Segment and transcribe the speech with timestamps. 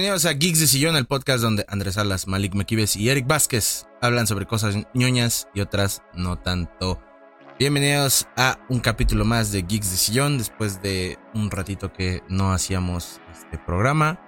[0.00, 3.86] Bienvenidos a Geeks de Sillón, el podcast donde Andrés Salas, Malik Mequives y Eric Vázquez
[4.00, 6.98] hablan sobre cosas ñoñas y otras no tanto.
[7.58, 12.50] Bienvenidos a un capítulo más de Geeks de Sillón después de un ratito que no
[12.50, 14.18] hacíamos este programa.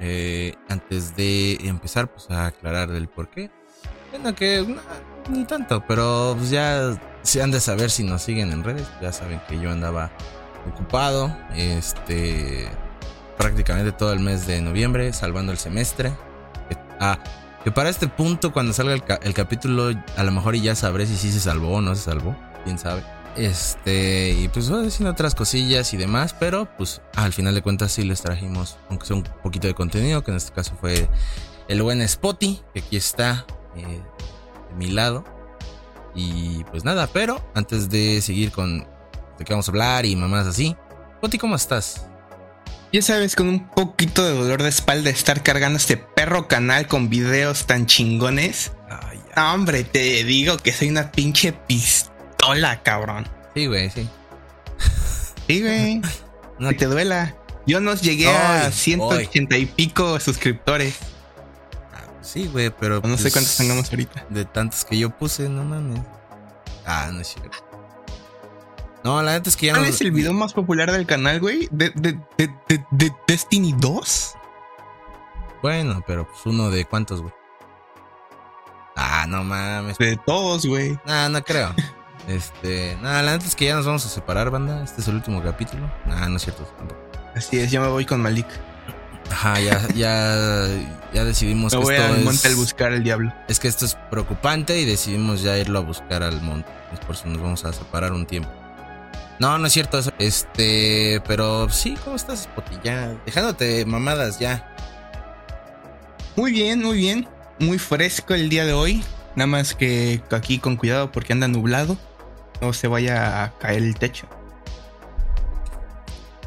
[0.00, 3.50] Eh, antes de empezar, pues a aclarar el por qué.
[4.10, 4.66] Bueno, que
[5.30, 8.86] ni tanto, pero pues ya se han de saber si nos siguen en redes.
[9.00, 10.12] Ya saben que yo andaba
[10.70, 11.34] ocupado.
[11.54, 12.68] Este
[13.36, 16.12] prácticamente todo el mes de noviembre, salvando el semestre.
[16.98, 17.18] Ah,
[17.64, 21.32] que para este punto, cuando salga el, capítulo, a lo mejor ya sabré si sí
[21.32, 23.02] se salvó o no se salvó, quién sabe.
[23.36, 27.92] Este, y pues voy haciendo otras cosillas y demás, pero pues al final de cuentas
[27.92, 31.08] sí les trajimos, aunque sea un poquito de contenido, que en este caso fue
[31.68, 33.44] el buen Spotty, que aquí está
[33.76, 34.00] eh,
[34.70, 35.24] de mi lado.
[36.14, 38.86] Y pues nada, pero antes de seguir con
[39.38, 40.76] de qué vamos a hablar y mamás así,
[41.18, 42.06] Spotty, ¿cómo estás?
[42.96, 47.10] Ya sabes, con un poquito de dolor de espalda estar cargando este perro canal con
[47.10, 48.72] videos tan chingones.
[48.88, 53.28] Ay, hombre, te digo que soy una pinche pistola, cabrón.
[53.54, 54.08] Sí, güey, sí.
[55.46, 56.00] Sí, güey.
[56.58, 57.36] no te duela.
[57.66, 60.96] Yo nos llegué a 180 y pico suscriptores.
[61.92, 63.02] Ah, sí, güey, pero.
[63.02, 64.24] No sé pues, cuántos tengamos ahorita.
[64.30, 66.00] De tantos que yo puse, no mames.
[66.86, 67.65] Ah, no es cierto.
[69.06, 71.68] No, la neta es que ya ¿Cuál es el video más popular del canal, güey?
[71.70, 74.34] ¿De, de, de, Destiny 2?
[75.62, 77.32] Bueno, pero pues uno de cuántos, güey.
[78.96, 79.96] Ah, no mames.
[79.98, 80.98] De todos, güey.
[81.06, 81.72] Ah, no creo.
[82.26, 84.82] Este, nada, la neta es que ya nos vamos a separar, banda.
[84.82, 85.88] Este es el último capítulo.
[86.06, 86.68] Ah, no es cierto.
[87.36, 88.48] Así es, ya me voy con Malik.
[89.30, 90.66] Ajá, ya, ya,
[91.14, 93.32] ya decidimos me que voy esto al monte al buscar el diablo.
[93.46, 96.68] Es que esto es preocupante y decidimos ya irlo a buscar al monte.
[96.92, 98.65] Es por eso nos vamos a separar un tiempo.
[99.38, 100.12] No, no es cierto eso.
[100.18, 102.78] Este, pero sí, ¿cómo estás, Spotty?
[102.82, 104.74] Ya, dejándote mamadas ya.
[106.36, 107.28] Muy bien, muy bien.
[107.58, 109.04] Muy fresco el día de hoy.
[109.34, 111.96] Nada más que aquí con cuidado porque anda nublado.
[112.60, 114.26] No se vaya a caer el techo.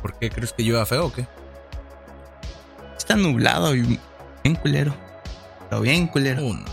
[0.02, 1.28] ¿Por qué crees que llueva feo o qué?
[2.98, 4.00] Está nublado y
[4.44, 4.96] bien culero.
[5.70, 6.46] Pero bien culero.
[6.46, 6.66] Uno.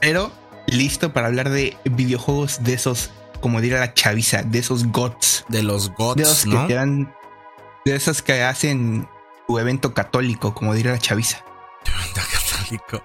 [0.00, 0.32] Pero
[0.66, 3.10] listo para hablar de videojuegos de esos
[3.40, 5.44] como diría la chaviza, de esos gods.
[5.48, 6.22] De los gods, de
[7.94, 9.08] esos que de que hacen
[9.46, 11.44] tu evento católico, como diría la chaviza.
[11.86, 13.02] Evento católico.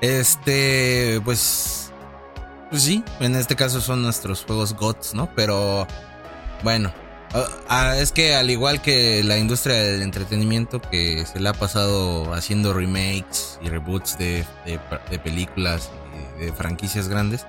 [0.00, 1.92] Este, pues,
[2.70, 5.30] pues sí, en este caso son nuestros juegos gods, ¿no?
[5.34, 5.86] Pero,
[6.62, 6.92] bueno,
[7.32, 11.54] ah, ah, es que al igual que la industria del entretenimiento que se le ha
[11.54, 14.44] pasado haciendo remakes y reboots de,
[15.10, 15.90] de películas
[16.40, 17.46] y de franquicias grandes,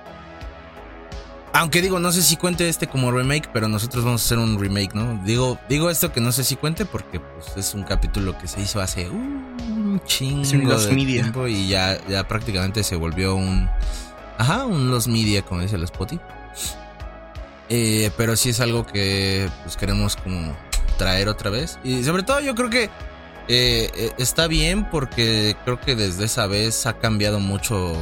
[1.58, 4.60] aunque digo, no sé si cuente este como remake, pero nosotros vamos a hacer un
[4.60, 5.20] remake, ¿no?
[5.24, 8.60] Digo, digo esto que no sé si cuente porque pues, es un capítulo que se
[8.60, 13.68] hizo hace un chingo de tiempo y ya, ya prácticamente se volvió un...
[14.38, 16.20] Ajá, un Los Media, como dice el Spotty.
[17.70, 20.54] Eh, pero sí es algo que pues queremos como
[20.98, 21.78] traer otra vez.
[21.82, 26.46] Y sobre todo yo creo que eh, eh, está bien porque creo que desde esa
[26.46, 27.94] vez ha cambiado mucho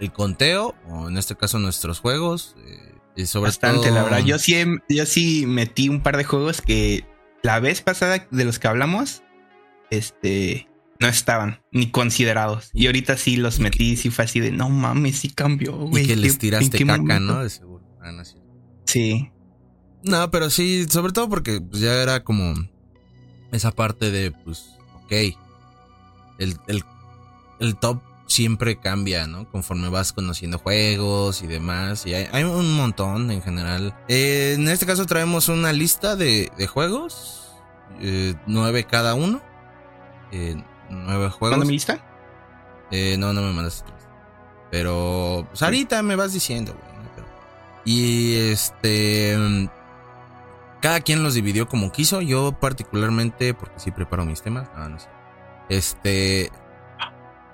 [0.00, 2.56] el conteo, o en este caso nuestros juegos.
[2.66, 4.20] Eh, y sobre Bastante, la verdad.
[4.20, 4.54] Yo sí,
[4.88, 7.04] yo sí metí un par de juegos que
[7.42, 9.22] la vez pasada de los que hablamos,
[9.90, 10.68] este,
[11.00, 12.70] no estaban ni considerados.
[12.74, 16.04] Y ahorita sí los metí, sí fue así de, no mames, sí cambió, güey.
[16.04, 17.42] Y que les tiraste caca, ¿no?
[17.42, 17.84] De seguro.
[18.00, 18.22] Ah, no,
[18.84, 19.30] sí.
[20.04, 22.54] No, pero sí, sobre todo porque pues, ya era como
[23.52, 25.12] esa parte de, pues, ok,
[26.38, 26.84] el, el,
[27.58, 29.48] el top siempre cambia, ¿no?
[29.50, 32.06] Conforme vas conociendo juegos y demás.
[32.06, 33.96] Y hay, un montón en general.
[34.06, 37.56] Eh, en este caso traemos una lista de, juegos.
[38.00, 39.40] Eh, nueve cada uno.
[40.30, 41.58] Eh, nueve juegos.
[41.66, 42.04] mi lista?
[42.90, 43.92] no, no me mandaste
[44.70, 46.98] Pero pues, ahorita me vas diciendo, güey.
[47.84, 49.36] Y este...
[50.82, 52.20] Cada quien los dividió como quiso.
[52.20, 54.68] Yo particularmente, porque sí preparo mis temas.
[54.76, 55.08] Ah, no sé.
[55.68, 56.52] Este,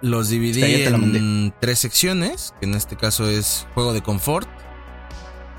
[0.05, 4.47] los dividí en tres secciones, que en este caso es juego de confort.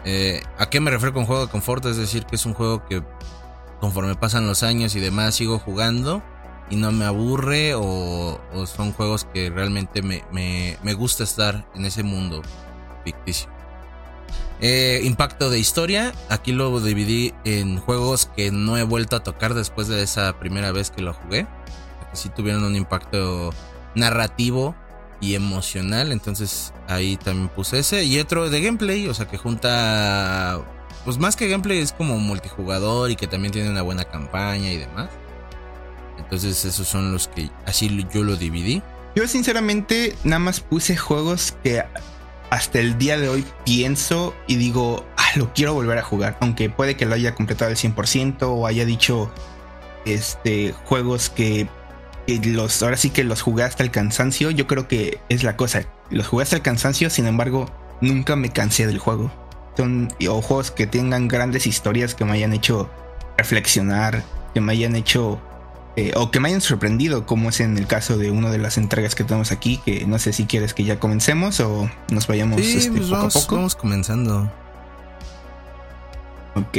[0.06, 1.84] Eh, ¿A qué me refiero con juego de confort?
[1.88, 3.02] Es decir, que es un juego que
[3.82, 6.24] conforme pasan los años y demás sigo jugando
[6.70, 12.44] y no me aburre o, son juegos que realmente me, gusta estar en ese mundo
[13.04, 13.50] ficticio.
[14.62, 19.56] Eh, impacto de historia, aquí lo dividí en juegos que no he vuelto a tocar
[19.56, 21.48] después de esa primera vez que lo jugué.
[22.12, 23.52] Que sí tuvieron un impacto
[23.96, 24.76] narrativo
[25.20, 26.12] y emocional.
[26.12, 28.04] Entonces ahí también puse ese.
[28.04, 30.62] Y otro de gameplay, o sea que junta.
[31.04, 34.78] Pues más que gameplay es como multijugador y que también tiene una buena campaña y
[34.78, 35.10] demás.
[36.18, 38.82] Entonces esos son los que así yo lo dividí.
[39.16, 41.84] Yo sinceramente nada más puse juegos que
[42.50, 46.38] hasta el día de hoy pienso y digo, ah, lo quiero volver a jugar.
[46.42, 49.32] Aunque puede que lo haya completado al 100% o haya dicho
[50.06, 51.68] este, juegos que,
[52.26, 54.52] que, los, ahora sí que los jugué hasta el cansancio.
[54.52, 55.86] Yo creo que es la cosa.
[56.10, 57.70] Los jugué hasta el cansancio, sin embargo,
[58.02, 59.32] nunca me cansé del juego.
[59.78, 62.90] Son o juegos que tengan grandes historias que me hayan hecho
[63.38, 64.24] reflexionar,
[64.54, 65.42] que me hayan hecho
[65.98, 68.78] eh, o que me hayan sorprendido, como es en el caso de una de las
[68.78, 72.62] entregas que tenemos aquí, que no sé si quieres que ya comencemos o nos vayamos
[72.62, 73.56] Sí, este, pues poco vamos, a poco.
[73.56, 74.52] vamos comenzando.
[76.56, 76.78] Ok.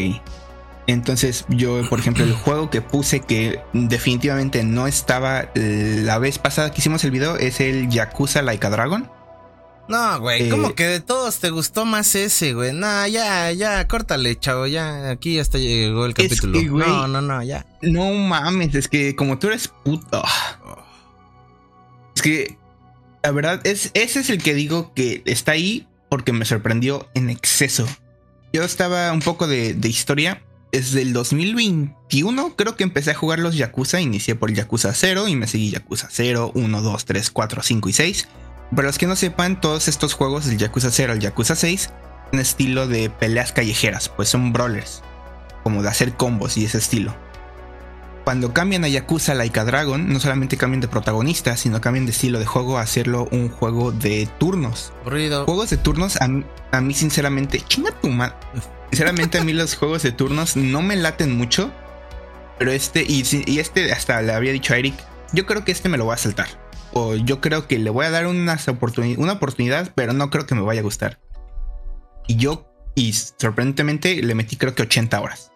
[0.88, 6.38] Entonces yo, por ejemplo, el juego que puse que definitivamente no estaba eh, la vez
[6.38, 9.10] pasada que hicimos el video es el Yakuza Like a Dragon.
[9.88, 12.72] No, güey, Eh, como que de todos te gustó más ese, güey.
[12.72, 15.10] No, ya, ya, córtale, chavo, ya.
[15.10, 16.58] Aquí hasta llegó el Es capítulo.
[16.60, 17.66] que, güey, no, no, no, ya.
[17.82, 20.22] No mames, es que como tú eres puto.
[22.14, 22.58] Es que
[23.22, 27.30] la verdad es ese es el que digo que está ahí porque me sorprendió en
[27.30, 27.86] exceso.
[28.52, 30.42] Yo estaba un poco de, de historia.
[30.72, 34.00] Desde el 2021 creo que empecé a jugar los Yakuza.
[34.00, 37.88] Inicié por el Yakuza 0 y me seguí Yakuza 0, 1, 2, 3, 4, 5
[37.88, 38.28] y 6.
[38.74, 41.90] Para los que no sepan, todos estos juegos del Yakuza 0 al Yakuza 6
[42.32, 45.00] un estilo de peleas callejeras, pues son brawlers,
[45.62, 47.14] como de hacer combos y ese estilo.
[48.24, 52.10] Cuando cambian a Yakuza Like a Dragon, no solamente cambian de protagonista, sino cambian de
[52.10, 54.92] estilo de juego a hacerlo un juego de turnos.
[55.02, 55.44] Aburrido.
[55.44, 58.34] Juegos de turnos, a, mí- a mí sinceramente, chinga tu ma-
[58.90, 61.72] Sinceramente a mí los juegos de turnos no me laten mucho.
[62.58, 64.94] Pero este, y, y este hasta le había dicho a Eric,
[65.32, 66.48] yo creo que este me lo voy a saltar.
[66.92, 70.62] O yo creo que le voy a dar una oportunidad, pero no creo que me
[70.62, 71.18] vaya a gustar.
[72.26, 75.52] Y yo, y sorprendentemente, le metí creo que 80 horas.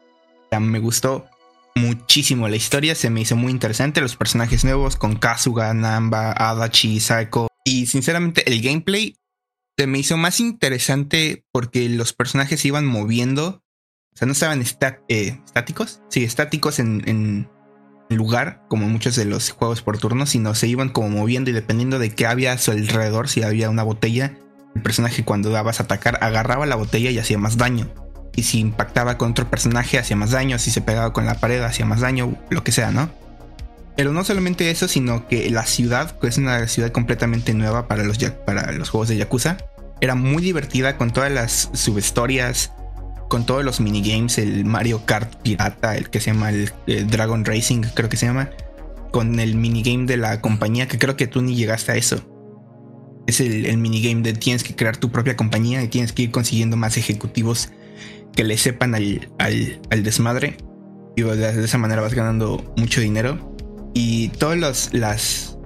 [0.53, 1.27] O me gustó
[1.75, 4.01] muchísimo la historia, se me hizo muy interesante.
[4.01, 7.49] Los personajes nuevos con Kazuga, Namba, Adachi, Saeko.
[7.65, 9.17] Y sinceramente, el gameplay
[9.81, 13.65] se me hizo más interesante porque los personajes se iban moviendo.
[14.13, 16.03] O sea, no estaban esta- eh, estáticos.
[16.11, 17.49] Sí, estáticos en,
[18.11, 21.99] lugar, como muchos de los juegos por turnos, sino se iban como moviendo y dependiendo
[21.99, 24.37] de qué había a su alrededor, si había una botella,
[24.77, 27.89] el personaje cuando dabas a atacar agarraba la botella y hacía más daño.
[28.37, 31.63] Y si impactaba con otro personaje hacía más daño, si se pegaba con la pared
[31.63, 33.09] hacía más daño, lo que sea, ¿no?
[33.97, 38.03] Pero no solamente eso, sino que la ciudad, que es una ciudad completamente nueva para
[38.03, 39.59] los, para los juegos de Yakuza,
[40.01, 42.73] era muy divertida con todas las subhistorias,
[43.29, 46.73] con todos los minigames, el Mario Kart pirata, el que se llama el,
[47.09, 48.51] Dragon Racing, creo que se llama,
[49.13, 52.21] con el minigame de la compañía, que creo que tú ni llegaste a eso.
[53.27, 56.77] Es el, minigame de tienes que crear tu propia compañía y tienes que ir consiguiendo
[56.77, 57.71] más ejecutivos
[58.35, 60.57] que le sepan al, al, al desmadre.
[61.17, 63.55] Y de, esa manera vas ganando mucho dinero.
[63.95, 65.57] Y todas las, las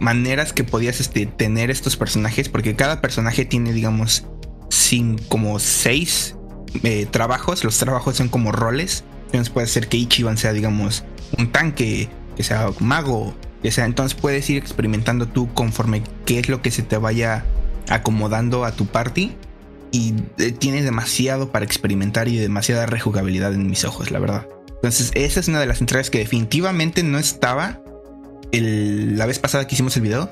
[0.00, 4.24] maneras que podías este, tener estos personajes, porque cada personaje tiene, digamos,
[4.68, 6.36] sin, como seis
[6.82, 7.64] eh, trabajos.
[7.64, 9.04] Los trabajos son como roles.
[9.26, 11.04] Entonces puede ser que Ichiban sea, digamos,
[11.38, 13.84] un tanque, que sea un mago, que sea.
[13.84, 17.44] Entonces puedes ir experimentando tú conforme qué es lo que se te vaya
[17.88, 19.32] acomodando a tu party.
[19.92, 24.48] Y eh, tiene demasiado para experimentar y demasiada rejugabilidad en mis ojos, la verdad.
[24.84, 27.80] Entonces, esa es una de las entregas que definitivamente no estaba
[28.58, 30.30] el- la vez pasada que hicimos el video.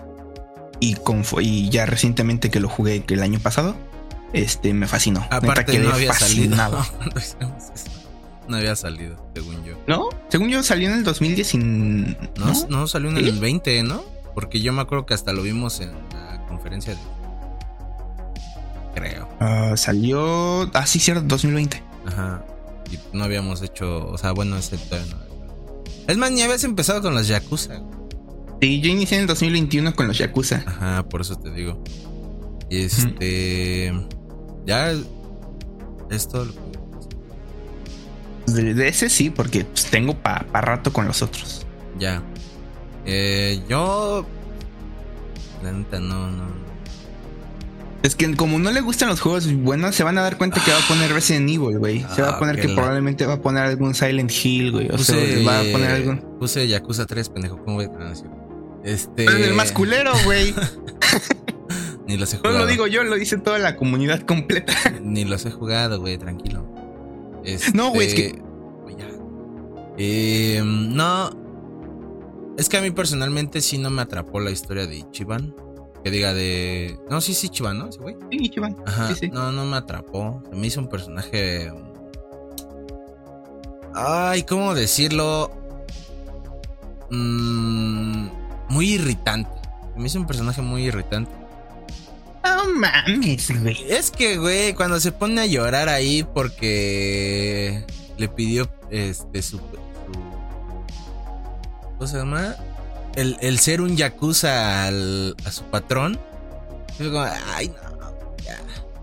[0.81, 3.77] Y, con, y ya recientemente que lo jugué que el año pasado,
[4.33, 5.21] este me fascinó.
[5.21, 6.83] Neta, Aparte quedé no había fascinado.
[6.83, 7.57] salido.
[8.49, 9.75] No había salido, según yo.
[9.87, 10.09] ¿No?
[10.29, 11.59] Según yo salió en el 2010 y...
[11.59, 12.67] No, ¿no?
[12.69, 13.29] no, salió en ¿Sí?
[13.29, 14.03] el 20, ¿no?
[14.35, 17.01] Porque yo me acuerdo que hasta lo vimos en la conferencia de...
[18.95, 19.29] Creo.
[19.41, 20.69] Ah, salió...
[20.75, 21.83] Ah, sí, cierto, 2020.
[22.07, 22.45] Ajá.
[22.91, 24.09] Y no habíamos hecho...
[24.09, 25.23] O sea, bueno, ese todavía no.
[26.09, 27.77] Es más, ni habías empezado con las Yakuza.
[27.77, 28.02] güey.
[28.63, 30.63] Sí, yo inicié en el 2021 con los Yakuza.
[30.65, 31.83] Ajá, por eso te digo.
[32.71, 33.93] Este...
[34.65, 34.93] Ya...
[36.11, 36.53] Es todo lo
[38.47, 38.53] que...
[38.53, 41.67] De, de ese sí, porque pues, tengo para rato con los otros.
[41.99, 42.23] Ya.
[43.05, 44.25] Eh, yo...
[45.65, 46.45] La neta, no, no.
[48.05, 50.71] Es que como no le gustan los juegos buenos, se van a dar cuenta que
[50.71, 52.07] va a poner Resident Evil, güey.
[52.15, 54.89] Se va Ah, a poner que la- probablemente va a poner algún Silent Hill, güey.
[54.91, 56.19] O sea, va a poner algún...
[56.39, 57.59] puse Yakuza 3, pendejo.
[57.65, 57.81] ¿Cómo?
[57.81, 58.39] Ah, es cierto.
[58.85, 59.25] Este.
[59.27, 60.55] Pero es el más culero, güey.
[62.07, 62.59] Ni los he No jugado.
[62.61, 64.73] lo digo yo, lo dice toda la comunidad completa.
[65.01, 66.67] Ni los he jugado, güey, tranquilo.
[67.45, 68.43] Este, No, güey, es que-
[68.99, 69.09] ya.
[69.99, 71.31] Eh, no.
[72.59, 75.55] Es que a mí personalmente sí no me atrapó la historia de Ichiban.
[76.05, 76.99] Que diga de.
[77.09, 77.89] No, sí, sí, Ichiban, ¿no?
[77.89, 78.17] Ese güey.
[78.31, 78.77] Sí, Ichiban.
[78.85, 79.09] Ajá.
[79.09, 79.29] Sí, sí.
[79.31, 80.43] No, no me atrapó.
[80.51, 81.71] Se me hizo un personaje.
[83.95, 85.51] Ay, ¿cómo decirlo?
[87.11, 88.27] mm,
[88.73, 89.51] muy irritante.
[89.97, 91.31] Me hizo un personaje muy irritante.
[92.43, 93.85] No mames, güey.
[93.89, 97.85] Es que, güey, cuando se pone a llorar ahí porque
[98.17, 99.59] le pidió este su.
[99.59, 99.63] su
[101.99, 102.57] ¿Cómo se llama?
[103.15, 106.19] El, el ser un yakuza al, a su patrón.
[106.99, 108.59] Yo como, ay, no, ya.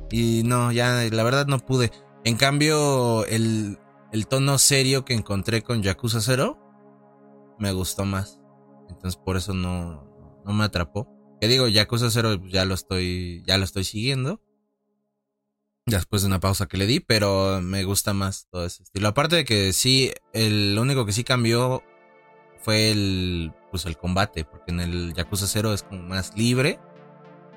[0.09, 1.91] Y no, ya, la verdad no pude.
[2.23, 3.77] En cambio, el,
[4.11, 6.57] el tono serio que encontré con Yakuza 0
[7.59, 8.38] me gustó más.
[8.99, 10.03] Entonces por eso no,
[10.45, 11.07] no me atrapó.
[11.39, 14.41] Que digo, Yakuza 0 ya lo estoy, ya lo estoy siguiendo.
[15.85, 19.07] Después de una pausa que le di, pero me gusta más todo ese estilo.
[19.07, 21.81] Aparte de que sí, el único que sí cambió
[22.61, 26.77] fue el, pues el combate, porque en el Yakuza 0 es como más libre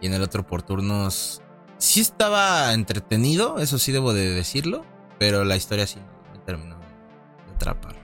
[0.00, 1.42] y en el otro por turnos
[1.78, 4.86] sí estaba entretenido, eso sí debo de decirlo,
[5.18, 5.98] pero la historia sí
[6.32, 8.01] me terminó de atrapar.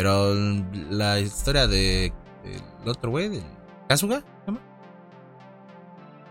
[0.00, 0.34] Pero
[0.88, 2.10] la historia de
[2.42, 3.44] del otro güey, del
[3.86, 4.60] Kazuga, ¿se llama?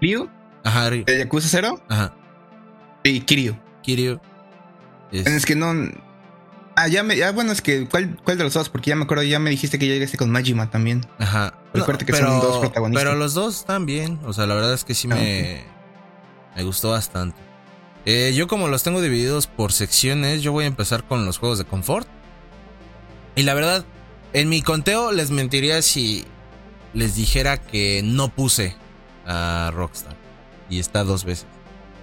[0.01, 0.27] ¿Ryu?
[0.63, 1.05] Ajá, Ryu.
[1.05, 1.79] ¿De Yakuza 0?
[1.87, 2.15] Ajá.
[3.05, 3.55] Sí, Kiryu.
[3.83, 4.19] Kiryu.
[5.11, 5.27] Es...
[5.27, 5.71] es que no.
[6.75, 7.23] Ah, ya me.
[7.23, 7.87] Ah, bueno, es que.
[7.87, 8.69] ¿cuál, ¿Cuál de los dos?
[8.69, 11.05] Porque ya me acuerdo, ya me dijiste que ya llegaste con Majima también.
[11.19, 11.53] Ajá.
[11.71, 13.03] Recuerda no, que pero, son dos protagonistas.
[13.03, 14.19] Pero los dos están bien.
[14.25, 15.13] O sea, la verdad es que sí me.
[15.13, 15.63] Okay.
[16.55, 17.37] Me gustó bastante.
[18.05, 21.59] Eh, yo, como los tengo divididos por secciones, yo voy a empezar con los juegos
[21.59, 22.07] de confort.
[23.35, 23.85] Y la verdad,
[24.33, 26.25] en mi conteo les mentiría si
[26.93, 28.75] les dijera que no puse
[29.25, 30.15] a Rockstar.
[30.69, 31.47] Y está dos veces.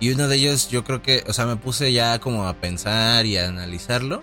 [0.00, 3.26] Y uno de ellos yo creo que, o sea, me puse ya como a pensar
[3.26, 4.22] y a analizarlo.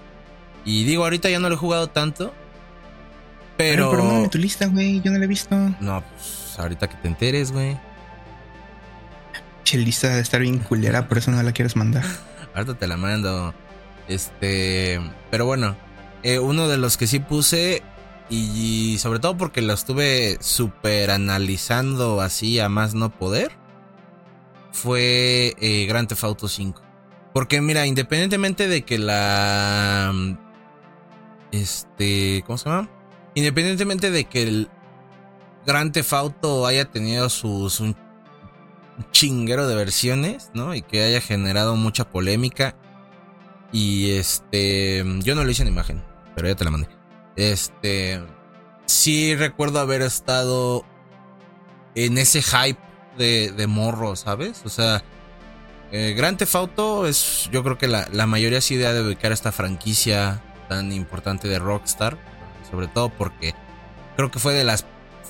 [0.65, 2.33] Y digo, ahorita ya no lo he jugado tanto.
[3.57, 3.91] Pero...
[3.91, 5.55] Pero, pero tu lista, güey, yo no lo he visto.
[5.79, 7.77] No, pues ahorita que te enteres, güey.
[9.63, 12.03] Che, lista de estar bien culera, por eso no la quieres mandar.
[12.53, 13.53] ahorita te la mando.
[14.07, 14.99] Este...
[15.31, 15.75] Pero bueno,
[16.23, 17.83] eh, uno de los que sí puse
[18.29, 23.51] y sobre todo porque lo estuve super analizando así a más no poder,
[24.71, 26.81] fue eh, Grand Theft Auto 5.
[27.33, 30.13] Porque mira, independientemente de que la...
[31.51, 32.43] Este...
[32.45, 32.89] ¿Cómo se llama?
[33.35, 34.69] Independientemente de que el
[35.65, 37.79] Grand Theft Auto haya tenido sus...
[37.79, 37.95] Un
[39.11, 40.75] chinguero de versiones, ¿no?
[40.75, 42.75] Y que haya generado mucha polémica.
[43.71, 45.03] Y este...
[45.19, 46.03] Yo no lo hice en imagen,
[46.35, 46.87] pero ya te la mandé.
[47.35, 48.21] Este.
[48.85, 50.85] Sí recuerdo haber estado
[51.95, 52.79] en ese hype
[53.17, 54.61] de, de morro, ¿sabes?
[54.65, 55.03] O sea,
[55.91, 59.31] eh, Grand Theft Auto es, yo creo que la, la mayoría sí idea de ubicar
[59.31, 62.17] esta franquicia tan importante de Rockstar,
[62.69, 63.53] sobre todo porque
[64.15, 64.85] creo que fue de las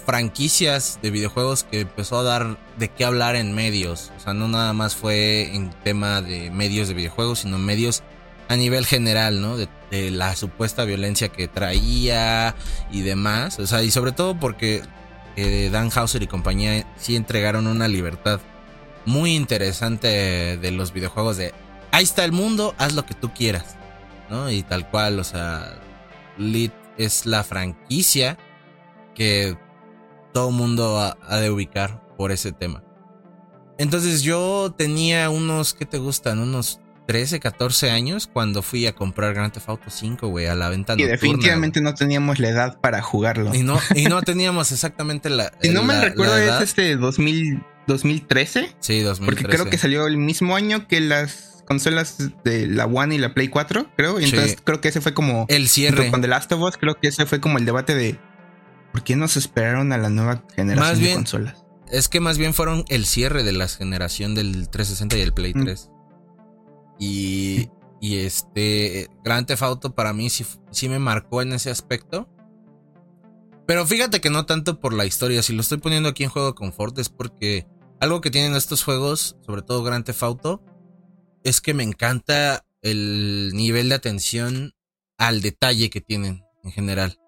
[0.05, 4.12] franquicias de videojuegos que empezó a dar de qué hablar en medios.
[4.17, 8.03] O sea, no nada más fue en tema de medios de videojuegos, sino medios
[8.50, 9.57] a nivel general, ¿no?
[9.57, 12.55] De, de, la supuesta violencia que traía
[12.91, 13.59] y demás.
[13.59, 14.81] O sea, y sobre todo porque
[15.35, 18.39] eh, Dan Hauser y compañía sí entregaron una libertad
[19.05, 21.53] muy interesante de los videojuegos de
[21.91, 23.75] ahí está el mundo, haz lo que tú quieras,
[24.29, 24.50] ¿no?
[24.50, 25.79] Y tal cual, o sea,
[26.38, 28.38] Lit es la franquicia
[29.13, 29.57] que
[30.33, 32.83] todo mundo ha, ha de ubicar por ese tema.
[33.77, 36.39] Entonces yo tenía unos, ¿qué te gustan?
[36.39, 40.69] Unos 13, 14 años cuando fui a comprar Grand Theft Auto 5, güey, a la
[40.69, 43.53] venta Y definitivamente no teníamos la edad para jugarlo.
[43.53, 45.51] Y no, y no teníamos exactamente la.
[45.62, 48.75] si no la, me recuerdo, es este 2000, 2013.
[48.79, 49.25] Sí, 2013.
[49.25, 53.33] Porque creo que salió el mismo año que las consolas de la One y la
[53.33, 54.19] Play 4, creo.
[54.19, 54.57] Y entonces sí.
[54.63, 55.45] creo que ese fue como.
[55.50, 56.10] El cierre.
[56.10, 58.19] Con The Last of Us, creo que ese fue como el debate de.
[58.91, 61.63] ¿Por qué nos esperaron a la nueva generación más bien, de consolas?
[61.91, 65.53] Es que más bien fueron el cierre de la generación del 360 y el Play
[65.53, 65.89] 3.
[67.03, 67.69] Y,
[68.00, 72.29] y este Grand Theft Auto para mí sí, sí me marcó en ese aspecto.
[73.67, 75.43] Pero fíjate que no tanto por la historia.
[75.43, 77.67] Si lo estoy poniendo aquí en juego de confort es porque
[78.00, 80.63] algo que tienen estos juegos, sobre todo Grand Theft Auto,
[81.43, 84.74] es que me encanta el nivel de atención
[85.17, 87.19] al detalle que tienen en general.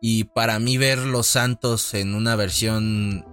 [0.00, 3.24] Y para mí ver los santos en una versión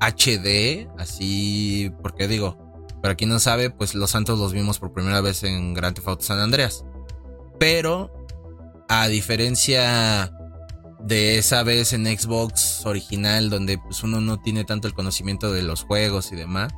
[0.00, 2.67] HD, así, porque digo,
[3.02, 6.08] para quien no sabe, pues los Santos los vimos por primera vez en Grand Theft
[6.08, 6.84] Auto San Andreas.
[7.58, 8.26] Pero,
[8.88, 10.32] a diferencia
[11.00, 15.62] de esa vez en Xbox original, donde pues uno no tiene tanto el conocimiento de
[15.62, 16.72] los juegos y demás,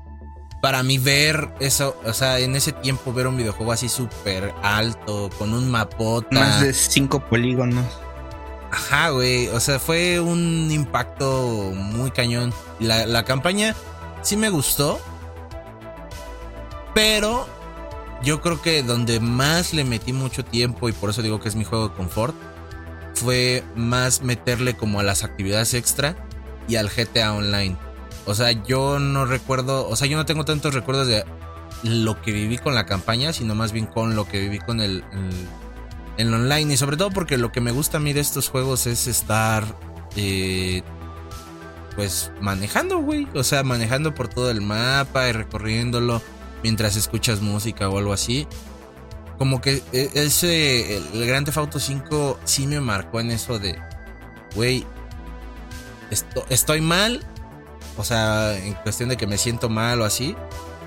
[0.60, 5.30] para mí ver eso, o sea, en ese tiempo ver un videojuego así súper alto,
[5.38, 6.38] con un mapota.
[6.38, 7.86] Más de cinco polígonos.
[8.70, 9.48] Ajá, güey.
[9.48, 12.52] O sea, fue un impacto muy cañón.
[12.78, 13.74] La, la campaña
[14.22, 15.00] sí me gustó.
[16.94, 17.46] Pero
[18.22, 21.56] yo creo que donde más le metí mucho tiempo, y por eso digo que es
[21.56, 22.34] mi juego de confort,
[23.14, 26.16] fue más meterle como a las actividades extra
[26.68, 27.76] y al GTA Online.
[28.26, 31.24] O sea, yo no recuerdo, o sea, yo no tengo tantos recuerdos de
[31.82, 35.02] lo que viví con la campaña, sino más bien con lo que viví con el,
[36.16, 36.74] el, online.
[36.74, 39.64] Y sobre todo porque lo que me gusta a mí de estos juegos es estar,
[40.16, 40.82] eh,
[41.96, 43.26] pues, manejando, güey.
[43.34, 46.22] O sea, manejando por todo el mapa y recorriéndolo
[46.62, 48.46] mientras escuchas música o algo así.
[49.38, 53.78] Como que e, ese, el Grand Theft Auto 5 sí me marcó en eso de,
[54.54, 54.86] güey,
[56.48, 57.24] estoy mal.
[57.96, 60.34] O sea, en cuestión de que me siento mal o así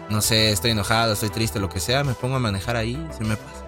[0.09, 3.23] no sé, estoy enojado, estoy triste, lo que sea, me pongo a manejar ahí, se
[3.23, 3.65] me pasa.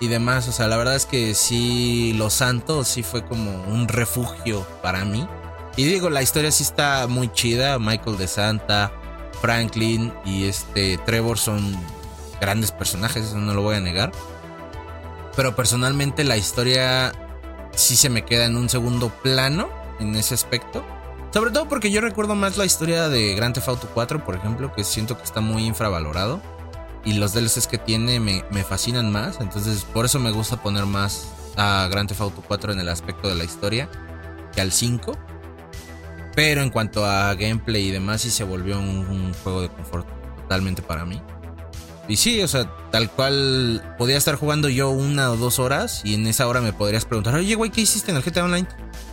[0.00, 3.88] Y demás, o sea, la verdad es que sí, Los Santos sí fue como un
[3.88, 5.26] refugio para mí.
[5.76, 8.92] Y digo, la historia sí está muy chida, Michael de Santa,
[9.42, 11.76] Franklin y este Trevor son
[12.40, 14.12] grandes personajes, eso no lo voy a negar.
[15.36, 17.12] Pero personalmente la historia
[17.74, 19.68] sí se me queda en un segundo plano
[19.98, 20.84] en ese aspecto.
[21.32, 24.72] Sobre todo porque yo recuerdo más la historia de Grand Theft Auto 4, por ejemplo,
[24.72, 26.40] que siento que está muy infravalorado.
[27.04, 29.40] Y los DLCs que tiene me, fascinan más.
[29.40, 33.28] Entonces, por eso me gusta poner más a Grand Theft Auto 4 en el aspecto
[33.28, 33.88] de la historia
[34.52, 35.16] que al 5.
[36.34, 40.82] Pero en cuanto a gameplay y demás, sí se volvió un juego de confort totalmente
[40.82, 41.20] para mí.
[42.08, 46.14] Y sí, o sea, tal cual podía estar jugando yo una o dos horas y
[46.14, 48.66] en esa hora me podrías preguntar, oye, güey, ¿qué hiciste en el GTA Online?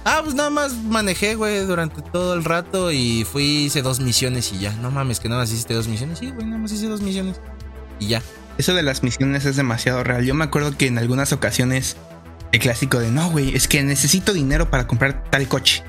[0.05, 4.51] Ah, pues nada más manejé, güey, durante todo el rato y fui, hice dos misiones
[4.53, 4.73] y ya.
[4.73, 6.19] No mames, que nada más hiciste dos misiones.
[6.19, 7.39] Sí, güey, nada más hice dos misiones
[7.99, 8.23] y ya.
[8.57, 10.25] Eso de las misiones es demasiado real.
[10.25, 11.95] Yo me acuerdo que en algunas ocasiones
[12.51, 15.83] el clásico de, no, güey, es que necesito dinero para comprar tal coche.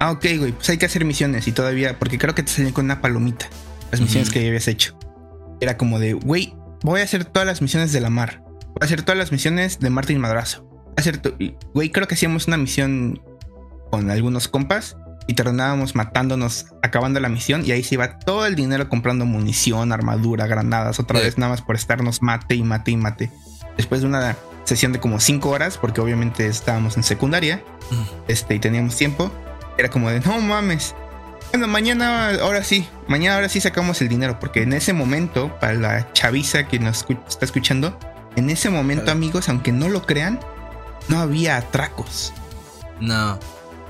[0.00, 2.72] Ah, ok, güey, pues hay que hacer misiones y todavía, porque creo que te salían
[2.72, 3.48] con una palomita
[3.90, 4.96] las misiones que ya habías hecho
[5.60, 8.42] era como de, güey, voy a hacer todas las misiones de la mar.
[8.42, 10.62] Voy a hacer todas las misiones de Martín Madrazo.
[10.64, 11.20] Voy a hacer,
[11.74, 13.22] güey, creo que hacíamos una misión
[13.90, 18.54] con algunos compas y terminábamos matándonos, acabando la misión y ahí se iba todo el
[18.54, 22.96] dinero comprando munición, armadura, granadas, otra vez nada más por estarnos mate y mate y
[22.96, 23.30] mate.
[23.76, 27.62] Después de una sesión de como 5 horas, porque obviamente estábamos en secundaria,
[28.28, 29.30] este, y teníamos tiempo,
[29.80, 30.94] era como de, no mames,
[31.50, 35.74] bueno, mañana, ahora sí, mañana ahora sí sacamos el dinero, porque en ese momento, para
[35.74, 37.98] la chaviza que nos está escuchando,
[38.36, 40.38] en ese momento, amigos, aunque no lo crean,
[41.08, 42.32] no había atracos.
[43.00, 43.38] No.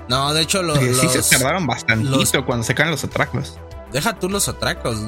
[0.09, 0.79] No, de hecho, los.
[0.79, 3.59] Sí, se tardaron bastantito cuando se caen los atracos.
[3.93, 4.99] Deja tú los atracos.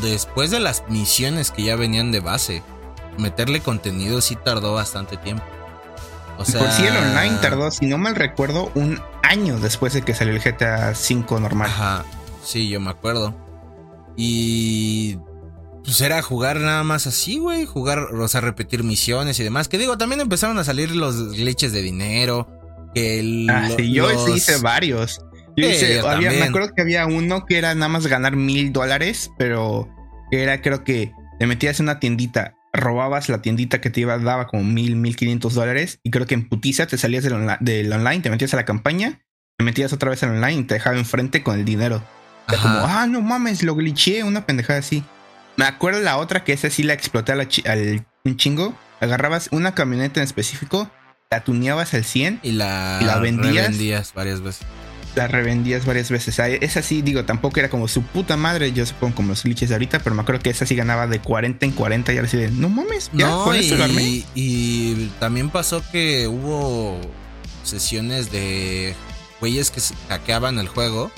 [0.00, 2.62] Después de las misiones que ya venían de base,
[3.18, 5.44] meterle contenido sí tardó bastante tiempo.
[6.38, 6.60] O sea.
[6.60, 10.34] Por si el online tardó, si no mal recuerdo, un año después de que salió
[10.34, 11.68] el GTA V normal.
[11.68, 12.04] Ajá,
[12.44, 13.34] sí, yo me acuerdo.
[14.16, 15.18] Y
[15.84, 19.68] pues era jugar nada más así, güey, jugar, o sea, repetir misiones y demás.
[19.68, 22.48] Que digo, también empezaron a salir los leches de dinero.
[22.94, 25.20] Que el, ah, sí, yo hice varios.
[25.56, 29.88] Yo hice, me acuerdo que había uno que era nada más ganar mil dólares, pero
[30.30, 34.18] que era, creo que te metías en una tiendita, robabas la tiendita que te iba,
[34.18, 36.00] daba como mil, mil quinientos dólares.
[36.02, 37.32] Y creo que en putiza te salías del,
[37.92, 39.22] online, te metías a la campaña,
[39.58, 42.02] te metías otra vez en online y te dejaba enfrente con el dinero.
[42.48, 45.02] Era como, ah, no mames, lo glitché, una pendejada así.
[45.56, 48.74] Me acuerdo la otra que esa sí la exploté al, un chingo.
[49.00, 50.90] Agarrabas una camioneta en específico,
[51.30, 54.66] la tuneabas al 100 y la, y la vendías varias veces
[55.16, 56.38] la revendías varias veces.
[56.38, 59.74] esa sí, digo, tampoco era como su puta madre, yo supongo como los glitches de
[59.74, 62.36] ahorita, pero me acuerdo que esa sí ganaba de 40 en 40 y ahora sí
[62.36, 67.00] de, no mames, ya, no, y, y también pasó que hubo
[67.64, 68.94] sesiones de
[69.40, 71.10] güeyes que hackeaban el juego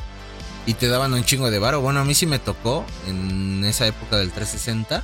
[0.66, 1.80] y te daban un chingo de varo.
[1.80, 5.02] Bueno, a mí sí me tocó en esa época del 360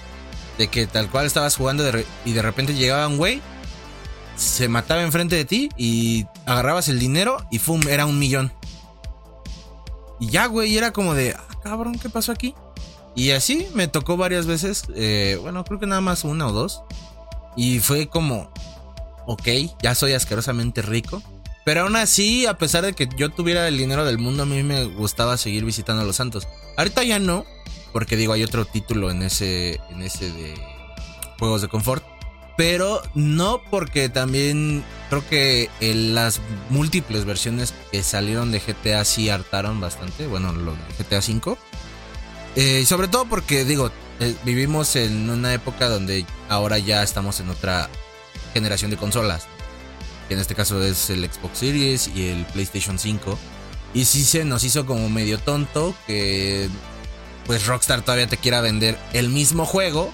[0.58, 1.84] de que tal cual estabas jugando
[2.24, 3.40] y de repente llegaba un güey,
[4.36, 7.80] se mataba enfrente de ti y agarrabas el dinero y ¡fum!
[7.88, 8.52] Era un millón.
[10.20, 12.54] Y ya, güey, era como de, ah, cabrón, ¿qué pasó aquí?
[13.14, 16.82] Y así me tocó varias veces, eh, bueno, creo que nada más una o dos.
[17.56, 18.50] Y fue como,
[19.26, 19.48] ok,
[19.82, 21.22] ya soy asquerosamente rico.
[21.64, 24.62] Pero aún así, a pesar de que yo tuviera el dinero del mundo, a mí
[24.62, 26.46] me gustaba seguir visitando a los santos.
[26.76, 27.44] Ahorita ya no,
[27.92, 30.54] porque digo, hay otro título en ese, en ese de
[31.38, 32.04] juegos de confort.
[32.56, 36.40] Pero no porque también creo que las
[36.70, 40.26] múltiples versiones que salieron de GTA sí hartaron bastante.
[40.26, 41.56] Bueno, lo de GTA V.
[42.56, 43.90] Eh, sobre todo porque, digo,
[44.20, 47.88] eh, vivimos en una época donde ahora ya estamos en otra
[48.52, 49.46] generación de consolas.
[50.28, 53.36] Que en este caso es el Xbox Series y el PlayStation 5.
[53.94, 56.68] Y sí se nos hizo como medio tonto que
[57.46, 60.12] pues Rockstar todavía te quiera vender el mismo juego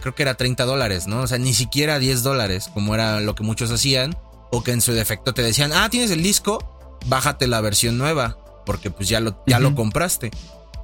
[0.00, 1.22] creo que era 30 dólares, ¿no?
[1.22, 4.16] O sea, ni siquiera 10 dólares, como era lo que muchos hacían.
[4.50, 8.38] o que en su defecto te decían, ah, tienes el disco, bájate la versión nueva,
[8.64, 10.30] porque pues ya lo, ya lo compraste.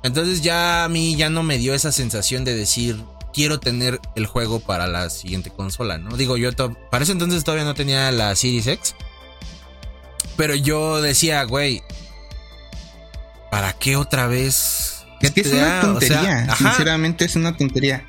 [0.03, 3.00] Entonces ya a mí ya no me dio esa sensación de decir,
[3.33, 6.16] quiero tener el juego para la siguiente consola, ¿no?
[6.16, 6.50] Digo, yo
[6.90, 8.94] para ese entonces todavía no tenía la Series X.
[10.37, 11.83] Pero yo decía, güey,
[13.50, 15.05] ¿para qué otra vez?
[15.20, 18.07] Es que es una tontería, sinceramente es una tontería.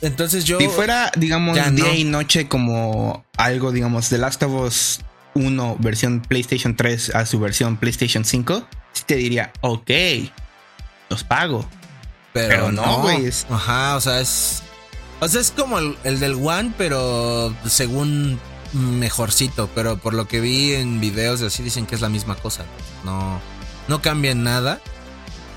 [0.00, 0.58] Entonces yo...
[0.58, 5.00] Si fuera, digamos, día y noche como algo, digamos, The Last of Us
[5.34, 8.66] 1 versión PlayStation 3 a su versión PlayStation 5,
[9.06, 9.90] te diría, ok,
[11.08, 11.68] los pago.
[12.32, 13.28] Pero, no, güey.
[13.50, 14.62] Ajá, o sea, es...
[15.20, 18.40] O sea, es como el, el del One, pero según
[18.72, 22.64] mejorcito, pero por lo que vi en videos así dicen que es la misma cosa.
[23.04, 23.40] No,
[23.88, 24.80] no cambia nada.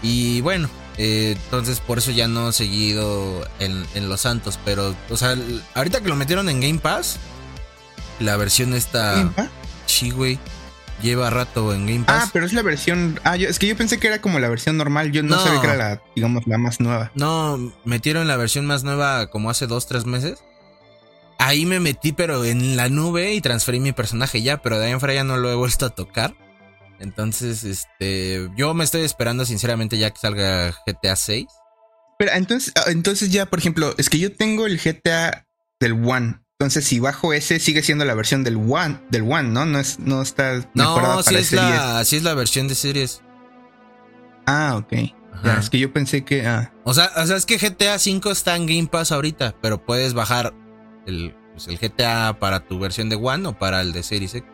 [0.02, 4.60] Y bueno, eh, entonces por eso ya no he seguido en, Los Santos.
[4.66, 5.36] Pero, o sea,
[5.74, 7.20] ahorita que lo metieron en Game Pass,
[8.20, 9.32] la versión está...
[9.86, 10.40] Sí, güey.
[11.02, 12.26] Lleva rato en Game Pass.
[12.26, 13.20] Ah, pero es la versión.
[13.24, 15.12] Ah, es que yo pensé que era como la versión normal.
[15.12, 17.12] Yo no, sabía que era la, digamos, la más nueva.
[17.16, 20.40] No, metieron la versión más nueva como hace dos, tres meses
[21.44, 24.92] ahí me metí, pero en la nube y transferí mi personaje ya, pero de ahí
[24.92, 26.36] en fuera ya no lo he vuelto a tocar.
[27.04, 31.46] Entonces, este, yo me estoy esperando sinceramente ya que salga GTA 6.
[32.18, 35.46] Pero entonces, ah, entonces ya, por ejemplo, es que yo tengo el GTA
[35.82, 36.40] del One.
[36.58, 39.66] Entonces, si bajo ese, sigue siendo la versión del One, del One, ¿no?
[39.66, 43.22] No es, no está No, sí es la, sí es la versión de series.
[44.46, 44.94] Ah, ok.
[45.60, 46.48] es que yo pensé que.
[46.48, 46.72] Ah.
[46.86, 50.14] O sea, o sea, es que GTA 5 está en Game Pass ahorita, pero puedes
[50.14, 50.54] bajar
[51.06, 54.50] el, pues, el GTA para tu versión de One o para el de Series X.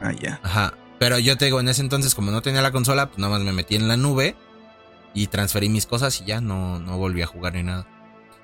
[0.00, 0.38] Ah, ya.
[0.44, 0.74] Ajá.
[0.98, 3.42] Pero yo te digo, en ese entonces, como no tenía la consola, pues nada más
[3.42, 4.36] me metí en la nube
[5.14, 7.86] y transferí mis cosas y ya no, no volví a jugar ni nada.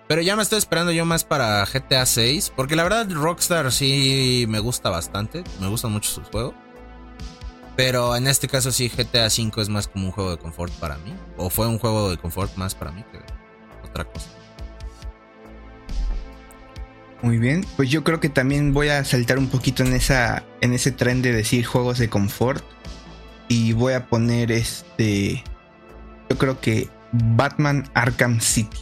[0.07, 4.45] Pero ya me estoy esperando yo más para GTA 6, porque la verdad Rockstar sí
[4.49, 6.55] me gusta bastante, me gustan mucho sus juegos.
[7.77, 10.97] Pero en este caso sí GTA 5 es más como un juego de confort para
[10.99, 13.19] mí, o fue un juego de confort más para mí que
[13.88, 14.29] otra cosa.
[17.24, 20.74] Muy bien, pues yo creo que también voy a saltar un poquito en esa en
[20.74, 22.62] ese tren de decir juegos de confort
[23.48, 25.42] y voy a poner este
[26.28, 28.76] yo creo que Batman Arkham City.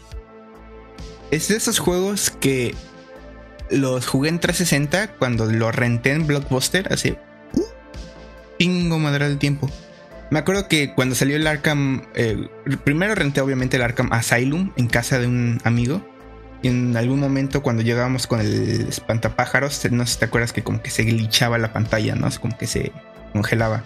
[1.31, 2.75] Es de esos juegos que
[3.71, 7.21] los jugué en 360 cuando lo renté en Blockbuster hace
[8.59, 9.71] pingo madre del tiempo.
[10.33, 12.49] Me acuerdo que cuando salió el Arkham, eh,
[12.83, 16.12] primero renté obviamente el Arkham Asylum en casa de un amigo
[16.63, 20.63] y en algún momento cuando llegábamos con el espantapájaros, no sé si te acuerdas que
[20.63, 22.29] como que se glitchaba la pantalla, ¿no?
[22.41, 22.93] Como que se
[23.33, 23.83] congelaba.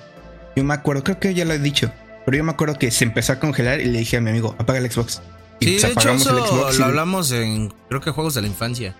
[0.54, 1.90] Yo me acuerdo, creo que ya lo he dicho,
[2.26, 4.54] pero yo me acuerdo que se empezó a congelar y le dije a mi amigo,
[4.58, 5.22] apaga el Xbox.
[5.58, 8.94] Y sí, de hecho eso lo hablamos en, creo que juegos de la infancia,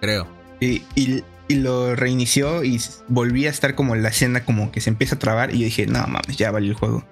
[0.00, 0.26] creo.
[0.60, 4.90] Y, y, y, lo reinició y volví a estar como la escena como que se
[4.90, 7.04] empieza a trabar y yo dije, no mames, ya valió el juego.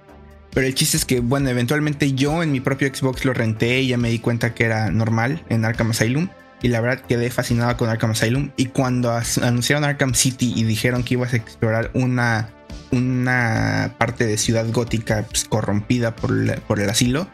[0.56, 3.88] Pero el chiste es que, bueno, eventualmente yo en mi propio Xbox lo renté y
[3.88, 6.30] ya me di cuenta que era normal en Arkham Asylum.
[6.62, 8.52] Y la verdad quedé fascinado con Arkham Asylum.
[8.56, 12.48] Y cuando anunciaron Arkham City y dijeron que ibas a explorar una,
[12.90, 17.28] una parte de ciudad gótica pues, corrompida por, por el asilo,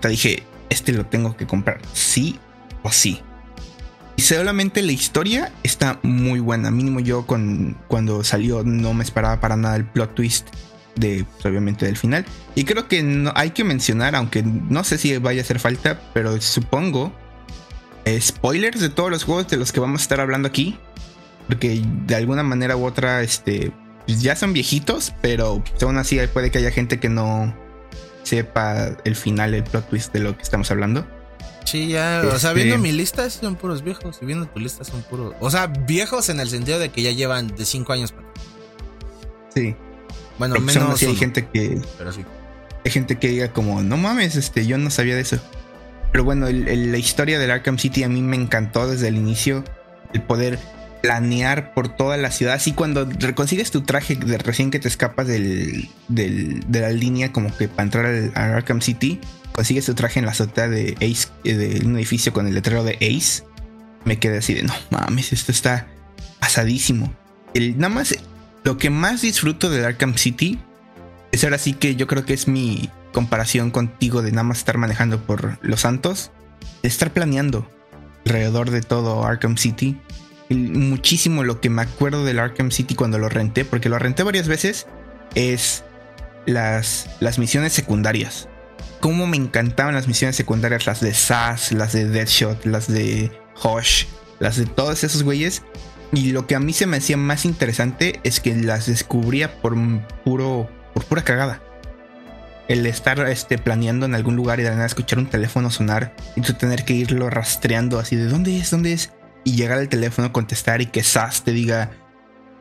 [0.00, 2.40] te dije, este lo tengo que comprar, sí
[2.82, 3.20] o sí.
[4.16, 6.72] Y solamente la historia está muy buena.
[6.72, 10.48] Mínimo yo con, cuando salió no me esperaba para nada el plot twist
[10.96, 12.24] de pues, obviamente del final.
[12.54, 16.00] Y creo que no, hay que mencionar, aunque no sé si vaya a hacer falta,
[16.12, 17.12] pero supongo
[18.04, 20.78] eh, spoilers de todos los juegos de los que vamos a estar hablando aquí.
[21.46, 23.72] Porque de alguna manera u otra, este,
[24.06, 27.54] pues, ya son viejitos, pero aún así puede que haya gente que no
[28.22, 31.06] sepa el final, el plot twist de lo que estamos hablando.
[31.64, 34.84] Sí, ya, o sea, viendo este mi lista son puros viejos y viendo tu lista
[34.84, 38.12] son puros, o sea, viejos en el sentido de que ya llevan de 5 años
[38.12, 38.28] para.
[39.54, 39.74] Sí.
[40.38, 41.02] Bueno, menos.
[41.02, 41.80] hay gente que.
[41.98, 42.24] Pero sí.
[42.84, 45.38] Hay gente que diga como, no mames, este, yo no sabía de eso.
[46.12, 49.64] Pero bueno, la historia del Arkham City a mí me encantó desde el inicio.
[50.12, 50.58] El poder
[51.04, 52.54] planear por toda la ciudad.
[52.54, 57.30] Así cuando consigues tu traje de recién que te escapas del, del, de la línea,
[57.30, 59.20] como que para entrar al, Arkham City,
[59.52, 62.84] consigues tu traje en la azotea de Ace, eh, de un edificio con el letrero
[62.84, 63.44] de Ace.
[64.04, 65.88] Me quedé así de, no mames, esto está
[66.40, 67.12] pasadísimo.
[67.52, 68.16] El, nada más
[68.64, 70.58] lo que más disfruto de Arkham City
[71.32, 74.78] es ahora sí que yo creo que es mi comparación contigo de nada más estar
[74.78, 76.32] manejando por Los Santos,
[76.82, 77.70] de estar planeando
[78.24, 79.96] alrededor de todo Arkham City.
[80.48, 84.48] muchísimo lo que me acuerdo del Arkham City cuando lo renté, porque lo renté varias
[84.48, 84.86] veces,
[85.34, 85.84] es
[86.46, 88.48] las, las misiones secundarias.
[89.00, 93.30] Cómo me encantaban las misiones secundarias, las de Sass, las de Deadshot, las de
[93.62, 94.06] Hosh,
[94.38, 95.62] las de todos esos güeyes
[96.14, 99.74] Y lo que a mí se me hacía más interesante es que las descubría por
[100.24, 101.60] puro, por pura cagada.
[102.68, 106.14] El estar este, planeando en algún lugar y de la nada escuchar un teléfono sonar
[106.36, 109.12] y tú tener que irlo rastreando así de dónde es, dónde es.
[109.42, 111.90] Y llegar al teléfono, contestar y que SAS te diga,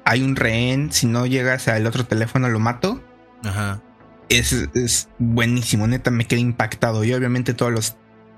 [0.03, 3.01] hay un rehén, si no llegas al otro teléfono lo mato.
[3.43, 3.81] Ajá.
[4.29, 7.03] Es, es buenísimo, neta, me quedé impactado.
[7.03, 7.95] Y obviamente todos los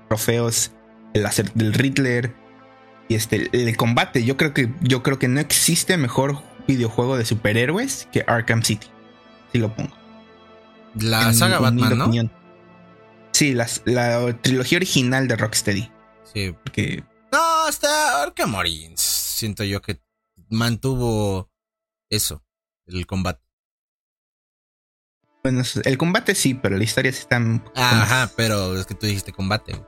[0.08, 0.72] trofeos,
[1.14, 2.34] el hacer del Riddler
[3.08, 4.24] y este, el combate.
[4.24, 8.88] Yo creo que, yo creo que no existe mejor videojuego de superhéroes que Arkham City.
[9.52, 9.96] Si lo pongo.
[11.00, 12.10] La saga Batman, ¿no?
[13.32, 13.66] Sí, la,
[14.40, 15.90] trilogía original de Rocksteady.
[16.32, 16.54] Sí.
[16.64, 17.04] Porque.
[17.32, 19.00] No, hasta Arkham Origins.
[19.00, 20.00] Siento yo que
[20.48, 21.50] mantuvo
[22.10, 22.42] eso,
[22.86, 23.44] el combate.
[25.42, 27.40] Bueno, el combate sí, pero la historia sí está.
[27.74, 29.80] Ajá, pero es que tú dijiste combate.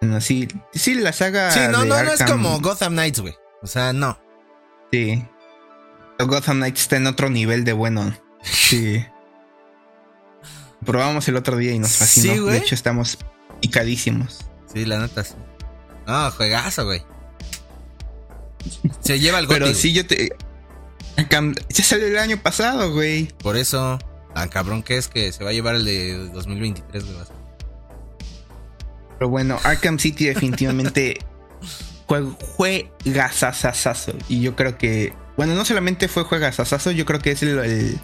[0.00, 1.50] Bueno, sí, sí, la saga.
[1.50, 3.34] Sí, no, no, no es como Gotham Knights, güey.
[3.62, 4.18] O sea, no.
[4.92, 5.24] Sí.
[6.18, 8.16] Gotham Knights está en otro nivel de bueno.
[8.42, 9.04] Sí.
[10.84, 12.34] Probamos el otro día y nos fascinó.
[12.34, 13.18] Sí, de hecho, estamos
[13.60, 14.46] picadísimos.
[14.72, 15.34] Sí, la neta sí.
[16.06, 17.02] No, juegazo, güey.
[19.00, 20.30] Se lleva el Pero sí, yo te.
[21.16, 23.26] Ya salió el año pasado, güey.
[23.38, 23.98] Por eso,
[24.34, 27.35] tan cabrón que es que se va a llevar el de 2023, güey.
[29.18, 31.18] Pero bueno, Arkham City definitivamente
[32.06, 34.14] fue juegazazazazo.
[34.28, 35.12] Y yo creo que.
[35.36, 37.98] Bueno, no solamente fue juegazazazo, yo creo que es el, el,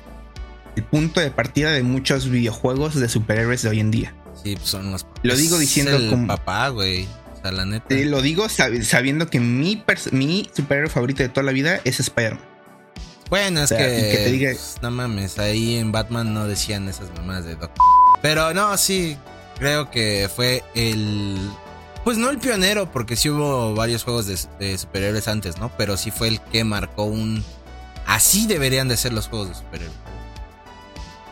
[0.90, 4.14] punto de partida de muchos videojuegos de superhéroes de hoy en día.
[4.42, 5.06] Sí, pues son los.
[5.22, 6.26] Lo digo diciendo como.
[6.26, 7.08] papá, güey
[7.50, 7.94] la neta.
[7.94, 12.52] lo digo sabiendo que mi, mi superhéroe favorito de toda la vida es Spider-Man.
[13.28, 14.50] Bueno, es que, te diga...
[14.50, 17.70] Pues, no mames, ahí en Batman no decían esas mamás de Doc.
[18.20, 19.16] Pero no, sí,
[19.62, 21.38] creo que fue el...
[22.02, 25.70] Pues no el pionero, porque sí hubo varios juegos de, superhéroes antes, ¿no?
[25.78, 27.44] Pero sí fue el que marcó un...
[28.04, 29.96] Así deberían de ser los juegos de superhéroes.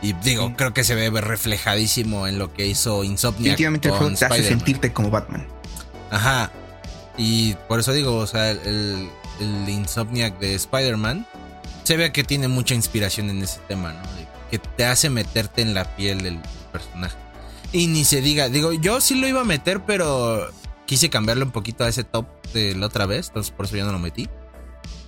[0.00, 3.42] Y digo, creo que se ve reflejadísimo en lo que hizo Insomniac.
[3.42, 5.44] Definitivamente el juego te hace sentirte como Batman.
[6.12, 6.52] Ajá.
[7.18, 11.26] Y por eso digo, o sea, el, el Insomniac de Spider-Man
[11.82, 14.00] se ve que tiene mucha inspiración en ese tema, ¿no?
[14.52, 16.40] que te hace meterte en la piel del
[16.72, 17.16] personaje.
[17.72, 20.50] Y ni se diga, digo, yo sí lo iba a meter, pero
[20.86, 23.84] quise cambiarle un poquito a ese top de la otra vez, entonces por eso ya
[23.84, 24.28] no lo metí.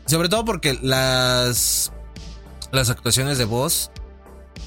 [0.06, 1.92] Sobre todo porque las
[2.70, 3.90] las actuaciones de voz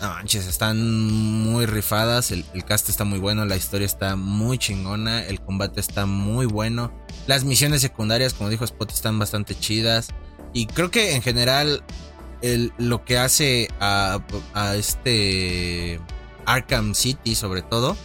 [0.02, 2.32] no manches, están muy rifadas.
[2.32, 6.92] El, cast está muy bueno, la historia está muy chingona, el combate está muy bueno.
[7.28, 10.10] Las misiones secundarias, como dijo Spot, están bastante chidas.
[10.54, 11.84] Y creo que en general
[12.78, 14.20] lo que hace a,
[14.54, 16.00] a, este
[16.46, 17.98] Arkham City, sobre todo,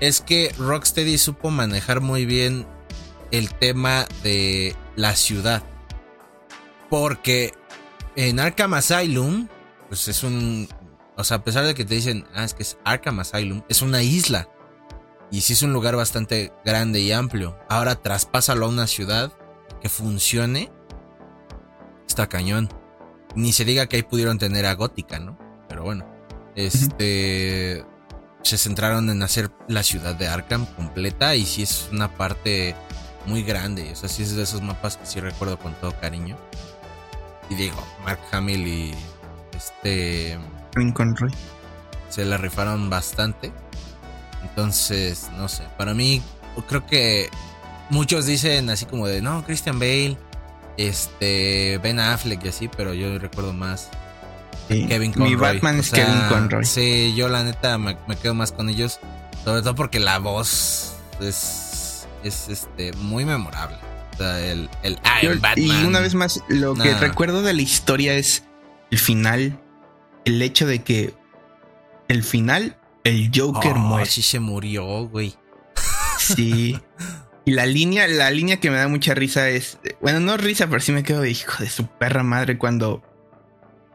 [0.00, 2.66] es que Rocksteady supo manejar muy bien
[3.30, 5.62] el tema de la ciudad.
[6.90, 7.52] Porque
[8.14, 9.48] en Arkham Asylum,
[9.88, 10.68] pues es un
[11.16, 13.80] o sea, a pesar de que te dicen, ah, es que es Arkham Asylum, es
[13.80, 14.48] una isla.
[15.30, 17.58] Y sí es un lugar bastante grande y amplio.
[17.68, 19.32] Ahora traspásalo a una ciudad
[19.80, 20.70] que funcione.
[22.06, 22.68] Está cañón.
[23.34, 25.38] Ni se diga que ahí pudieron tener a Gótica, ¿no?
[25.68, 26.15] Pero bueno.
[26.56, 27.84] Este.
[28.42, 31.36] Se centraron en hacer la ciudad de Arkham completa.
[31.36, 32.74] Y sí es una parte
[33.26, 33.90] muy grande.
[33.92, 36.36] O sea, sí es de esos mapas que sí recuerdo con todo cariño.
[37.48, 38.94] Y digo, Mark Hamill y.
[39.54, 40.38] Este.
[40.94, 41.32] Conroy.
[42.08, 43.52] Se la rifaron bastante.
[44.42, 46.22] Entonces, no sé, para mí
[46.62, 47.28] creo que
[47.90, 50.16] muchos dicen así como de, no, Christian Bale,
[50.76, 53.90] este, Ben Affleck y así, pero yo recuerdo más
[54.68, 55.30] Kevin Conroy.
[55.30, 56.64] Mi Batman es Kevin Conroy.
[56.64, 59.00] Sí, yo la neta me, quedo más con ellos,
[59.44, 63.76] sobre todo porque la voz es, es este, muy memorable.
[64.14, 64.98] O sea, el, el
[65.38, 65.54] Batman.
[65.56, 68.44] Y una vez más, lo que recuerdo de la historia es
[68.90, 69.58] el final
[70.26, 71.14] el hecho de que
[72.08, 74.10] el final, el Joker oh, muere.
[74.10, 75.34] Sí se murió, güey.
[76.18, 76.78] Sí.
[77.44, 79.78] Y la línea, la línea que me da mucha risa es.
[80.02, 83.02] Bueno, no risa, pero sí me quedo de hijo de su perra madre cuando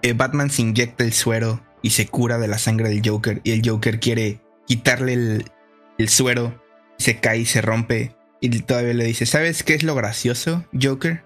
[0.01, 3.41] eh, Batman se inyecta el suero y se cura de la sangre del Joker.
[3.43, 5.51] Y el Joker quiere quitarle el,
[5.97, 6.61] el suero.
[6.97, 8.15] Se cae y se rompe.
[8.39, 11.23] Y todavía le dice: ¿Sabes qué es lo gracioso, Joker?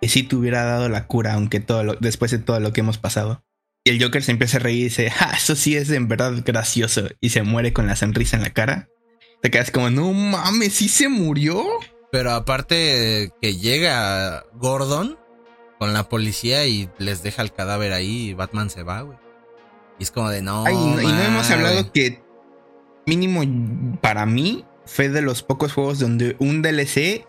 [0.00, 2.98] Que si te hubiera dado la cura, aunque todo después de todo lo que hemos
[2.98, 3.42] pasado.
[3.84, 6.32] Y el Joker se empieza a reír y dice, ah, eso sí es en verdad
[6.44, 7.08] gracioso.
[7.20, 8.88] Y se muere con la sonrisa en la cara.
[9.42, 11.64] Te quedas como, no mames, ¿sí se murió?
[12.10, 15.18] Pero aparte que llega Gordon
[15.78, 19.18] con la policía y les deja el cadáver ahí y Batman se va, güey.
[19.98, 20.64] Y es como de no.
[20.68, 22.22] y no hemos hablado que
[23.06, 23.42] mínimo
[24.00, 27.26] para mí fue de los pocos juegos donde un DLC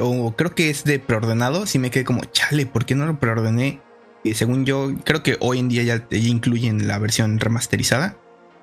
[0.00, 3.18] o creo que es de preordenado, sí me quedé como, chale, ¿por qué no lo
[3.18, 3.80] preordené?
[4.24, 8.16] Y según yo, creo que hoy en día ya, ya incluyen la versión remasterizada.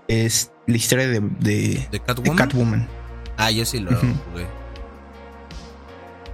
[0.08, 2.00] Es la historia de, de, ¿De de
[2.36, 2.88] Catwoman?
[3.38, 4.48] Ah, yo sí lo jugué.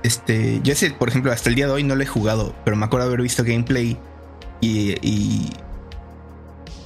[0.05, 2.77] Este, yo ese, por ejemplo, hasta el día de hoy no lo he jugado, pero
[2.77, 3.97] me acuerdo haber visto gameplay
[4.61, 5.49] y, y,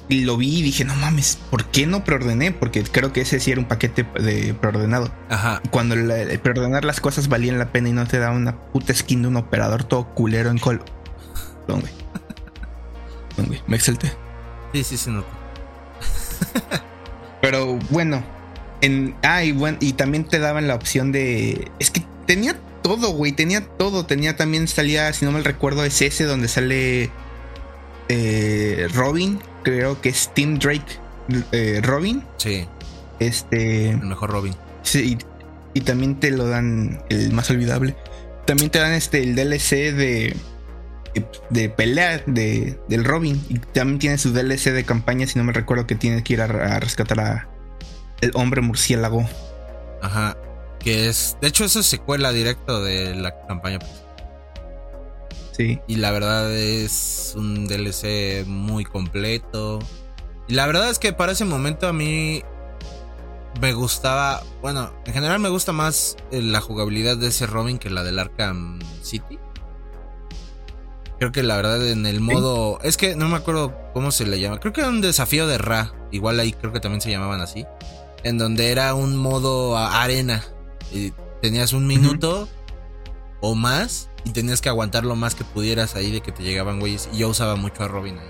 [0.08, 2.52] y lo vi y dije, no mames, ¿por qué no preordené?
[2.52, 5.12] Porque creo que ese sí era un paquete de preordenado.
[5.30, 5.62] Ajá.
[5.70, 8.94] Cuando la- el preordenar las cosas valían la pena y no te da una puta
[8.94, 10.82] skin de un operador todo culero en col.
[11.68, 11.94] Perdón, güey.
[13.36, 14.12] Perdón, güey, me exalté.
[14.74, 15.28] Sí, sí, se nota.
[17.42, 18.24] Pero bueno,
[18.82, 21.72] en, ah, y, bueno, y también te daban la opción de.
[21.80, 24.06] Es que tenía todo, güey, tenía todo.
[24.06, 27.10] Tenía también, salía, si no mal recuerdo, es ese donde sale
[28.10, 31.00] eh, Robin, creo que es Tim Drake
[31.52, 32.24] eh, Robin.
[32.38, 32.66] Sí,
[33.20, 33.92] Este.
[33.92, 34.56] el mejor Robin.
[34.82, 35.18] Sí,
[35.74, 37.96] y, y también te lo dan el más olvidable.
[38.46, 40.36] También te dan este el DLC de
[41.50, 45.54] de pelea de, del Robin y también tiene su DLC de campaña si no me
[45.54, 47.48] recuerdo que tiene que ir a, a rescatar a
[48.22, 49.28] el hombre murciélago.
[50.02, 50.38] Ajá.
[50.80, 51.38] Que es.
[51.42, 53.80] De hecho, eso es secuela directo de la campaña.
[55.52, 55.80] Sí.
[55.88, 59.80] Y la verdad es un DLC muy completo.
[60.48, 62.44] Y la verdad es que para ese momento a mí
[63.62, 64.44] me gustaba.
[64.62, 68.20] Bueno, en general me gusta más eh, la jugabilidad de ese Robin que la del
[68.20, 69.38] Arkham City.
[71.20, 72.80] Creo que la verdad en el modo.
[72.82, 74.60] Es que no me acuerdo cómo se le llama.
[74.60, 75.94] Creo que era un desafío de Ra.
[76.12, 77.66] Igual ahí creo que también se llamaban así.
[78.24, 80.46] En donde era un modo arena.
[80.92, 82.48] Y tenías un minuto
[83.42, 84.10] o más.
[84.26, 87.10] Y tenías que aguantar lo más que pudieras ahí de que te llegaban güeyes.
[87.14, 88.28] Y yo usaba mucho a Robin ahí.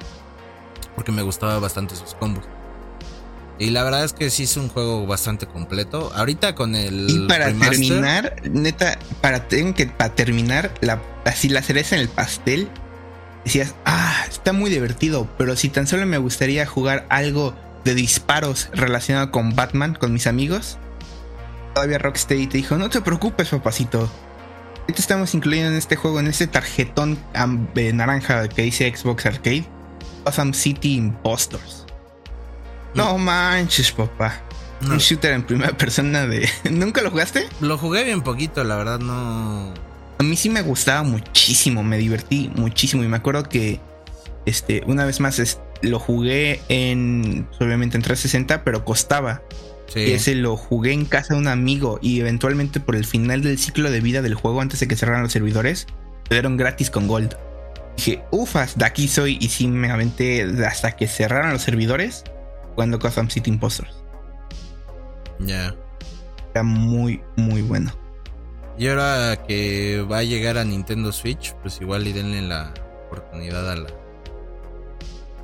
[0.96, 2.44] Porque me gustaba bastante sus combos.
[3.58, 6.12] Y la verdad es que sí es un juego bastante completo.
[6.16, 7.08] Ahorita con el.
[7.10, 12.02] Y para remaster- terminar, neta, para, tengo que, para terminar, la, así la cereza en
[12.02, 12.70] el pastel,
[13.44, 18.70] decías, ah, está muy divertido, pero si tan solo me gustaría jugar algo de disparos
[18.74, 20.78] relacionado con Batman, con mis amigos,
[21.74, 24.10] todavía Rocksteady te dijo, no te preocupes, papacito.
[24.82, 27.20] Ahorita estamos incluyendo en este juego, en este tarjetón
[27.94, 29.66] naranja que dice Xbox Arcade,
[30.26, 31.86] Awesome City Impostors.
[32.96, 34.42] No manches, papá.
[34.82, 36.50] No, Un shooter en primera persona de.
[36.72, 37.48] ¿Nunca lo jugaste?
[37.60, 39.74] lo jugué bien poquito, la verdad no.
[40.20, 43.04] A mí sí me gustaba muchísimo, me divertí muchísimo.
[43.04, 43.80] Y me acuerdo que
[44.46, 47.48] este, una vez más es- lo jugué en.
[47.60, 49.42] Obviamente en 360, pero costaba.
[49.94, 50.02] Sí.
[50.02, 52.00] Y ese lo jugué en casa de un amigo.
[52.02, 55.24] Y eventualmente por el final del ciclo de vida del juego, antes de que cerraran
[55.24, 55.88] los servidores,
[56.30, 57.36] me dieron gratis con Gold.
[57.98, 59.38] Dije, ufas, de aquí soy.
[59.42, 62.24] Y sí me aventé hasta que cerraran los servidores
[62.74, 64.04] jugando Gotham City Impostors.
[65.40, 65.76] Ya.
[66.54, 67.92] Era muy, muy bueno.
[68.78, 72.74] Y ahora que va a llegar a Nintendo Switch, pues igual y denle la
[73.08, 73.88] oportunidad a la.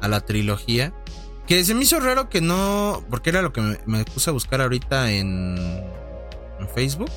[0.01, 0.93] a la trilogía.
[1.47, 3.03] Que se me hizo raro que no.
[3.10, 5.58] Porque era lo que me, me puse a buscar ahorita en.
[6.60, 7.12] en Facebook.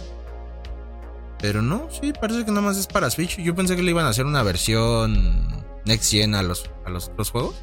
[1.40, 3.38] Pero no, sí, parece que nada más es para Switch.
[3.38, 7.08] Yo pensé que le iban a hacer una versión Next Gen a los, a los
[7.08, 7.54] otros juegos.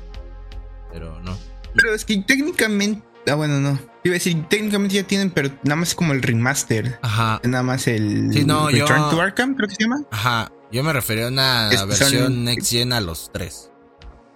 [0.93, 1.37] Pero no.
[1.75, 3.05] Pero es que técnicamente.
[3.27, 3.71] Ah, bueno, no.
[4.03, 6.99] Iba a decir, técnicamente ya tienen, pero nada más como el remaster.
[7.01, 7.41] Ajá.
[7.43, 10.03] Nada más el Sí, no, yo- Return to Arkham, creo que se llama.
[10.11, 10.51] Ajá.
[10.71, 13.71] Yo me refería a una Es- son- versión Next Gen a los tres.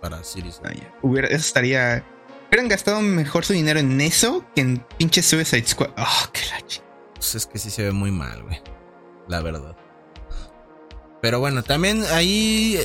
[0.01, 0.59] Para Series.
[0.65, 0.93] Ah, ya.
[1.01, 2.03] Hubiera, eso estaría.
[2.49, 5.91] Hubieran gastado mejor su dinero en eso que en pinche Suicide Squad.
[5.97, 6.83] Oh, qué la
[7.13, 8.59] Pues es que sí se ve muy mal, güey.
[9.27, 9.77] La verdad.
[11.21, 12.79] Pero bueno, también ahí.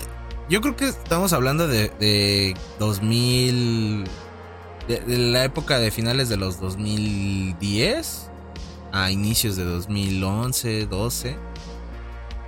[0.50, 4.04] Yo creo que estamos hablando de, de 2000.
[4.86, 8.30] De, de la época de finales de los 2010
[8.92, 11.38] a inicios de 2011, 12.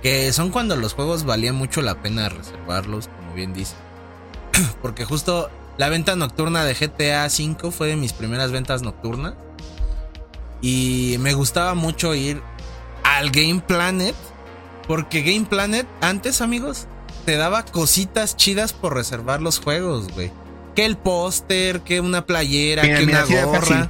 [0.03, 3.73] Que son cuando los juegos valían mucho la pena reservarlos, como bien dice.
[4.83, 9.35] Porque justo la venta nocturna de GTA V fue de mis primeras ventas nocturnas.
[10.61, 12.41] Y me gustaba mucho ir
[13.03, 14.15] al Game Planet.
[14.87, 16.87] Porque Game Planet, antes, amigos,
[17.25, 20.31] te daba cositas chidas por reservar los juegos, güey.
[20.75, 23.59] Que el póster, que una playera, Mira, que mira, una gorra.
[23.59, 23.89] fácil.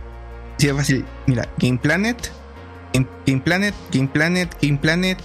[0.57, 1.05] Sí, fácil.
[1.27, 2.31] Mira, Game Planet,
[3.27, 5.19] Game Planet, Game Planet, Game Planet,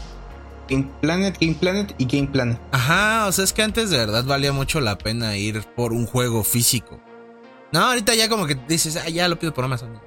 [0.72, 2.58] Game Planet, Game Planet y Game Planet.
[2.72, 6.06] Ajá, o sea, es que antes de verdad valía mucho la pena ir por un
[6.06, 7.00] juego físico.
[7.72, 10.00] No, ahorita ya como que dices, ah, ya lo pido por Amazon.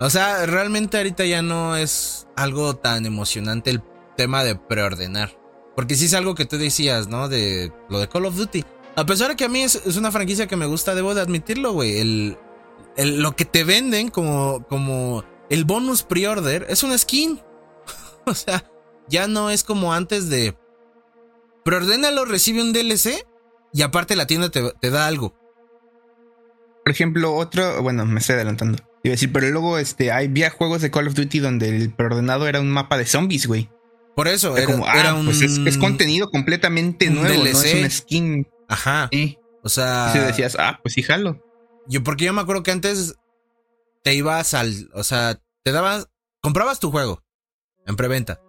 [0.00, 3.82] O sea, realmente ahorita ya no es algo tan emocionante el
[4.16, 5.38] tema de preordenar.
[5.76, 7.28] Porque sí es algo que tú decías, ¿no?
[7.28, 8.64] De lo de Call of Duty.
[8.96, 11.72] A pesar de que a mí es, una franquicia que me gusta, debo de admitirlo,
[11.72, 11.98] güey.
[11.98, 12.38] El-
[12.96, 17.40] lo que te venden como, como el bonus pre-order es una skin.
[18.24, 18.64] o sea,
[19.08, 20.56] ya no es como antes de
[21.64, 23.26] preordénalo, recibe un DLC
[23.72, 25.34] y aparte la tienda te, te da algo.
[26.84, 28.78] Por ejemplo, otro, bueno, me estoy adelantando.
[29.02, 31.92] Iba a decir, pero luego este, hay había juegos de Call of Duty donde el
[31.92, 33.70] preordenado era un mapa de zombies, güey.
[34.14, 35.24] Por eso, Era, era, como, era ah, un.
[35.24, 37.82] pues es, es contenido completamente un nuevo, no es DLC.
[37.82, 38.48] un skin.
[38.68, 39.08] Ajá.
[39.12, 39.38] Sí.
[39.62, 40.12] O sea.
[40.14, 41.42] Y decías, ah, pues sí, jalo.
[41.86, 43.16] Yo, porque yo me acuerdo que antes
[44.02, 44.88] te ibas al.
[44.94, 46.08] O sea, te dabas.
[46.40, 47.22] Comprabas tu juego
[47.86, 48.40] en preventa.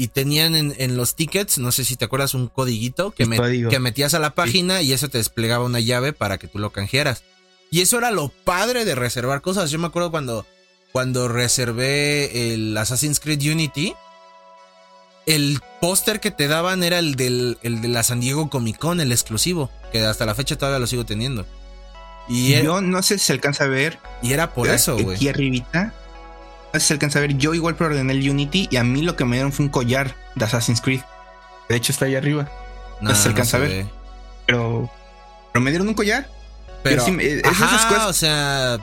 [0.00, 3.36] Y tenían en, en los tickets, no sé si te acuerdas, un codiguito que, met-
[3.68, 6.70] que metías a la página y eso te desplegaba una llave para que tú lo
[6.70, 7.24] canjearas.
[7.70, 9.70] Y eso era lo padre de reservar cosas.
[9.72, 10.46] Yo me acuerdo cuando,
[10.92, 13.92] cuando reservé el Assassin's Creed Unity.
[15.26, 19.00] El póster que te daban era el, del, el de la San Diego Comic Con,
[19.00, 19.70] el exclusivo.
[19.92, 21.44] Que hasta la fecha todavía lo sigo teniendo.
[22.28, 23.98] Y era, Yo no sé si se alcanza a ver.
[24.22, 25.16] y era por eso, güey.
[25.16, 25.92] Aquí arribita.
[26.72, 27.36] No si se alcanza a ver.
[27.38, 30.14] Yo igual preordené el Unity y a mí lo que me dieron fue un collar
[30.34, 31.00] de Assassin's Creed.
[31.68, 32.48] De hecho está ahí arriba.
[33.00, 33.68] No, se alcanza a ver.
[33.70, 33.86] ve.
[34.46, 34.90] Pero.
[35.52, 36.28] Pero me dieron un collar.
[36.82, 38.78] Pero, sí es ajá, esas cosas- o sea,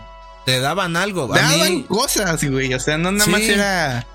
[0.46, 1.34] te daban algo.
[1.34, 2.74] A Daban mí, cosas, güey.
[2.74, 3.32] O sea, no nada Sí.
[3.32, 4.06] más era.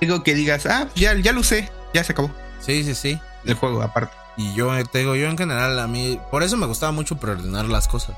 [0.00, 1.70] Digo que digas, ah, ya, ya lo usé.
[1.94, 2.30] Ya se acabó
[2.60, 3.18] sí, sí, sí.
[3.44, 4.12] el juego, aparte.
[4.36, 7.64] Y yo te digo, yo en general, a mí, por eso me gustaba mucho preordenar
[7.66, 8.16] las cosas.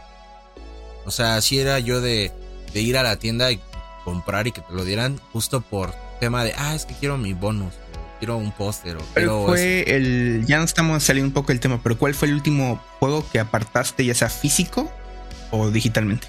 [1.05, 2.33] O sea, así era yo de,
[2.72, 3.61] de ir a la tienda y
[4.09, 7.35] comprar y que te lo dieran justo por tema de, ah, es que quiero mi
[7.35, 10.45] bonus, o quiero un póster, o quiero fue el.
[10.47, 13.39] Ya no estamos saliendo un poco del tema, pero ¿cuál fue el último juego que
[13.39, 14.91] apartaste, ya sea físico
[15.51, 16.27] o digitalmente?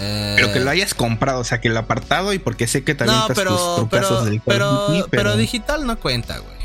[0.00, 2.94] Eh, Pero que lo hayas comprado, o sea, que lo apartado y porque sé que
[2.94, 6.58] también No, estás tus pero, trucazos pero, del pero, pero digital no cuenta, güey.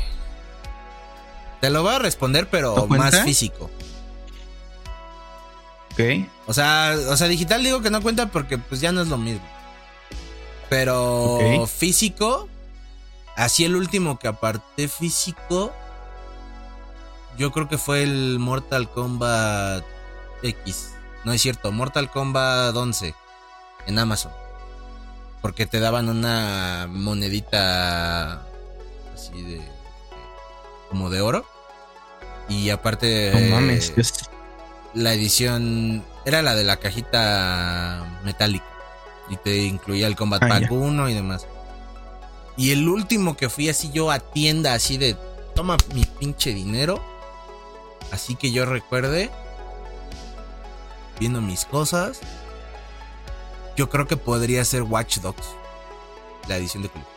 [1.60, 3.70] Te lo voy a responder, pero más físico.
[5.92, 6.28] Ok.
[6.46, 9.16] O sea, o sea, digital digo que no cuenta porque pues ya no es lo
[9.16, 9.53] mismo.
[10.68, 12.48] Pero físico,
[13.36, 15.72] así el último que aparté físico,
[17.36, 19.84] yo creo que fue el Mortal Kombat
[20.42, 20.92] X.
[21.24, 23.14] No es cierto, Mortal Kombat 11
[23.86, 24.32] en Amazon.
[25.42, 28.42] Porque te daban una monedita
[29.14, 29.60] así de
[30.88, 31.44] como de oro.
[32.48, 33.92] Y aparte No mames.
[34.92, 38.64] la edición era la de la cajita metálica
[39.30, 40.72] y te incluía el Combat Ah, Pack ya.
[40.72, 41.46] 1 y demás.
[42.56, 45.16] Y el último que fui así yo a tienda así de
[45.54, 47.02] toma mi pinche dinero.
[48.12, 49.30] Así que yo recuerde
[51.18, 52.20] viendo mis cosas.
[53.76, 55.46] Yo creo que podría ser Watch Dogs.
[56.48, 57.14] La edición de colección.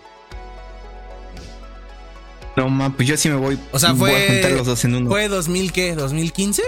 [2.55, 3.59] No pues yo sí me voy.
[3.71, 5.09] O sea, voy fue- a juntar los dos en uno.
[5.09, 5.95] ¿Fue 2000 qué?
[5.95, 6.63] ¿2015?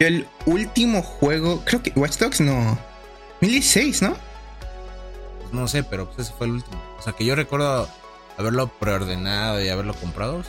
[0.00, 2.78] Yo el último juego, creo que Watch Dogs no.
[3.40, 4.16] 2016, ¿no?
[5.40, 6.80] Pues no sé, pero pues ese fue el último.
[6.98, 7.88] O sea, que yo recuerdo
[8.38, 10.42] haberlo preordenado y haberlo comprado.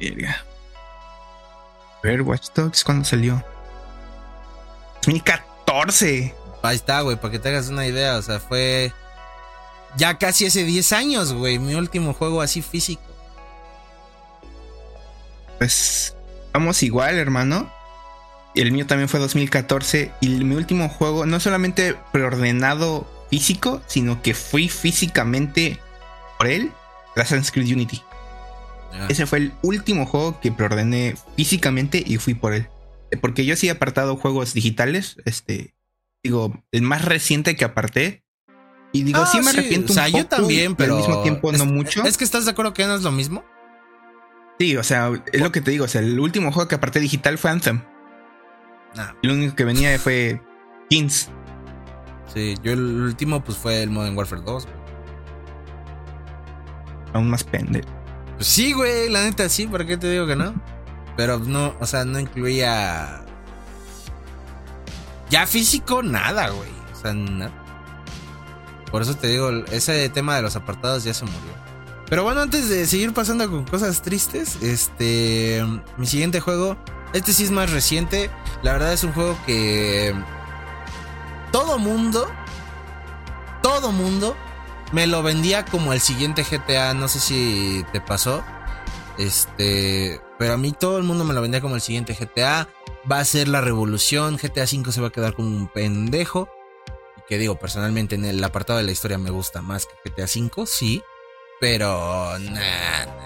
[0.00, 0.44] Verga.
[2.02, 3.44] A ver, Watch Dogs, ¿cuándo salió?
[5.06, 6.34] 2014.
[6.62, 8.16] Ahí está, güey, para que te hagas una idea.
[8.16, 8.92] O sea, fue
[9.96, 11.58] ya casi hace 10 años, güey.
[11.58, 13.02] Mi último juego así físico.
[15.58, 16.16] Pues
[16.52, 17.70] vamos igual, hermano.
[18.54, 20.10] El mío también fue 2014.
[20.20, 25.78] Y mi último juego, no solamente preordenado físico, sino que fui físicamente
[26.38, 26.72] por él,
[27.16, 28.02] Assassin's Creed Unity.
[28.92, 29.06] Ya.
[29.06, 32.66] Ese fue el último juego que preordené físicamente y fui por él.
[33.12, 35.16] Eh, Porque yo sí he apartado juegos digitales.
[35.24, 35.74] Este,
[36.24, 38.24] digo, el más reciente que aparté.
[38.92, 40.36] Y digo, Ah, sí me sí, arrepiento o sea, un yo poco.
[40.36, 42.02] también, pero al mismo tiempo es- no mucho.
[42.04, 43.44] Es que estás de acuerdo que no es lo mismo.
[44.58, 45.84] Sí, o sea, es lo que te digo.
[45.84, 47.82] O sea, el último juego que aparté digital fue Anthem.
[49.22, 50.40] Y lo único que venía fue
[50.88, 51.28] Kings.
[52.32, 54.66] sí, yo el último pues fue el Modern Warfare 2.
[54.66, 54.76] güey.
[57.12, 57.84] Aún más pende.
[58.36, 60.54] Pues sí, güey, la neta sí, ¿por qué te digo que no?
[61.16, 63.24] Pero no, o sea, no incluía.
[65.28, 66.70] Ya físico, nada, güey.
[66.92, 67.52] O sea, nada.
[68.90, 71.60] Por eso te digo, ese tema de los apartados ya se murió.
[72.08, 75.64] Pero bueno, antes de seguir pasando con cosas tristes, este.
[75.96, 76.76] Mi siguiente juego.
[77.12, 78.30] Este sí es más reciente.
[78.62, 80.14] La verdad es un juego que.
[81.52, 82.30] Todo mundo.
[83.62, 84.36] Todo mundo.
[84.92, 86.94] Me lo vendía como el siguiente GTA.
[86.94, 88.44] No sé si te pasó.
[89.18, 90.20] Este.
[90.38, 92.68] Pero a mí todo el mundo me lo vendía como el siguiente GTA.
[93.10, 94.36] Va a ser la revolución.
[94.36, 96.48] GTA V se va a quedar como un pendejo.
[97.16, 100.24] Y que digo, personalmente en el apartado de la historia me gusta más que GTA
[100.24, 101.02] V, sí.
[101.60, 103.24] Pero nada,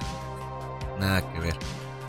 [0.98, 1.56] nada que ver.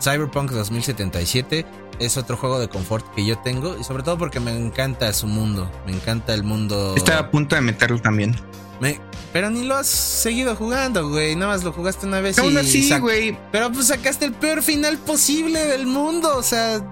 [0.00, 1.64] Cyberpunk 2077
[1.98, 3.76] es otro juego de confort que yo tengo.
[3.78, 5.70] Y sobre todo porque me encanta su mundo.
[5.86, 6.94] Me encanta el mundo.
[6.96, 8.36] Estaba a punto de meterlo también.
[8.80, 9.00] Me,
[9.32, 11.34] pero ni lo has seguido jugando, güey.
[11.36, 12.38] Nada más lo jugaste una vez.
[12.38, 13.38] Aún así, güey.
[13.52, 16.36] Pero pues sacaste el peor final posible del mundo.
[16.36, 16.82] O sea,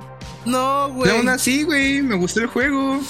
[0.44, 1.10] no, güey.
[1.10, 2.02] Aún así, güey.
[2.02, 3.00] Me gustó el juego.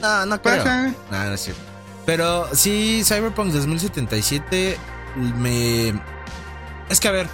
[0.00, 0.58] No, no creo.
[0.58, 0.94] Paja.
[1.10, 1.62] No, no es cierto.
[2.06, 4.76] Pero sí, Cyberpunk 2077
[5.38, 5.90] me...
[6.88, 7.28] Es que a ver.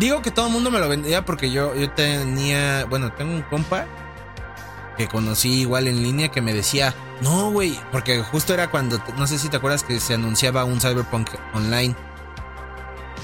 [0.00, 2.84] Digo que todo el mundo me lo vendía porque yo, yo tenía...
[2.86, 3.86] Bueno, tengo un compa
[4.96, 6.94] que conocí igual en línea que me decía...
[7.20, 8.98] No, güey, porque justo era cuando...
[9.18, 11.94] No sé si te acuerdas que se anunciaba un Cyberpunk online.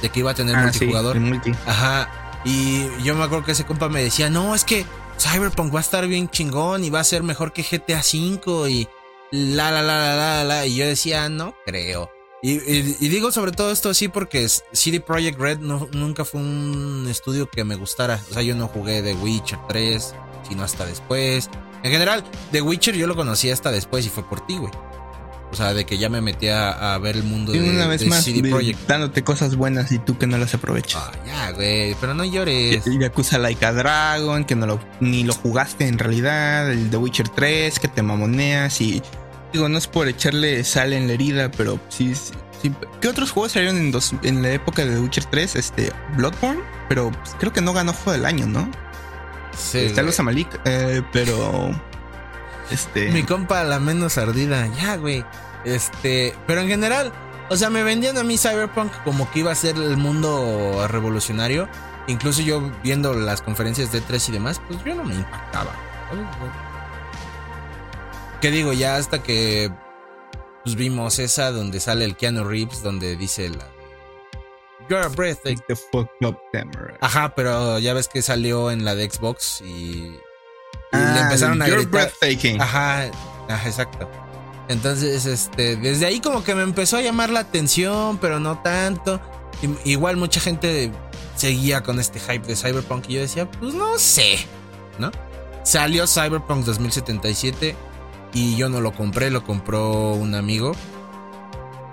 [0.03, 1.19] De que iba a tener Ah, multijugador.
[1.19, 1.53] multi.
[1.67, 2.09] Ajá.
[2.45, 4.85] Y yo me acuerdo que ese compa me decía, no, es que
[5.19, 8.89] Cyberpunk va a estar bien chingón y va a ser mejor que GTA V y
[9.33, 10.67] la la la la la la.
[10.67, 12.11] Y yo decía, no creo.
[12.47, 16.41] Y, y- y digo sobre todo esto así porque CD Projekt Red no- nunca fue
[16.41, 18.21] un estudio que me gustara.
[18.31, 20.15] O sea, yo no jugué The Witcher 3,
[20.49, 21.51] sino hasta después.
[21.83, 22.23] En general,
[22.53, 24.71] The Witcher yo lo conocí hasta después y fue por ti, güey.
[25.51, 27.87] O sea, de que ya me metí a, a ver el mundo Y de, una
[27.87, 28.79] vez de más, CD de- Projekt.
[28.87, 31.03] dándote cosas buenas y tú que no las aprovechas.
[31.05, 32.87] Ah, ya, güey, pero no llores.
[32.87, 37.29] Y Yakuza Laika Dragon, que no lo, ni lo jugaste en realidad, el The Witcher
[37.29, 39.03] 3, que te mamoneas y...
[39.57, 42.15] Digo, no es por echarle sal en la herida, pero sí...
[42.15, 42.71] sí- sí.
[43.01, 45.57] ¿Qué otros juegos salieron en, dos- en la época de The Witcher 3?
[45.57, 48.71] Este, Bloodborne, pero pues, creo que no ganó Juego del Año, ¿no?
[49.57, 51.71] Sí, Está los Amalik, eh, pero...
[52.71, 53.09] Este...
[53.13, 55.25] Mi compa la menos ardida, ya, güey.
[55.65, 57.13] Este, pero en general,
[57.49, 61.67] o sea, me vendían a mí Cyberpunk como que iba a ser el mundo revolucionario.
[62.09, 65.71] Incluso yo viendo las conferencias de 3 y demás, pues yo no me impactaba.
[68.41, 68.73] ¿Qué digo?
[68.73, 69.71] Ya hasta que
[70.65, 73.69] pues vimos esa donde sale el Keanu Reeves, donde dice la
[74.89, 75.63] You're a breathtaking.
[75.69, 76.37] the fuck up.
[77.01, 80.21] Ajá, pero ya ves que salió en la de Xbox y, y
[80.93, 82.11] Ah, le empezaron a You're gritar.
[82.21, 82.61] breathtaking.
[82.61, 83.11] Ajá,
[83.49, 84.09] ajá, exacto.
[84.69, 89.21] Entonces, este, desde ahí como que me empezó a llamar la atención, pero no tanto.
[89.63, 90.93] I- igual mucha gente
[91.37, 94.39] seguía con este hype de Cyberpunk y yo decía, pues no sé,
[94.99, 95.11] ¿no?
[95.65, 97.75] Salió Cyberpunk 2077
[98.33, 100.73] y yo no lo compré, lo compró un amigo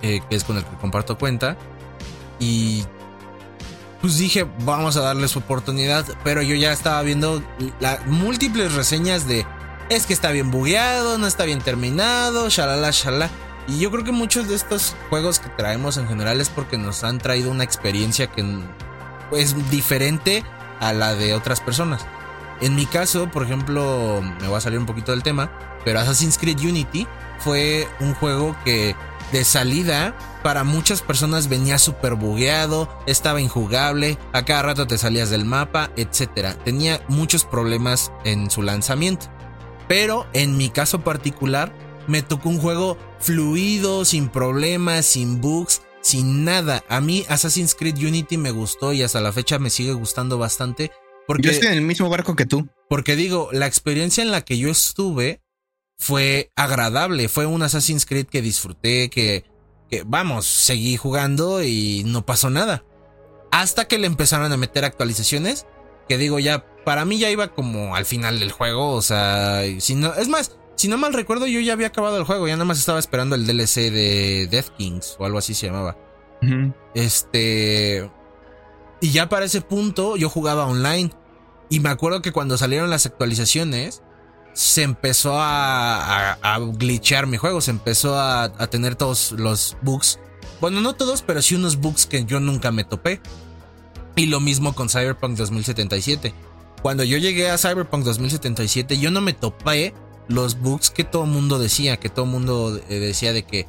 [0.01, 1.57] eh, que es con el que comparto cuenta
[2.39, 2.83] y
[4.01, 7.41] pues dije, vamos a darle su oportunidad, pero yo ya estaba viendo
[7.79, 9.45] las múltiples reseñas de
[9.89, 13.29] es que está bien bugueado, no está bien terminado, shalala, shalala.
[13.67, 17.05] Y yo creo que muchos de estos juegos que traemos en general es porque nos
[17.05, 18.43] han traído una experiencia que
[19.31, 20.43] es diferente
[20.81, 22.05] a la de otras personas.
[22.59, 25.49] En mi caso, por ejemplo, me va a salir un poquito del tema,
[25.83, 27.07] pero Assassin's Creed Unity
[27.39, 28.95] fue un juego que
[29.31, 35.29] de salida para muchas personas venía súper bugueado, estaba injugable, a cada rato te salías
[35.29, 36.55] del mapa, etc.
[36.63, 39.27] Tenía muchos problemas en su lanzamiento.
[39.87, 41.73] Pero en mi caso particular,
[42.07, 46.83] me tocó un juego fluido, sin problemas, sin bugs, sin nada.
[46.89, 50.91] A mí Assassin's Creed Unity me gustó y hasta la fecha me sigue gustando bastante.
[51.25, 52.67] Porque, Yo estoy en el mismo barco que tú.
[52.89, 55.41] porque digo, la experiencia en la que yo estuve
[56.03, 57.29] fue agradable.
[57.29, 59.45] Fue un Assassin's Creed que disfruté, que,
[59.89, 62.83] que vamos, seguí jugando y no pasó nada.
[63.51, 65.65] Hasta que le empezaron a meter actualizaciones.
[66.09, 68.91] Que digo, ya, para mí ya iba como al final del juego.
[68.91, 72.25] O sea, si no, es más, si no mal recuerdo, yo ya había acabado el
[72.25, 72.47] juego.
[72.47, 75.97] Ya nada más estaba esperando el DLC de Death Kings o algo así se llamaba.
[76.93, 78.11] Este.
[78.99, 81.11] Y ya para ese punto yo jugaba online.
[81.69, 84.03] Y me acuerdo que cuando salieron las actualizaciones,
[84.53, 87.61] se empezó a, a, a glitchear mi juego.
[87.61, 90.19] Se empezó a, a tener todos los bugs.
[90.61, 93.21] Bueno, no todos, pero sí unos bugs que yo nunca me topé.
[94.15, 96.33] Y lo mismo con Cyberpunk 2077.
[96.81, 99.93] Cuando yo llegué a Cyberpunk 2077, yo no me topé
[100.27, 101.97] los bugs que todo mundo decía.
[101.97, 103.67] Que todo mundo eh, decía de que.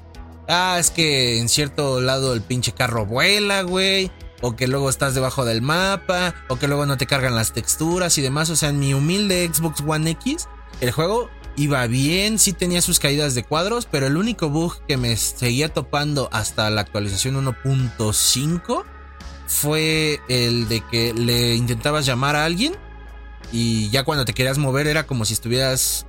[0.49, 4.11] Ah, es que en cierto lado el pinche carro vuela, güey.
[4.43, 6.35] O que luego estás debajo del mapa.
[6.49, 8.51] O que luego no te cargan las texturas y demás.
[8.51, 10.49] O sea, en mi humilde Xbox One X,
[10.81, 12.39] el juego iba bien.
[12.39, 13.87] Sí tenía sus caídas de cuadros.
[13.91, 18.85] Pero el único bug que me seguía topando hasta la actualización 1.5
[19.47, 22.75] fue el de que le intentabas llamar a alguien.
[23.53, 26.07] Y ya cuando te querías mover era como si estuvieras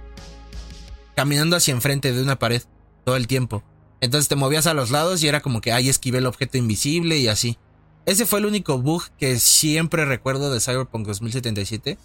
[1.15, 2.61] caminando hacia enfrente de una pared
[3.03, 3.63] todo el tiempo.
[4.01, 7.17] Entonces te movías a los lados y era como que, ay, esquivé el objeto invisible
[7.17, 7.57] y así.
[8.05, 11.97] Ese fue el único bug que siempre recuerdo de Cyberpunk 2077.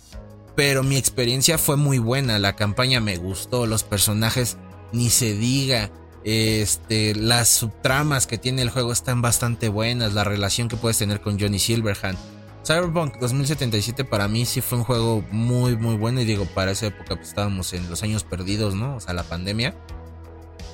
[0.56, 2.38] Pero mi experiencia fue muy buena.
[2.38, 3.66] La campaña me gustó.
[3.66, 4.56] Los personajes
[4.92, 5.90] ni se diga.
[6.22, 10.14] Este, las subtramas que tiene el juego están bastante buenas.
[10.14, 12.18] La relación que puedes tener con Johnny Silverhand.
[12.66, 16.88] Cyberpunk 2077 para mí sí fue un juego muy muy bueno y digo para esa
[16.88, 18.96] época pues estábamos en los años perdidos, ¿no?
[18.96, 19.74] O sea, la pandemia.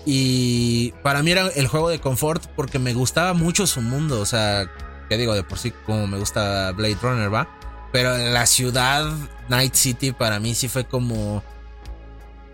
[0.05, 4.21] Y para mí era el juego de confort porque me gustaba mucho su mundo.
[4.21, 4.71] O sea,
[5.09, 7.56] que digo, de por sí como me gusta Blade Runner, ¿va?
[7.97, 9.11] Pero la ciudad
[9.49, 11.43] Night City para mí sí fue como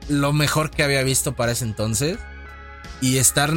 [0.08, 2.16] lo mejor que había visto para ese entonces.
[3.00, 3.52] Y estar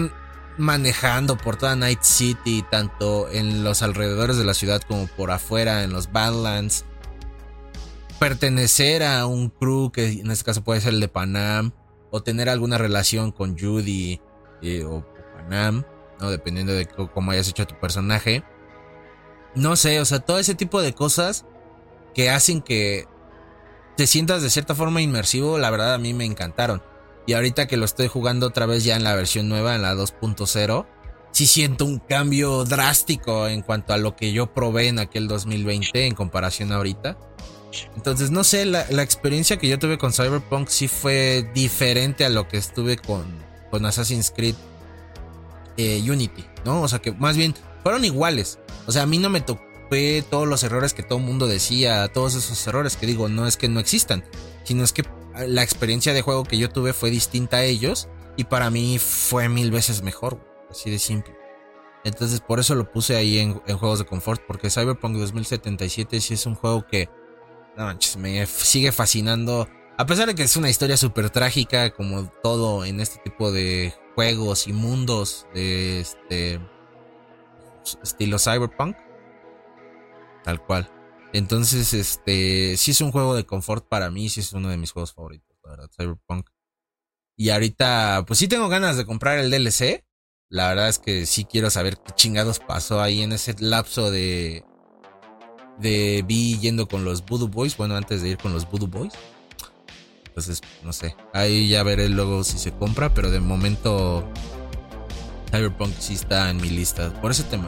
[0.57, 5.83] manejando por toda Night City, tanto en los alrededores de la ciudad como por afuera,
[5.83, 6.85] en los Badlands.
[8.17, 11.71] Pertenecer a un crew que en este caso puede ser el de Panam,
[12.09, 14.19] o tener alguna relación con Judy
[14.63, 15.05] eh, o
[15.35, 15.85] Panam,
[16.19, 16.31] ¿no?
[16.31, 18.43] dependiendo de cómo hayas hecho a tu personaje.
[19.53, 21.45] No sé, o sea, todo ese tipo de cosas
[22.15, 23.05] que hacen que
[23.97, 26.81] te sientas de cierta forma inmersivo, la verdad a mí me encantaron.
[27.27, 29.93] Y ahorita que lo estoy jugando otra vez ya en la versión nueva, en la
[29.93, 30.85] 2.0,
[31.31, 36.07] sí siento un cambio drástico en cuanto a lo que yo probé en aquel 2020
[36.07, 37.17] en comparación a ahorita.
[37.97, 42.47] Entonces, no sé, la, experiencia que yo tuve con Cyberpunk sí fue diferente a lo
[42.47, 43.25] que estuve con,
[43.69, 44.55] con Assassin's Creed
[45.75, 46.81] eh, Unity, ¿no?
[46.81, 47.53] O sea que más bien
[47.83, 48.59] fueron iguales.
[48.87, 49.41] O sea, a mí no me
[49.85, 53.47] topé todos los errores que todo el mundo decía, todos esos errores que digo, no
[53.47, 54.23] es que no existan,
[54.63, 55.03] sino es que
[55.47, 59.47] la experiencia de juego que yo tuve fue distinta a ellos y para mí fue
[59.47, 60.39] mil veces mejor,
[60.71, 61.35] así de simple.
[62.03, 66.45] Entonces por eso lo puse ahí en, juegos de confort, porque Cyberpunk 2077 sí es
[66.45, 67.09] un juego que,
[67.77, 69.67] no manches, me sigue fascinando.
[69.97, 73.93] A pesar de que es una historia súper trágica, como todo en este tipo de
[74.15, 76.59] juegos y mundos de este
[78.03, 78.95] estilo Cyberpunk,
[80.45, 80.89] tal cual.
[81.33, 84.91] Entonces, este, sí es un juego de confort para mí, sí es uno de mis
[84.91, 86.49] juegos favoritos, la verdad, Cyberpunk.
[87.35, 90.05] Y ahorita, pues sí tengo ganas de comprar el DLC.
[90.49, 94.63] La verdad es que sí quiero saber qué chingados pasó ahí en ese lapso de
[95.79, 99.13] de Vi yendo con los Voodoo Boys, bueno, antes de ir con los Voodoo Boys.
[100.27, 104.29] Entonces, no sé, ahí ya veré luego si se compra, pero de momento
[105.51, 107.67] Cyberpunk sí está en mi lista por ese tema.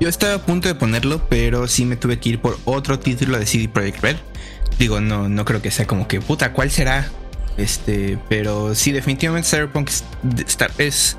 [0.00, 3.38] Yo estaba a punto de ponerlo, pero sí me tuve que ir por otro título
[3.38, 4.16] de CD Projekt Red.
[4.78, 7.08] Digo, no, no creo que sea como que puta, ¿cuál será?
[7.56, 9.90] Este, pero sí, definitivamente Cyberpunk
[10.78, 11.16] es,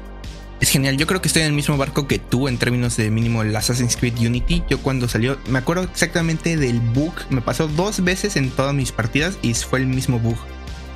[0.62, 0.96] es genial.
[0.96, 3.54] Yo creo que estoy en el mismo barco que tú en términos de mínimo el
[3.54, 4.64] Assassin's Creed Unity.
[4.70, 7.14] Yo cuando salió, me acuerdo exactamente del bug.
[7.30, 10.38] Me pasó dos veces en todas mis partidas y fue el mismo bug.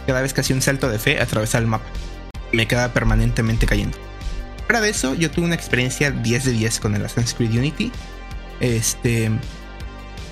[0.08, 1.86] Cada vez que hacía un salto de fe, atravesaba el mapa.
[2.54, 3.98] Me quedaba permanentemente cayendo.
[4.74, 7.92] Fuera de eso, yo tuve una experiencia 10 de 10 con el Assassin's Creed Unity.
[8.60, 9.30] Este.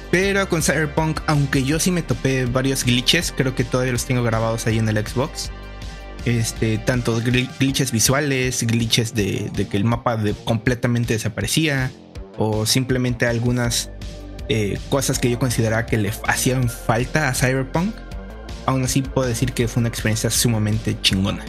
[0.10, 4.24] Pero con Cyberpunk, aunque yo sí me topé varios glitches, creo que todavía los tengo
[4.24, 5.52] grabados ahí en el Xbox.
[6.26, 11.92] Este, tanto glitches visuales, glitches de, que el mapa completamente desaparecía,
[12.40, 13.92] o simplemente algunas
[14.50, 17.94] eh, cosas que yo consideraba que le hacían falta a Cyberpunk.
[18.66, 21.46] Aún así puedo decir que fue una experiencia sumamente chingona.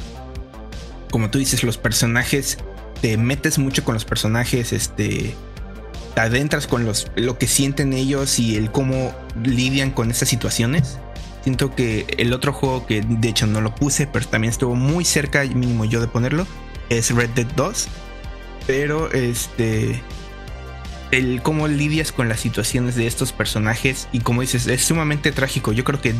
[1.11, 2.59] Como tú dices, los personajes
[3.03, 5.35] te metes mucho con los personajes, este,
[6.15, 9.13] te adentras con los, lo que sienten ellos y el cómo
[9.45, 10.99] lidian con esas situaciones.
[11.43, 15.05] Siento que el otro juego que de hecho no lo puse, pero también estuvo muy
[15.05, 16.47] cerca, mínimo yo de ponerlo,
[16.89, 17.89] es Red Dead 2.
[18.69, 20.01] Pero este.
[21.11, 25.73] El cómo lidias con las situaciones de estos personajes y como dices, es sumamente trágico.
[25.73, 26.15] Yo creo que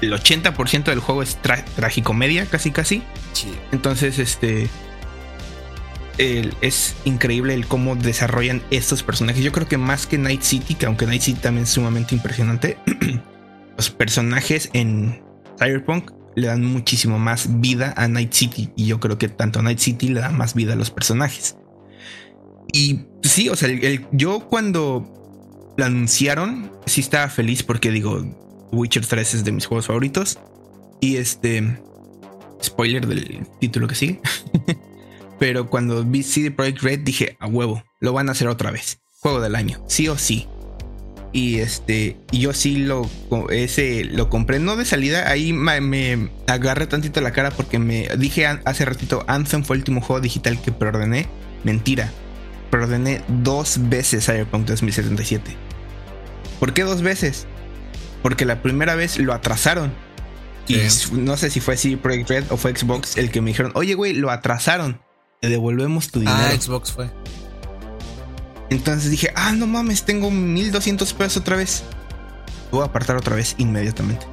[0.00, 3.02] el 80% del juego es trágico media, casi casi.
[3.72, 4.68] Entonces, este
[6.18, 9.42] es increíble el cómo desarrollan estos personajes.
[9.42, 12.78] Yo creo que más que Night City, que aunque Night City también es sumamente impresionante,
[13.76, 15.22] los personajes en
[15.58, 18.70] Cyberpunk le dan muchísimo más vida a Night City.
[18.76, 21.56] Y yo creo que tanto Night City le da más vida a los personajes.
[22.72, 23.68] Y sí, o sea,
[24.12, 28.24] yo cuando lo anunciaron, sí estaba feliz porque digo,
[28.72, 30.38] Witcher 3 es de mis juegos favoritos.
[31.00, 31.78] Y este,
[32.62, 34.20] spoiler del título que sigue.
[35.38, 39.00] Pero cuando vi CD Projekt Red dije, a huevo, lo van a hacer otra vez.
[39.20, 40.46] Juego del año, sí o sí.
[41.32, 43.10] Y este, yo sí lo,
[43.50, 48.46] ese, lo compré, no de salida, ahí me, agarré tantito la cara porque me dije
[48.46, 51.26] hace ratito, Anthem fue el último juego digital que preordené.
[51.64, 52.12] Mentira,
[52.70, 55.56] preordené dos veces Cyberpunk 2077.
[56.60, 57.48] ¿Por qué dos veces?
[58.22, 59.92] Porque la primera vez lo atrasaron.
[60.68, 60.76] Y
[61.12, 63.94] no sé si fue CD Projekt Red o fue Xbox el que me dijeron, oye,
[63.94, 65.00] güey, lo atrasaron
[65.48, 66.38] devolvemos tu dinero.
[66.38, 67.10] Ah, Xbox fue.
[68.70, 71.82] Entonces dije, ah, no mames, tengo 1200 pesos otra vez.
[72.70, 74.26] Voy a apartar otra vez inmediatamente.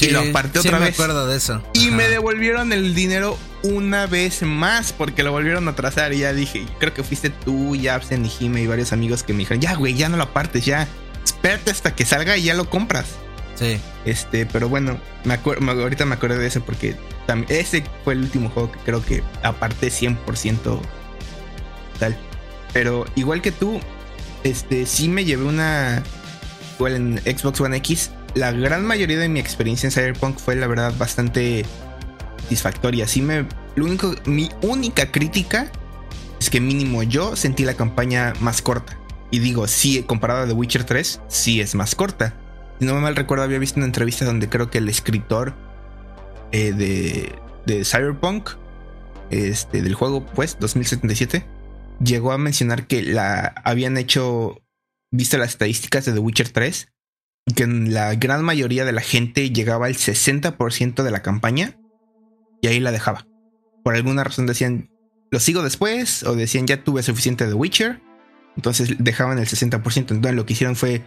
[0.00, 0.88] y lo aparté otra vez.
[0.88, 1.62] me acuerdo de eso.
[1.74, 6.12] Y me devolvieron el dinero una vez más porque lo volvieron a trazar.
[6.12, 9.40] Y ya dije, creo que fuiste tú, Yapsen y Jime y varios amigos que me
[9.40, 10.88] dijeron, ya, güey, ya no lo apartes, ya.
[11.24, 13.06] Espérate hasta que salga y ya lo compras.
[13.54, 13.78] Sí.
[14.04, 16.96] Este, pero bueno, me acuerdo, ahorita me acuerdo de eso porque
[17.48, 20.80] ese fue el último juego que creo que aparté 100%
[21.98, 22.16] tal.
[22.72, 23.80] Pero igual que tú,
[24.44, 26.02] este sí me llevé una
[26.76, 28.10] igual en Xbox One X.
[28.34, 31.64] La gran mayoría de mi experiencia en Cyberpunk fue la verdad bastante
[32.42, 33.06] satisfactoria.
[33.06, 35.70] Sí me lo único mi única crítica
[36.38, 38.98] es que mínimo yo sentí la campaña más corta.
[39.30, 42.34] Y digo, sí, comparada a The Witcher 3, sí es más corta.
[42.78, 45.54] Si no me mal recuerdo, había visto una entrevista donde creo que el escritor
[46.52, 47.32] eh, de,
[47.66, 48.50] de Cyberpunk,
[49.30, 51.44] este, del juego, pues, 2077,
[52.04, 54.60] llegó a mencionar que la habían hecho,
[55.10, 56.88] visto las estadísticas de The Witcher 3,
[57.54, 61.76] que la gran mayoría de la gente llegaba al 60% de la campaña
[62.60, 63.26] y ahí la dejaba.
[63.82, 64.90] Por alguna razón decían,
[65.30, 68.00] lo sigo después, o decían, ya tuve suficiente de Witcher,
[68.56, 69.96] entonces dejaban el 60%.
[69.96, 71.02] Entonces lo que hicieron fue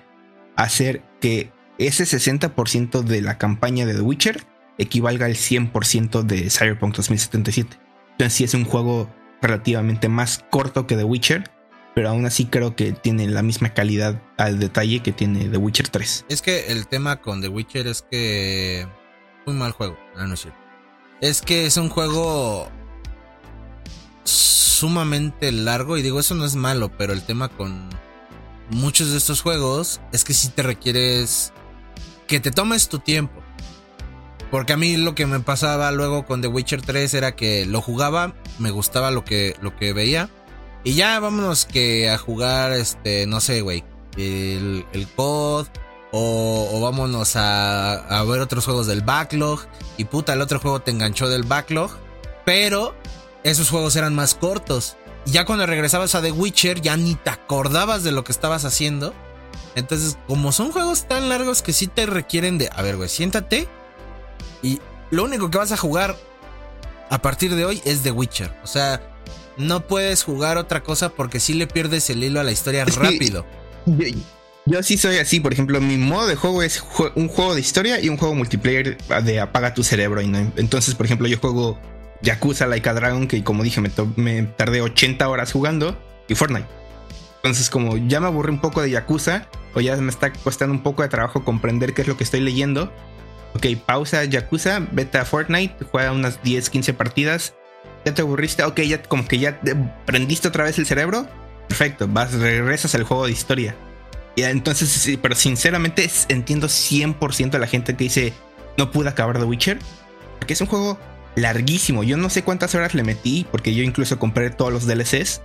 [0.56, 4.44] hacer que ese 60% de la campaña de The Witcher
[4.78, 7.78] equivalga al 100% de Cyberpunk 2077.
[8.12, 11.52] Entonces sí es un juego relativamente más corto que The Witcher,
[11.94, 15.90] pero aún así creo que tiene la misma calidad al detalle que tiene The Witcher
[15.90, 16.26] 3.
[16.30, 18.88] Es que el tema con The Witcher es que...
[19.46, 20.60] Muy mal juego, no, no es cierto.
[21.22, 22.70] Es que es un juego
[24.24, 27.90] sumamente largo y digo, eso no es malo, pero el tema con
[28.70, 31.54] muchos de estos juegos es que si te requieres
[32.28, 33.45] que te tomes tu tiempo.
[34.52, 37.82] Porque a mí lo que me pasaba luego con The Witcher 3 era que lo
[37.82, 40.30] jugaba, me gustaba lo que, lo que veía.
[40.84, 43.84] Y ya vámonos que a jugar, este, no sé, güey,
[44.18, 45.68] el, el COD.
[46.18, 49.66] O, o vámonos a, a, ver otros juegos del backlog.
[49.98, 51.92] Y puta, el otro juego te enganchó del backlog.
[52.46, 52.96] Pero
[53.44, 54.96] esos juegos eran más cortos.
[55.26, 58.64] Y ya cuando regresabas a The Witcher, ya ni te acordabas de lo que estabas
[58.64, 59.14] haciendo.
[59.76, 63.68] Entonces, como son juegos tan largos que sí te requieren de, a ver, güey, siéntate
[64.66, 66.18] y lo único que vas a jugar
[67.12, 68.52] a partir de hoy es The Witcher.
[68.64, 69.00] O sea,
[69.58, 73.46] no puedes jugar otra cosa porque si le pierdes el hilo a la historia rápido.
[74.66, 78.02] Yo, sí soy así, por ejemplo, mi modo de juego es un juego de historia
[78.02, 80.22] y un juego multiplayer de apaga tu cerebro.
[80.22, 81.80] Y no, entonces, por ejemplo, yo juego
[82.24, 85.96] Yakuza Like a Dragon, que como dije, me, me tardé 80 horas jugando,
[86.28, 86.66] y Fortnite.
[87.36, 90.82] Entonces, como ya me aburrí un poco de Yakuza, o ya me está costando un
[90.82, 92.92] poco de trabajo comprender qué es lo que estoy leyendo,
[93.56, 97.54] ok, pausa Yakuza, vete a Fortnite, juega unas 10, 15 partidas.
[98.06, 99.60] Ya te aburriste, ok, ya como que ya
[100.06, 101.28] prendiste otra vez el cerebro.
[101.68, 103.76] Perfecto, vas, regresas al juego de historia.
[104.36, 108.34] Y entonces, sí, pero sinceramente entiendo 100% a la gente que dice
[108.78, 109.80] no pude acabar The Witcher.
[110.38, 111.00] Porque es un juego
[111.36, 112.04] larguísimo.
[112.04, 115.42] Yo no sé cuántas horas le metí, porque yo incluso compré todos los DLCs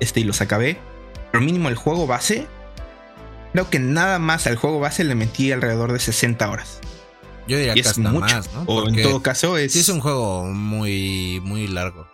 [0.00, 0.78] este, y los acabé.
[1.30, 2.46] Pero mínimo el juego base,
[3.52, 6.80] creo que nada más al juego base le metí alrededor de 60 horas.
[7.46, 8.62] Yo diría que hasta más, ¿no?
[8.66, 9.72] O en todo caso es.
[9.72, 12.06] Sí, es un juego muy, muy largo.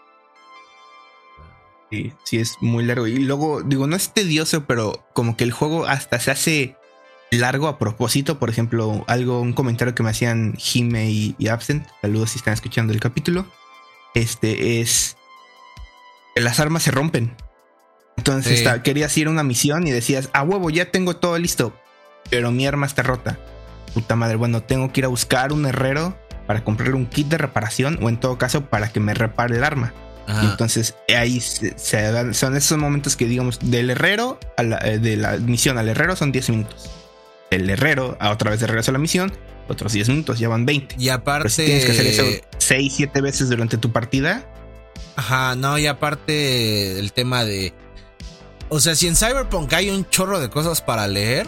[1.90, 3.06] Sí, sí, es muy largo.
[3.06, 6.76] Y luego, digo, no es tedioso, pero como que el juego hasta se hace
[7.30, 8.38] largo a propósito.
[8.38, 11.86] Por ejemplo, algo, un comentario que me hacían Jime y, Absent.
[12.00, 13.46] Saludos si están escuchando el capítulo.
[14.14, 15.16] Este es.
[16.34, 17.34] Las armas se rompen.
[18.16, 18.66] Entonces sí.
[18.82, 21.74] querías ir a una misión y decías, a huevo, ya tengo todo listo.
[22.30, 23.38] Pero mi arma está rota
[23.96, 26.14] puta madre, bueno, tengo que ir a buscar un herrero
[26.46, 29.64] para comprarle un kit de reparación o en todo caso para que me repare el
[29.64, 29.94] arma.
[30.42, 35.16] entonces ahí se, dan, son esos momentos que digamos del herrero a la, eh, de
[35.16, 36.90] la misión al herrero son 10 minutos.
[37.50, 39.32] El herrero a otra vez de regreso a la misión,
[39.66, 40.96] otros 10 minutos, ya van 20.
[40.98, 42.24] Y aparte si tienes que hacer eso
[42.58, 44.44] 6, 7 veces durante tu partida.
[45.16, 47.72] Ajá, no, y aparte el tema de
[48.68, 51.46] o sea, si en Cyberpunk hay un chorro de cosas para leer,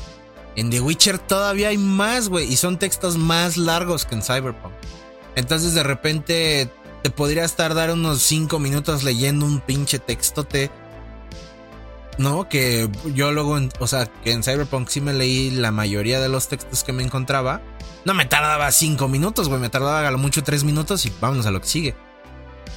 [0.57, 2.53] en The Witcher todavía hay más, güey.
[2.53, 4.73] Y son textos más largos que en Cyberpunk.
[5.37, 6.71] Entonces de repente
[7.03, 10.71] te podrías tardar unos 5 minutos leyendo un pinche textote.
[12.19, 16.29] No, que yo luego, o sea, que en Cyberpunk sí me leí la mayoría de
[16.29, 17.63] los textos que me encontraba.
[18.05, 19.61] No me tardaba 5 minutos, güey.
[19.61, 21.95] Me tardaba a lo mucho 3 minutos y vámonos a lo que sigue.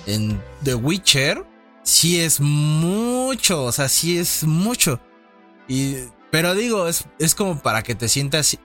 [0.06, 1.46] En The Witcher
[1.84, 5.00] sí es mucho, o sea, sí es mucho.
[5.68, 5.96] Y
[6.32, 8.58] pero digo, es, es como para que te sientas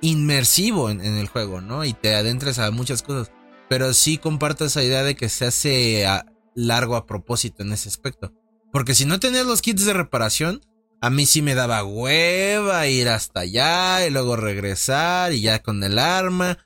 [0.00, 1.84] inmersivo en, el juego, ¿no?
[1.84, 3.32] Y te adentres a muchas cosas.
[3.68, 7.88] Pero sí comparto esa idea de que se hace a largo a propósito en ese
[7.88, 8.32] aspecto.
[8.72, 10.60] Porque si no tenías los kits de reparación,
[11.00, 15.82] a mí sí me daba hueva ir hasta allá y luego regresar y ya con
[15.84, 16.58] el arma.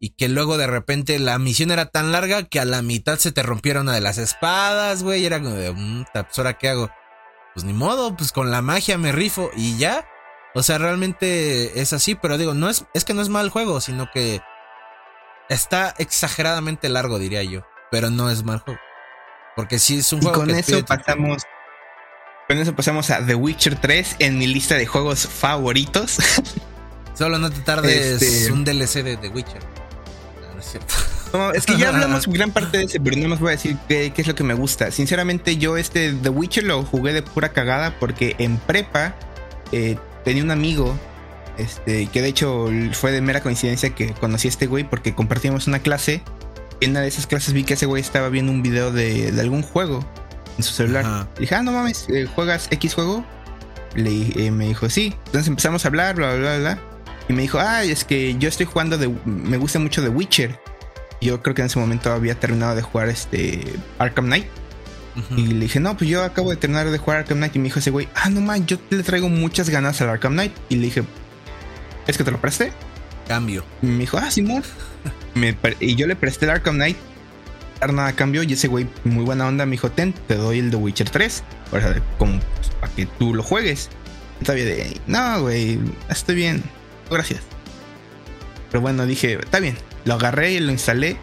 [0.00, 3.30] Y que luego de repente la misión era tan larga que a la mitad se
[3.30, 5.22] te rompiera una de las espadas, güey.
[5.22, 6.90] Y era como de, mmm, pues ahora qué hago
[7.54, 10.06] pues ni modo, pues con la magia me rifo y ya.
[10.54, 13.80] O sea, realmente es así, pero digo, no es, es que no es mal juego,
[13.80, 14.40] sino que
[15.48, 17.62] Está exageradamente largo, diría yo.
[17.90, 18.80] Pero no es mal juego.
[19.54, 21.42] Porque sí es un Y juego con que eso pasamos.
[22.48, 26.16] Con eso pasamos a The Witcher 3 en mi lista de juegos favoritos.
[27.14, 29.62] Solo no te tardes Este- un DLC de The Witcher.
[30.40, 30.94] No, no es cierto.
[31.32, 33.76] No, es que ya hablamos gran parte de ese, pero no más voy a decir
[33.88, 34.90] qué, qué es lo que me gusta.
[34.90, 39.14] Sinceramente, yo este The Witcher lo jugué de pura cagada porque en prepa
[39.72, 40.96] eh, tenía un amigo.
[41.58, 45.66] Este, que de hecho fue de mera coincidencia que conocí a este güey porque compartíamos
[45.66, 46.22] una clase.
[46.80, 49.32] Y en una de esas clases vi que ese güey estaba viendo un video de,
[49.32, 50.04] de algún juego
[50.56, 51.04] en su celular.
[51.04, 51.28] Ajá.
[51.34, 53.24] Le dije, ah, no mames, eh, ¿juegas X juego?
[53.94, 55.14] Le, eh, me dijo, sí.
[55.26, 56.78] Entonces empezamos a hablar, bla, bla, bla, bla.
[57.28, 59.08] Y me dijo, ah, es que yo estoy jugando de.
[59.24, 60.58] Me gusta mucho The Witcher.
[61.22, 63.62] Yo creo que en ese momento había terminado de jugar este
[63.98, 64.46] Arkham Knight.
[65.36, 67.54] Y le dije, no, pues yo acabo de terminar de jugar Arkham Knight.
[67.54, 70.32] Y me dijo ese güey, ah, no man, yo le traigo muchas ganas al Arkham
[70.32, 70.52] Knight.
[70.68, 71.04] Y le dije,
[72.08, 72.72] ¿es que te lo presté?
[73.28, 73.64] Cambio.
[73.82, 74.64] Y me dijo, ah, Simón.
[75.34, 76.96] Me y yo le presté el Arkham Knight.
[77.80, 78.42] Dar nada a cambio.
[78.42, 81.44] Y ese güey, muy buena onda, me dijo, ten, te doy el The Witcher 3.
[81.70, 82.40] O sea, como
[82.80, 83.90] para que tú lo juegues.
[84.42, 86.64] Todavía de, no, güey, estoy bien.
[87.10, 87.42] Gracias.
[88.70, 89.76] Pero bueno, dije, está bien.
[90.04, 91.16] Lo agarré y lo instalé.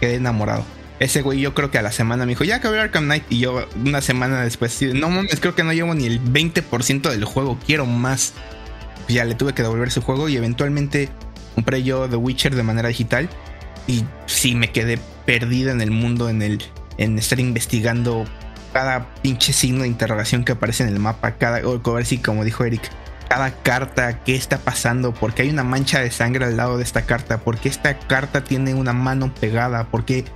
[0.00, 0.64] Quedé enamorado.
[0.98, 3.24] Ese güey, yo creo que a la semana me dijo, ya acabé Arkham Knight.
[3.30, 7.24] Y yo, una semana después, no mames, creo que no llevo ni el 20% del
[7.24, 7.58] juego.
[7.66, 8.34] Quiero más.
[9.04, 11.08] Pues ya le tuve que devolver su juego y eventualmente
[11.54, 13.28] compré yo The Witcher de manera digital.
[13.86, 16.62] Y sí, me quedé perdido en el mundo, en el
[16.98, 18.24] en estar investigando
[18.72, 22.44] cada pinche signo de interrogación que aparece en el mapa, cada, o ver si como
[22.44, 22.82] dijo Eric,
[23.32, 27.06] cada carta, qué está pasando, porque hay una mancha de sangre al lado de esta
[27.06, 30.26] carta, porque esta carta tiene una mano pegada, porque,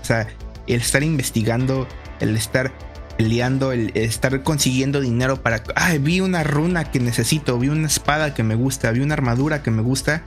[0.00, 0.26] o sea,
[0.66, 1.86] el estar investigando,
[2.18, 2.72] el estar
[3.18, 8.32] peleando, el estar consiguiendo dinero para, ay, vi una runa que necesito, vi una espada
[8.32, 10.22] que me gusta, vi una armadura que me gusta.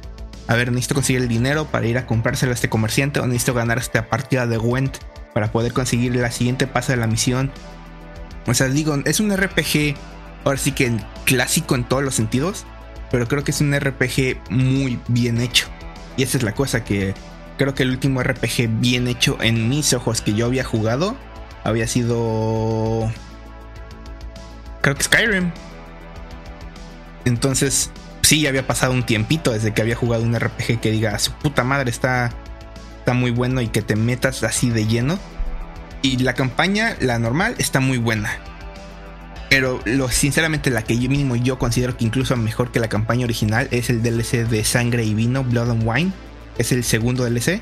[0.46, 3.56] A ver, necesito conseguir el dinero para ir a comprárselo a este comerciante o necesito
[3.56, 4.98] ganar esta partida de Gwent
[5.34, 7.52] para poder conseguir la siguiente pase de la misión.
[8.46, 9.96] O sea, digo, es un RPG,
[10.44, 12.66] ahora sí que clásico en todos los sentidos,
[13.12, 15.68] pero creo que es un RPG muy bien hecho.
[16.18, 17.14] Y esa es la cosa que
[17.58, 21.16] creo que el último RPG bien hecho en mis ojos que yo había jugado
[21.64, 23.12] había sido
[24.82, 25.52] creo que Skyrim.
[27.26, 31.18] Entonces, sí, ya había pasado un tiempito desde que había jugado un RPG que diga,
[31.20, 32.32] su puta madre está
[33.00, 35.18] está muy bueno y que te metas así de lleno.
[36.02, 38.38] Y la campaña, la normal, está muy buena.
[39.50, 43.26] Pero lo, sinceramente la que yo mismo yo considero que incluso mejor que la campaña
[43.26, 46.12] original es el DLC de Sangre y Vino, Blood and Wine.
[46.58, 47.62] Es el segundo DLC.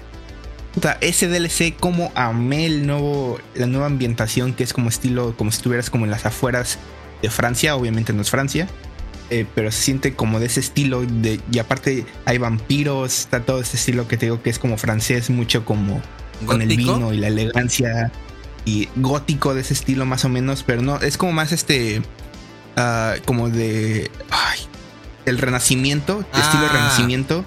[0.74, 5.50] Puta, ese DLC como amé el nuevo, la nueva ambientación que es como estilo, como
[5.52, 6.78] si estuvieras como en las afueras
[7.22, 7.76] de Francia.
[7.76, 8.68] Obviamente no es Francia.
[9.30, 13.60] eh, pero se siente como de ese estilo de, y aparte hay vampiros, está todo
[13.60, 16.02] ese estilo que te digo que es como francés, mucho como
[16.46, 18.12] con el vino y la elegancia
[18.68, 22.02] y gótico de ese estilo más o menos, pero no, es como más este,
[22.76, 24.60] ah, como de, ay,
[25.26, 26.74] el renacimiento, estilo Ah.
[26.74, 27.46] renacimiento,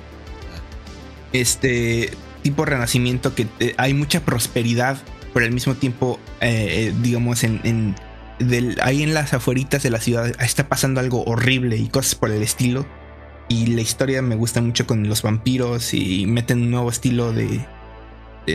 [1.33, 2.11] este
[2.43, 4.99] tipo renacimiento que eh, hay mucha prosperidad,
[5.35, 7.97] pero al mismo tiempo, eh, eh, digamos, en, en
[8.39, 12.31] del, ahí en las afueritas de la ciudad está pasando algo horrible y cosas por
[12.31, 12.87] el estilo.
[13.49, 17.67] Y la historia me gusta mucho con los vampiros y meten un nuevo estilo de-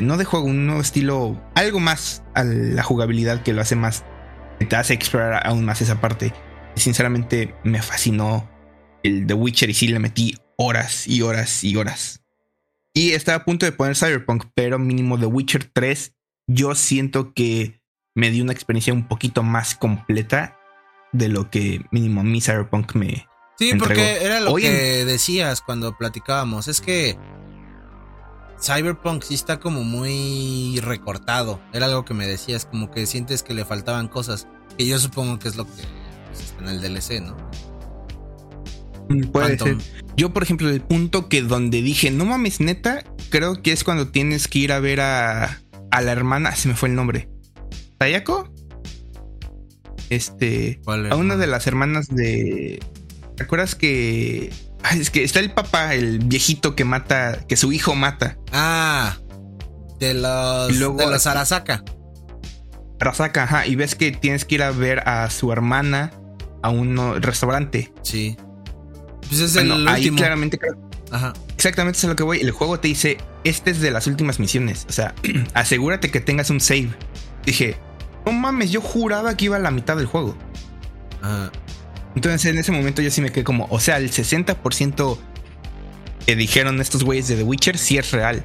[0.02, 4.04] no de juego, un nuevo estilo, algo más a la jugabilidad que lo hace más,
[4.60, 6.34] que te hace explorar aún más esa parte.
[6.76, 8.50] Sinceramente me fascinó
[9.04, 12.22] el The Witcher y sí le metí horas y horas y horas.
[12.94, 16.14] Y estaba a punto de poner Cyberpunk, pero mínimo The Witcher 3,
[16.48, 17.82] yo siento que
[18.16, 20.58] me dio una experiencia un poquito más completa
[21.12, 23.28] de lo que mínimo mí Cyberpunk me...
[23.58, 24.26] Sí, me porque entregó.
[24.26, 26.68] era lo Hoy que decías cuando platicábamos.
[26.68, 27.18] Es que
[28.62, 31.60] Cyberpunk sí está como muy recortado.
[31.74, 34.48] Era algo que me decías, como que sientes que le faltaban cosas.
[34.78, 35.84] Que yo supongo que es lo que
[36.28, 37.38] pues, está en el DLC, ¿no?
[39.32, 39.80] Puede Phantom.
[39.80, 40.06] ser.
[40.18, 44.08] Yo, por ejemplo, el punto que donde dije, no mames, neta, creo que es cuando
[44.10, 47.30] tienes que ir a ver a, a la hermana, se me fue el nombre.
[47.98, 48.50] ¿Tayako?
[50.10, 50.80] Este.
[50.84, 52.80] ¿Cuál A una de las hermanas de.
[53.36, 54.52] ¿Te acuerdas que.?
[54.88, 58.38] Ay, es que está el papá, el viejito que mata, que su hijo mata.
[58.52, 59.18] Ah,
[60.00, 61.84] de los, luego- de los Arasaka.
[63.00, 66.12] Arasaka, ajá, y ves que tienes que ir a ver a su hermana
[66.62, 67.92] a un restaurante.
[68.04, 68.38] Sí.
[69.28, 70.18] Pues es Bueno, el ahí último.
[70.18, 70.60] claramente
[71.12, 71.34] Ajá.
[71.56, 72.40] Exactamente es a lo que voy.
[72.40, 74.86] El juego te dice, este es de las últimas misiones.
[74.90, 75.14] O sea,
[75.54, 76.90] asegúrate que tengas un save.
[77.46, 77.78] Dije,
[78.26, 80.36] no mames, yo juraba que iba a la mitad del juego.
[81.22, 81.52] Ajá.
[82.16, 85.18] Entonces en ese momento yo sí me quedé como, o sea, el 60%
[86.26, 88.44] que dijeron estos güeyes de The Witcher sí es real.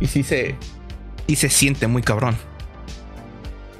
[0.00, 0.56] Y sí se,
[1.26, 2.36] y se siente muy cabrón.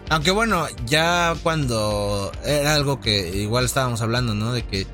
[0.09, 4.53] Aunque bueno, ya cuando era algo que igual estábamos hablando, ¿no?
[4.53, 4.87] De que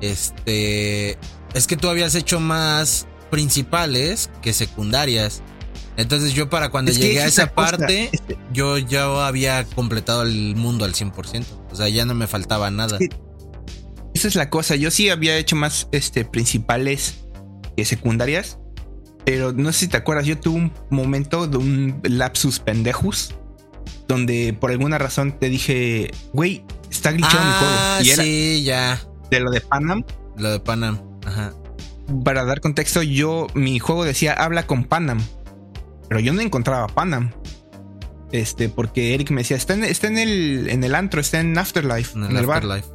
[0.00, 1.18] este
[1.54, 5.42] es que tú habías hecho más principales que secundarias.
[5.96, 8.10] Entonces yo para cuando llegué a esa parte,
[8.52, 11.44] yo ya había completado el mundo al 100%.
[11.70, 12.98] O sea, ya no me faltaba nada.
[14.18, 14.76] Esa es la cosa.
[14.76, 17.24] Yo sí había hecho más este, principales
[17.76, 18.58] que secundarias.
[19.24, 23.34] Pero no sé si te acuerdas, yo tuve un momento de un lapsus pendejus.
[24.08, 27.74] Donde por alguna razón te dije, güey, está glitchado mi juego.
[27.76, 29.00] Ah, y era sí, ya.
[29.30, 30.04] De lo de Panam.
[30.36, 31.00] Lo de Panam.
[31.26, 31.52] Ajá.
[32.24, 35.20] Para dar contexto, yo, mi juego decía habla con Panam.
[36.08, 37.32] Pero yo no encontraba Panam.
[38.32, 41.56] Este, porque Eric me decía, está en, está en el, en el antro, está en
[41.56, 42.18] Afterlife.
[42.18, 42.88] En el, Afterlife.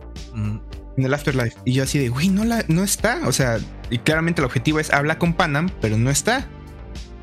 [0.98, 1.58] En el Afterlife.
[1.66, 3.22] Y yo así de, güey, no, la, no está.
[3.26, 6.48] O sea, y claramente el objetivo es habla con Panam, pero no está.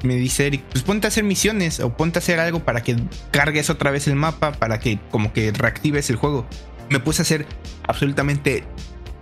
[0.02, 2.96] Me dice Eric, pues ponte a hacer misiones o ponte a hacer algo para que
[3.30, 6.46] cargues otra vez el mapa, para que como que reactives el juego.
[6.88, 7.46] Me puse a hacer
[7.86, 8.64] absolutamente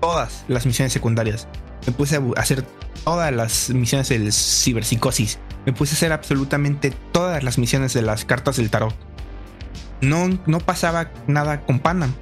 [0.01, 1.49] todas las misiones secundarias.
[1.87, 2.65] Me puse a hacer
[3.05, 5.39] todas las misiones del ciberpsicosis
[5.69, 8.95] me puse a hacer absolutamente todas las misiones de las cartas del tarot.
[10.01, 12.15] No, no pasaba nada con Panam.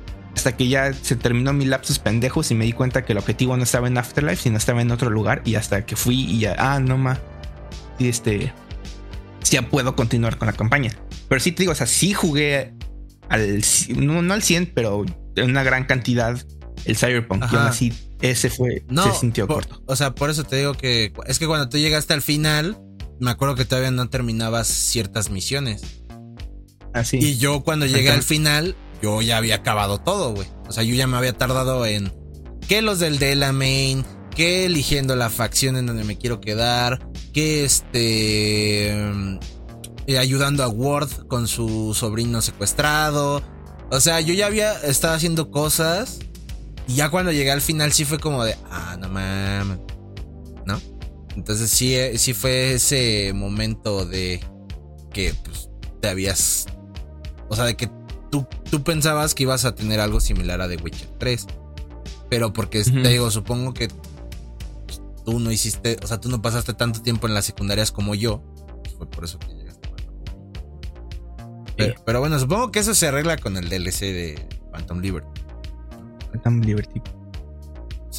[0.46, 3.56] Hasta que ya se terminó mi lapsus pendejos y me di cuenta que el objetivo
[3.56, 5.42] no estaba en Afterlife, sino estaba en otro lugar.
[5.44, 7.18] Y hasta que fui y ya, ah, no más.
[7.98, 8.52] Y este.
[9.50, 10.92] Ya puedo continuar con la campaña.
[11.28, 12.74] Pero sí te digo, o sea, sí jugué
[13.28, 13.60] al.
[13.96, 16.40] No, al 100, pero en una gran cantidad
[16.84, 17.42] el Cyberpunk.
[17.50, 18.84] Y aún así, ese fue.
[18.88, 19.82] No, se sintió corto.
[19.86, 21.12] O sea, por eso te digo que.
[21.26, 22.78] Es que cuando tú llegaste al final
[23.18, 25.82] me acuerdo que todavía no terminabas ciertas misiones.
[26.92, 27.18] Así.
[27.18, 30.48] Y yo cuando llegué al final, yo ya había acabado todo, güey.
[30.68, 32.12] O sea, yo ya me había tardado en
[32.68, 38.90] que los del Delamain, que eligiendo la facción en donde me quiero quedar, que este
[40.06, 43.42] eh, ayudando a Ward con su sobrino secuestrado.
[43.90, 46.20] O sea, yo ya había estado haciendo cosas
[46.88, 49.78] y ya cuando llegué al final sí fue como de, ah, no mames.
[50.64, 50.80] ¿No?
[51.36, 54.40] Entonces sí, eh, sí fue ese momento de
[55.12, 55.68] que pues,
[56.00, 56.66] te habías...
[57.48, 57.88] O sea, de que
[58.44, 61.46] tú, tú pensabas que ibas a tener algo similar a The Witcher 3.
[62.28, 63.88] Pero porque te digo, supongo que
[64.86, 68.14] pues, tú no hiciste, o sea, tú no pasaste tanto tiempo en las secundarias como
[68.14, 68.42] yo.
[68.82, 69.88] Pues, fue por eso que llegaste.
[71.76, 75.42] Pero, pero bueno, supongo que eso se arregla con el DLC de Phantom Liberty.
[76.32, 77.00] Phantom Liberty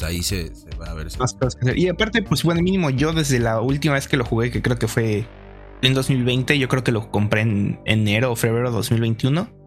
[0.02, 1.06] ahí se, va a ver.
[1.18, 1.78] Más cosas que hacer.
[1.78, 4.78] Y aparte, pues bueno, mínimo yo desde la última vez que lo jugué, que creo
[4.78, 5.26] que fue
[5.82, 9.57] en 2020, yo creo que lo compré en enero o febrero de 2021.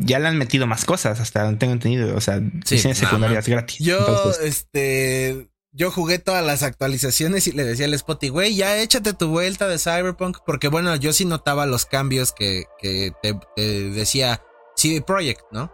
[0.00, 2.16] Ya le han metido más cosas, hasta donde tengo entendido.
[2.16, 3.78] O sea, sí, secundarias gratis.
[3.78, 9.14] Yo, este, yo jugué todas las actualizaciones y le decía al Spotty, güey, ya échate
[9.14, 10.38] tu vuelta de Cyberpunk.
[10.44, 14.42] Porque bueno, yo sí notaba los cambios que, que te, te decía
[14.76, 15.72] CD Projekt, ¿no?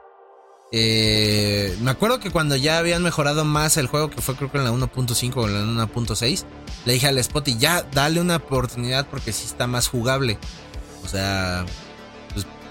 [0.70, 4.59] Eh, me acuerdo que cuando ya habían mejorado más el juego, que fue creo que
[4.59, 6.44] en la 1.5 o en la 1.6,
[6.84, 10.38] le dije al Spotty, ya dale una oportunidad porque sí está más jugable.
[11.05, 11.64] O sea,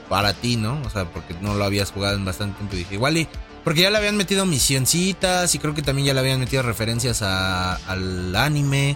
[0.10, 0.82] para ti, ¿no?
[0.86, 2.76] O sea, porque no lo habías jugado en bastante tiempo.
[2.76, 3.28] Y dije, igual y.
[3.64, 7.22] Porque ya le habían metido misioncitas y creo que también ya le habían metido referencias
[7.22, 8.96] al anime.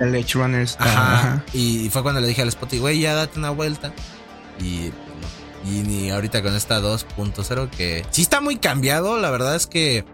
[0.00, 0.76] El Edge Runners.
[0.78, 1.44] Ajá.
[1.52, 3.92] Y fue cuando le dije al Spotty, güey, ya date una vuelta.
[4.58, 4.90] Y
[5.64, 9.18] y ni ahorita con esta 2.0 que sí está muy cambiado.
[9.18, 10.04] La verdad es que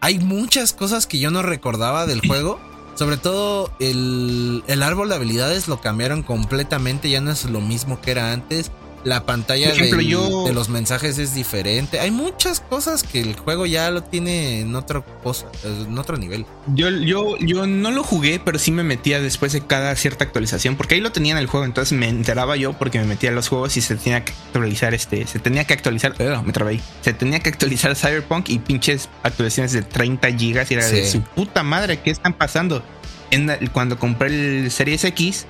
[0.00, 2.60] hay muchas cosas que yo no recordaba del juego.
[2.94, 7.10] Sobre todo el, el árbol de habilidades lo cambiaron completamente.
[7.10, 8.70] Ya no es lo mismo que era antes.
[9.04, 12.00] La pantalla de los mensajes es diferente.
[12.00, 16.46] Hay muchas cosas que el juego ya lo tiene en otro cosa, en otro nivel.
[16.74, 20.76] Yo, yo, yo no lo jugué, pero sí me metía después de cada cierta actualización,
[20.76, 23.36] porque ahí lo tenía en el juego, entonces me enteraba yo porque me metía en
[23.36, 27.12] los juegos y se tenía que actualizar este, se tenía que actualizar, me trabé se
[27.12, 31.62] tenía que actualizar Cyberpunk y pinches actualizaciones de 30 gigas y era de su puta
[31.62, 32.82] madre, ¿qué están pasando?
[33.30, 34.28] En, cuando compré
[34.62, 35.46] el Series X,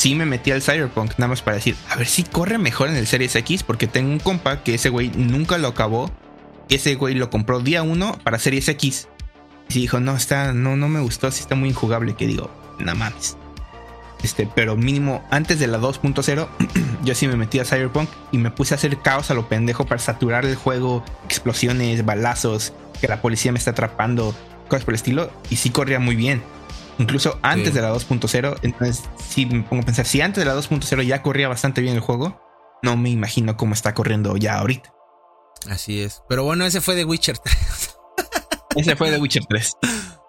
[0.00, 2.96] sí me metí al Cyberpunk, nada más para decir, a ver si corre mejor en
[2.96, 6.10] el Series X, porque tengo un compa que ese güey nunca lo acabó.
[6.70, 9.08] Ese güey lo compró día uno para Series X.
[9.68, 12.14] Y dijo, no, está, no, no me gustó, así está muy injugable.
[12.14, 13.36] Que digo, nada más.
[14.22, 16.48] Este, pero mínimo antes de la 2.0,
[17.04, 19.84] yo sí me metí a Cyberpunk y me puse a hacer caos a lo pendejo
[19.84, 22.72] para saturar el juego, explosiones, balazos,
[23.02, 24.34] que la policía me está atrapando,
[24.68, 25.30] cosas por el estilo.
[25.50, 26.42] Y sí corría muy bien
[27.00, 28.58] incluso antes de la 2.0.
[28.62, 31.94] Entonces, si me pongo a pensar, si antes de la 2.0 ya corría bastante bien
[31.94, 32.40] el juego,
[32.82, 34.92] no me imagino cómo está corriendo ya ahorita.
[35.68, 36.22] Así es.
[36.28, 37.96] Pero bueno, ese fue de Witcher 3.
[38.76, 39.76] ese fue de Witcher 3.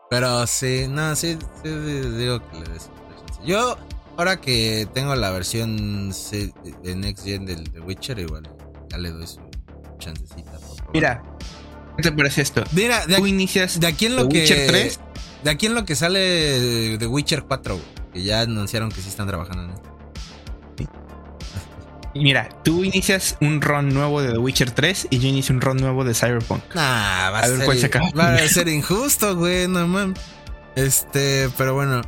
[0.10, 2.90] Pero sí, no, sí, digo que le des
[3.46, 3.78] Yo,
[4.18, 8.50] ahora que tengo la versión de Next Gen del The Witcher, igual
[8.90, 9.40] ya le doy su
[10.00, 10.52] chancecita.
[10.94, 11.24] Mira,
[11.96, 12.64] ¿qué te parece esto?
[12.74, 15.00] Mira, de, tú inicias de aquí en lo que, Witcher 3.
[15.44, 17.80] De aquí en lo que sale The Witcher 4,
[18.14, 19.92] que ya anunciaron que sí están trabajando en esto.
[22.14, 25.78] Mira, tú inicias un run nuevo de The Witcher 3 y yo inicio un run
[25.78, 26.62] nuevo de Cyberpunk.
[26.76, 30.20] Nah, va a, ser, va a ser injusto, güey, no mames.
[30.76, 32.02] Este, pero bueno.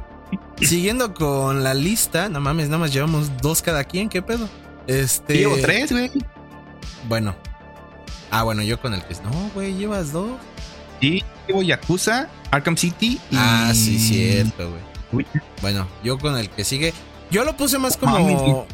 [0.62, 4.50] Siguiendo con la lista, no mames, nada más llevamos dos cada quien, ¿qué pedo?
[4.88, 5.38] Este.
[5.38, 6.12] Llevo tres, güey.
[7.08, 7.36] Bueno.
[8.30, 9.14] Ah, bueno, yo con el que.
[9.16, 10.32] No, güey, llevas dos.
[11.04, 13.36] Sí, llevo Yakuza, Arkham City y.
[13.36, 14.72] Ah, sí, cierto,
[15.12, 15.26] güey.
[15.62, 16.94] Bueno, yo con el que sigue.
[17.30, 18.66] Yo lo puse más como.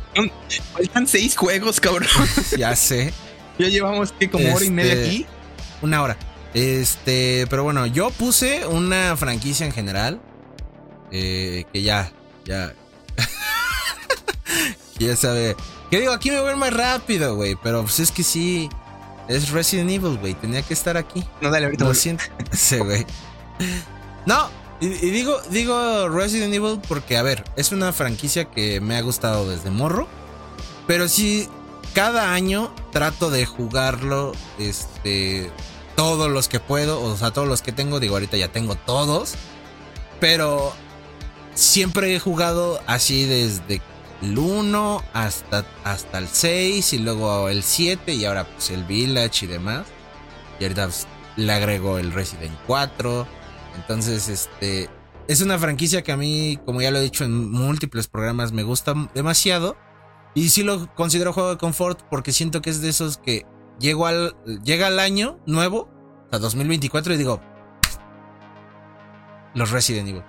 [0.74, 2.08] Faltan seis juegos, cabrón.
[2.58, 3.12] ya sé.
[3.58, 5.26] Ya llevamos que como hora y media este, aquí.
[5.82, 6.18] Una hora.
[6.54, 10.22] Este, pero bueno, yo puse una franquicia en general.
[11.12, 12.12] Eh, que ya,
[12.46, 12.76] ya.
[15.00, 15.56] ya sabe.
[15.90, 17.56] Que digo, aquí me voy más rápido, güey.
[17.64, 18.70] Pero pues es que sí.
[19.30, 20.34] Es Resident Evil, güey.
[20.34, 21.24] Tenía que estar aquí.
[21.40, 21.86] No, dale, ahorita.
[21.86, 22.26] Lo siento.
[22.52, 23.06] sí, güey.
[24.26, 24.50] No,
[24.82, 29.48] y, digo, digo Resident Evil porque, a ver, es una franquicia que me ha gustado
[29.50, 30.08] desde morro.
[30.88, 31.48] Pero sí,
[31.94, 35.52] cada año trato de jugarlo, este,
[35.96, 39.36] todos los que puedo, o sea, todos los que tengo, digo, ahorita ya tengo todos.
[40.20, 40.74] Pero
[41.54, 43.82] siempre he jugado así desde
[44.22, 49.46] el 1 hasta, hasta el 6 y luego el 7 y ahora pues el Village
[49.46, 49.86] y demás.
[50.60, 53.40] Y ahorita pues, le agrego el Resident 4
[53.80, 54.90] entonces, este,
[55.28, 58.64] es una franquicia que a mí, como ya lo he dicho en múltiples programas, me
[58.64, 59.78] gusta demasiado.
[60.36, 63.46] Y sí lo considero juego de confort porque siento que es de esos que
[63.80, 65.90] llego al, llega al año nuevo,
[66.32, 67.42] a 2024, y digo,
[69.56, 70.24] los Resident Evil.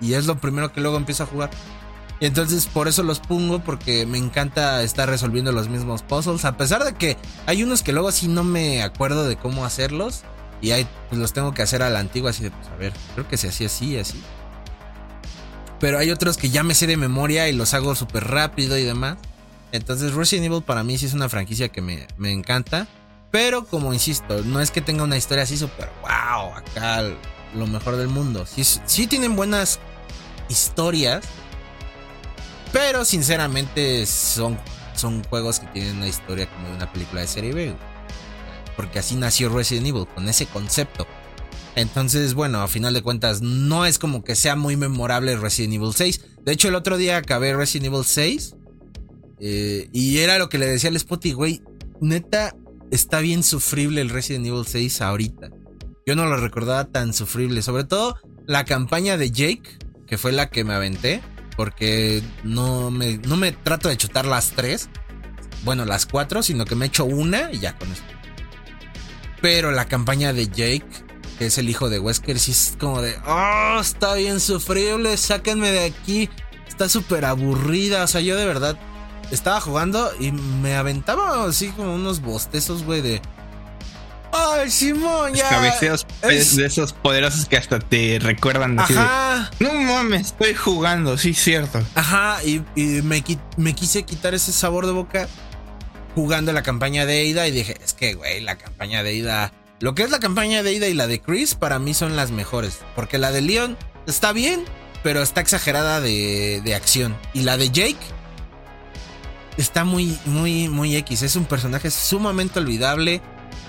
[0.00, 1.50] Y es lo primero que luego empiezo a jugar.
[2.24, 6.46] Entonces por eso los pongo porque me encanta estar resolviendo los mismos puzzles.
[6.46, 10.22] A pesar de que hay unos que luego sí no me acuerdo de cómo hacerlos.
[10.62, 12.94] Y ahí pues, los tengo que hacer a la antigua, así de, pues a ver,
[13.12, 14.22] creo que se hacía así, así.
[15.78, 18.84] Pero hay otros que ya me sé de memoria y los hago súper rápido y
[18.84, 19.18] demás.
[19.72, 22.88] Entonces Resident Evil para mí sí es una franquicia que me, encanta.
[23.32, 27.02] Pero como insisto, no es que tenga una historia así súper wow, acá
[27.54, 28.46] lo mejor del mundo.
[28.46, 29.78] Sí, sí tienen buenas
[30.48, 31.22] historias.
[32.74, 34.58] Pero sinceramente son,
[34.94, 37.74] son juegos que tienen una historia como de una película de serie B
[38.76, 41.06] porque así nació Resident Evil, con ese concepto.
[41.76, 45.92] Entonces, bueno, a final de cuentas, no es como que sea muy memorable Resident Evil
[45.94, 46.20] 6.
[46.44, 48.56] De hecho, el otro día acabé Resident Evil 6
[49.40, 51.62] eh, y era lo que le decía al Spotty, güey,
[52.00, 52.54] neta,
[52.90, 55.50] está bien sufrible el Resident Evil 6 ahorita.
[56.06, 58.16] Yo no lo recordaba tan sufrible, sobre todo
[58.46, 61.22] la campaña de Jake, que fue la que me aventé,
[61.56, 64.88] porque no me, no me trato de chutar las tres,
[65.64, 68.06] bueno, las cuatro, sino que me echo una y ya con esto.
[69.40, 70.86] Pero la campaña de Jake,
[71.38, 75.70] que es el hijo de Wesker, sí es como de, oh, está bien sufrible, sáquenme
[75.70, 76.30] de aquí.
[76.66, 78.04] Está súper aburrida.
[78.04, 78.78] O sea, yo de verdad
[79.30, 83.22] estaba jugando y me aventaba así como unos bostezos, güey, de...
[84.36, 85.48] Ay, Simón, ya.
[85.48, 88.78] Cabeceos de esos poderosos que hasta te recuerdan.
[88.80, 89.50] Ajá.
[89.60, 91.80] no mames, estoy jugando, sí, cierto.
[91.94, 93.22] Ajá, y, me,
[93.56, 95.28] me, quise quitar ese sabor de boca
[96.16, 99.52] jugando la campaña de Ida y dije, es que, güey, la campaña de Ida...
[99.80, 102.30] Lo que es la campaña de Ida y la de Chris para mí son las
[102.30, 102.78] mejores.
[102.96, 104.64] Porque la de Leon está bien,
[105.02, 107.16] pero está exagerada de, de acción.
[107.34, 107.98] Y la de Jake
[109.56, 111.22] está muy, muy, muy X.
[111.22, 113.20] Es un personaje sumamente olvidable.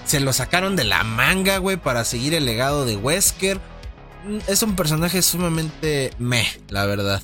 [0.06, 3.60] Se lo sacaron de la manga, güey, para seguir el legado de Wesker.
[4.48, 7.22] Es un personaje sumamente meh, la verdad.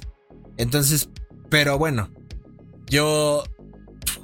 [0.57, 1.09] Entonces,
[1.49, 2.09] pero bueno,
[2.87, 3.43] yo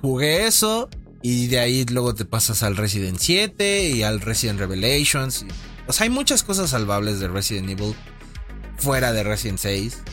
[0.01, 0.89] jugué eso
[1.21, 5.45] y de ahí luego te pasas al Resident 7 y al Resident Revelations.
[5.87, 7.95] O sea, hay muchas cosas salvables de Resident Evil
[8.77, 10.03] fuera de Resident 6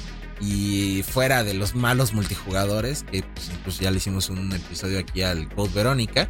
[0.41, 3.25] y fuera de los malos multijugadores, que
[3.63, 6.29] pues, ya le hicimos un episodio aquí al Code Verónica.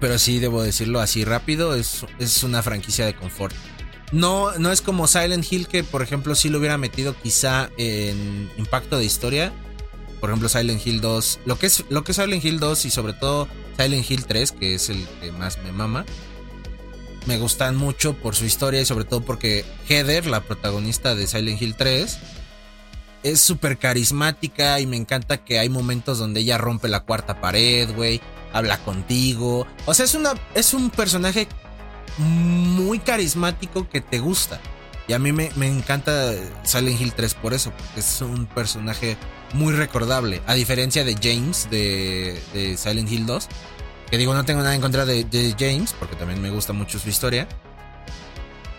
[0.00, 3.54] Pero sí, debo decirlo así rápido, es, es una franquicia de confort.
[4.12, 8.50] No, no es como Silent Hill, que por ejemplo sí lo hubiera metido quizá en
[8.56, 9.52] impacto de historia
[10.20, 12.90] por ejemplo Silent Hill 2, lo que es lo que es Silent Hill 2 y
[12.90, 13.48] sobre todo
[13.78, 16.04] Silent Hill 3, que es el que más me mama.
[17.26, 21.60] Me gustan mucho por su historia y sobre todo porque Heather, la protagonista de Silent
[21.60, 22.18] Hill 3,
[23.22, 27.90] es súper carismática y me encanta que hay momentos donde ella rompe la cuarta pared,
[27.94, 28.20] güey,
[28.52, 29.66] habla contigo.
[29.86, 31.48] O sea, es una es un personaje
[32.18, 34.60] muy carismático que te gusta.
[35.06, 36.34] Y a mí me, me, encanta
[36.64, 39.16] Silent Hill 3 por eso, porque es un personaje
[39.54, 40.42] muy recordable.
[40.46, 43.48] A diferencia de James de, de Silent Hill 2,
[44.10, 46.98] que digo, no tengo nada en contra de, de, James, porque también me gusta mucho
[46.98, 47.48] su historia.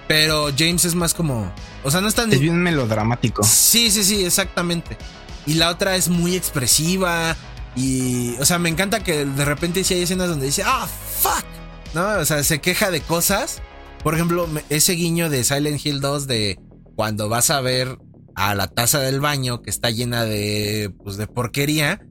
[0.07, 1.51] Pero James es más como.
[1.83, 2.31] O sea, no es tan.
[2.31, 3.43] Es bien melodramático.
[3.43, 4.97] Sí, sí, sí, exactamente.
[5.45, 7.35] Y la otra es muy expresiva.
[7.79, 8.35] Y.
[8.39, 11.45] O sea, me encanta que de repente sí hay escenas donde dice, ah, fuck.
[11.93, 12.19] ¿No?
[12.19, 13.61] O sea, se queja de cosas.
[14.03, 16.59] Por ejemplo, ese guiño de Silent Hill 2 de
[16.95, 17.97] cuando vas a ver
[18.35, 22.05] a la taza del baño que está llena de, pues, de porquería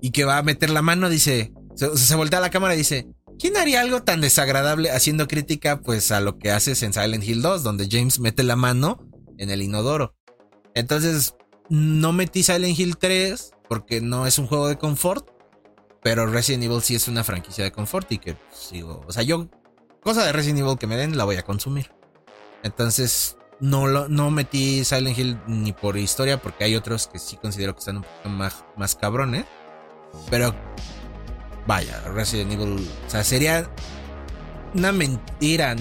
[0.00, 2.78] y que va a meter la mano, dice, se, se voltea a la cámara y
[2.78, 7.24] dice, ¿quién haría algo tan desagradable haciendo crítica pues a lo que haces en Silent
[7.24, 10.14] Hill 2, donde James mete la mano en el inodoro?
[10.74, 11.34] Entonces,
[11.68, 15.28] no metí Silent Hill 3 porque no es un juego de confort,
[16.02, 19.48] pero Resident Evil sí es una franquicia de confort y que sigo, o sea, yo
[20.00, 21.92] cosa de Resident Evil que me den la voy a consumir.
[22.62, 27.36] Entonces, no, lo, no metí Silent Hill ni por historia, porque hay otros que sí
[27.36, 29.44] considero que están un poquito más, más cabrones.
[30.30, 30.54] Pero,
[31.66, 33.70] vaya, Resident Evil, o sea, sería
[34.74, 35.76] una mentira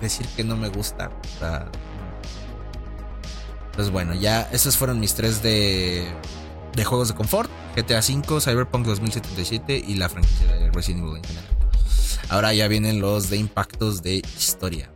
[0.00, 1.10] decir que no me gusta.
[1.36, 1.70] O sea,
[3.76, 6.06] pues bueno, ya esos fueron mis tres de,
[6.74, 7.50] de juegos de confort.
[7.76, 11.54] GTA V, Cyberpunk 2077 y la franquicia de Resident Evil en general.
[12.28, 14.90] Ahora ya vienen los de impactos de historia.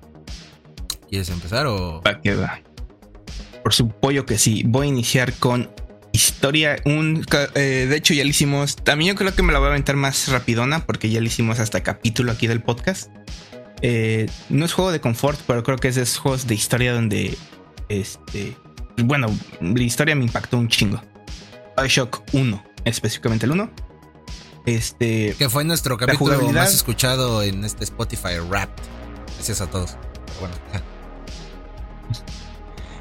[1.09, 2.03] ¿Quieres empezar o...?
[2.07, 2.61] Va que va.
[3.63, 4.63] Por su pollo que sí.
[4.67, 5.71] Voy a iniciar con
[6.13, 6.77] historia.
[6.85, 7.25] Un,
[7.55, 8.77] eh, de hecho, ya lo hicimos.
[8.77, 11.59] También yo creo que me la voy a aventar más rapidona porque ya lo hicimos
[11.59, 13.11] hasta capítulo aquí del podcast.
[13.83, 16.93] Eh, no es juego de confort, pero creo que es de esos juegos de historia
[16.93, 17.37] donde.
[17.89, 18.57] Este.
[19.05, 19.29] Bueno,
[19.61, 21.01] la historia me impactó un chingo.
[21.77, 23.71] Bioshock 1, específicamente el 1.
[24.67, 25.35] Este.
[25.39, 28.71] Que fue nuestro capítulo más escuchado en este Spotify Rap.
[29.37, 29.97] Gracias a todos.
[30.41, 30.55] Bueno.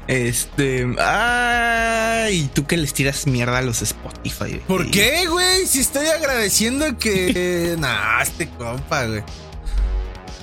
[0.06, 0.86] Este.
[0.98, 4.60] Ay, tú que les tiras mierda a los Spotify.
[4.66, 5.66] ¿Por qué, güey?
[5.66, 7.76] Si estoy agradeciendo que.
[7.78, 9.22] nah, este compa, güey.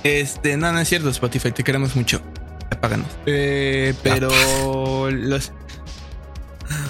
[0.04, 2.22] Este, no, no es cierto, Spotify, te queremos mucho.
[2.70, 3.08] Apáganos.
[3.26, 5.52] Eh, pero los.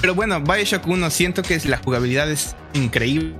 [0.00, 3.36] Pero bueno, Bioshock 1, siento que la jugabilidad es increíble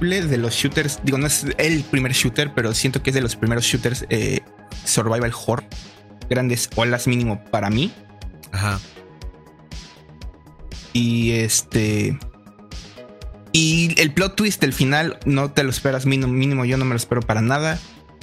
[0.00, 1.00] de los shooters.
[1.04, 4.40] Digo, no es el primer shooter, pero siento que es de los primeros shooters eh,
[4.84, 5.64] survival horror.
[6.30, 7.92] Grandes olas mínimo para mí.
[8.52, 8.80] Ajá.
[10.92, 12.18] Y este.
[13.52, 16.90] Y el plot twist del final no te lo esperas mínimo, mínimo yo no me
[16.90, 17.78] lo espero para nada.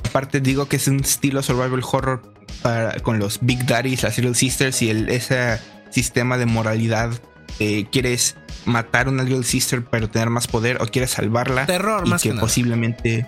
[0.08, 4.36] Aparte digo que es un estilo survival horror para, con los Big Daddies, las Little
[4.36, 5.60] Sisters y el, ese
[5.90, 7.12] sistema de moralidad.
[7.60, 11.66] Eh, quieres matar a una Little Sister pero tener más poder o quieres salvarla.
[11.66, 13.28] Terror más que, posiblemente.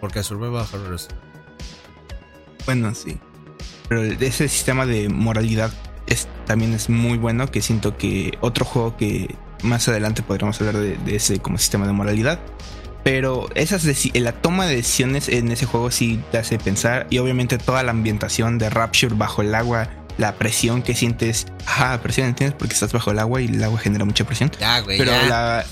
[0.00, 1.08] Porque survival horror es...
[2.64, 3.18] Bueno, sí.
[3.88, 5.72] Pero ese sistema de moralidad
[6.46, 11.14] también es muy bueno, que siento que otro juego que más adelante podríamos hablar de,
[11.14, 12.40] ese como sistema de moralidad.
[13.02, 17.06] Pero esas la toma de decisiones en ese juego sí te hace pensar.
[17.10, 21.46] Y obviamente toda la ambientación de Rapture bajo el agua, la presión que sientes.
[21.66, 22.56] Ah, presión, ¿entiendes?
[22.58, 24.50] Porque estás bajo el agua y el agua genera mucha presión.
[24.86, 25.64] Pero La,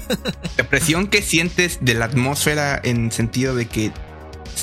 [0.58, 3.92] la presión que sientes de la atmósfera en sentido de que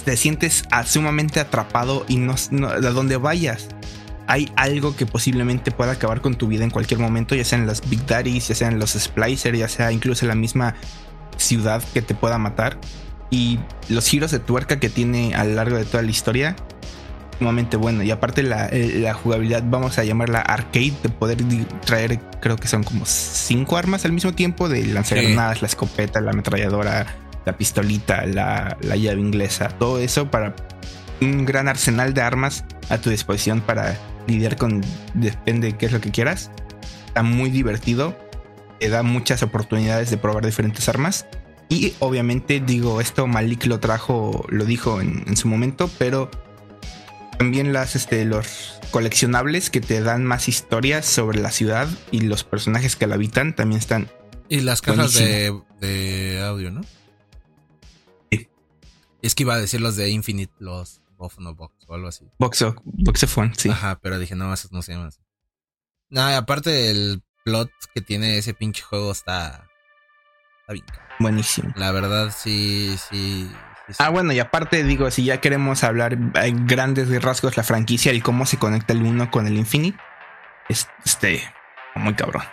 [0.06, 3.68] te sientes sumamente atrapado y no, no a donde vayas
[4.28, 7.88] hay algo que posiblemente pueda acabar con tu vida en cualquier momento, ya sean las
[7.90, 10.76] Big Daddies, ya sean los Splicers, ya sea incluso la misma
[11.38, 12.78] ciudad que te pueda matar.
[13.30, 16.56] Y los giros de tuerca que tiene a lo largo de toda la historia,
[17.40, 18.04] sumamente bueno.
[18.04, 21.38] Y aparte la, eh, la jugabilidad, vamos a llamarla arcade, de poder
[21.86, 26.22] traer, creo que son como cinco armas al mismo tiempo, de lanzar granadas, la escopeta,
[26.22, 27.08] la ametralladora,
[27.46, 30.56] la pistolita, la, la llave inglesa, todo eso para
[31.22, 33.98] un gran arsenal de armas a tu disposición para
[34.28, 34.82] lidiar con,
[35.14, 36.52] depende de qué es lo que quieras.
[37.08, 38.18] Está muy divertido,
[38.84, 41.26] te da muchas oportunidades de probar diferentes armas.
[41.70, 46.30] Y obviamente digo, esto Malik lo trajo, lo dijo en, su momento, pero
[47.38, 52.44] también las, este, los coleccionables que te dan más historias sobre la ciudad y los
[52.44, 54.12] personajes que la habitan también están.
[54.50, 56.82] Y las cajas de, de, audio, ¿no?
[58.32, 58.50] Sí.
[59.22, 61.38] Es que iba a decir los de Infinite, los Box
[61.88, 62.26] o algo así.
[62.38, 63.70] Box, Boxophone, sí.
[63.70, 65.22] Ajá, pero dije, no, esos no se llaman así.
[66.10, 69.68] Y aparte del plot que tiene ese pinche juego está.
[70.62, 70.86] Está bien.
[71.20, 71.74] Buenísimo.
[71.76, 73.52] La verdad, sí, sí.
[74.00, 78.22] Ah, bueno, y aparte digo, si ya queremos hablar en grandes rasgos la franquicia y
[78.22, 79.98] cómo se conecta el uno con el Infinite,
[81.04, 81.44] este,
[81.96, 82.44] muy cabrón.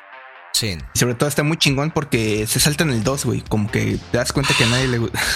[0.52, 0.76] Sí.
[0.92, 3.40] Y sobre todo está muy chingón porque se salta en el 2, güey.
[3.42, 5.20] Como que te das cuenta que a nadie le gusta.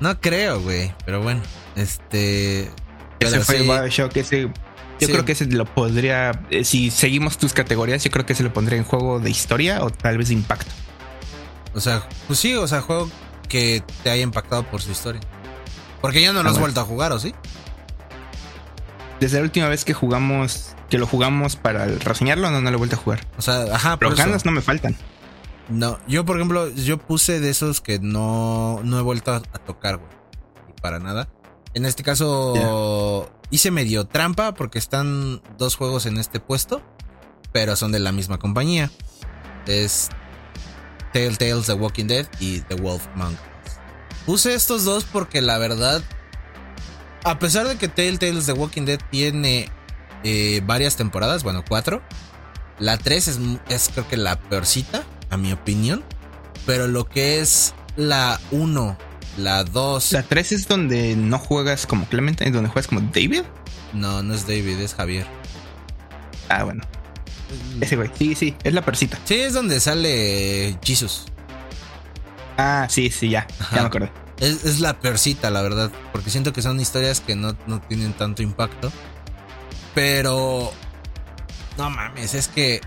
[0.00, 1.42] No creo, güey, pero bueno.
[1.74, 2.70] Este.
[3.18, 4.48] Ese fue Bioshock, ese
[5.00, 8.42] Yo creo que ese lo podría, eh, si seguimos tus categorías, yo creo que se
[8.42, 10.70] lo pondría en juego de historia o tal vez de impacto.
[11.74, 13.10] O sea, pues sí, o sea, juego
[13.48, 15.20] que te haya impactado por su historia.
[16.00, 17.34] Porque ya no lo has vuelto a jugar, ¿o sí?
[19.20, 22.78] Desde la última vez que jugamos, que lo jugamos para reseñarlo, no, no lo he
[22.78, 23.26] vuelto a jugar.
[23.36, 24.96] O sea, ajá, pero ganas no me faltan.
[25.68, 29.98] No, yo por ejemplo, yo puse de esos que no, no he vuelto a, tocar,
[29.98, 30.10] güey.
[30.80, 31.28] Para nada.
[31.74, 36.82] En este caso, hice medio trampa porque están dos juegos en este puesto,
[37.52, 38.90] pero son de la misma compañía.
[39.66, 40.08] Es
[41.12, 43.36] Telltales The Walking Dead y The Wolf Monk.
[44.26, 46.02] Puse estos dos porque la verdad,
[47.24, 49.70] a pesar de que Telltales The Walking Dead tiene
[50.24, 52.02] eh, varias temporadas, bueno, cuatro,
[52.78, 53.38] la tres es,
[53.68, 56.04] es creo que la peorcita, a mi opinión.
[56.66, 58.98] Pero lo que es la 1,
[59.38, 60.12] la 2.
[60.12, 63.42] La 3 es donde no juegas como Clementine, donde juegas como David.
[63.92, 65.26] No, no es David, es Javier.
[66.48, 66.82] Ah, bueno.
[67.80, 68.10] Ese güey.
[68.18, 69.18] Sí, sí, es la persita.
[69.24, 71.26] Sí, es donde sale Jesus.
[72.56, 73.46] Ah, sí, sí, ya.
[73.72, 74.10] Ya me acuerdo.
[74.40, 75.90] Es, la persita, la verdad.
[76.12, 78.92] Porque siento que son historias que no, no tienen tanto impacto.
[79.94, 80.72] Pero.
[81.76, 82.80] No mames, es que.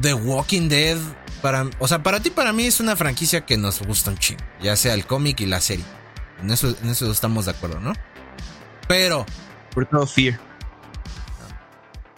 [0.00, 0.98] The Walking Dead.
[1.42, 4.42] Para, o sea, para ti, para mí es una franquicia que nos gusta un chingo.
[4.62, 5.84] Ya sea el cómic y la serie.
[6.40, 7.92] En eso, en eso estamos de acuerdo, ¿no?
[8.86, 9.26] Pero.
[9.74, 10.40] Por Fear.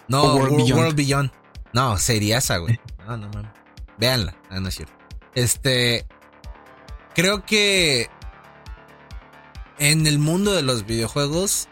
[0.07, 1.31] No, World, Beyond.
[1.73, 2.79] No, seriasa, güey.
[3.07, 3.51] No, no mames.
[3.97, 4.35] Véanla.
[4.51, 4.93] No es cierto.
[5.33, 6.05] Este.
[7.15, 8.09] Creo que.
[9.79, 11.67] En el mundo de los videojuegos.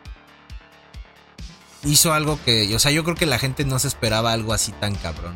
[1.84, 2.74] Hizo algo que.
[2.76, 5.36] O sea, yo creo que la gente no se esperaba algo así tan cabrón.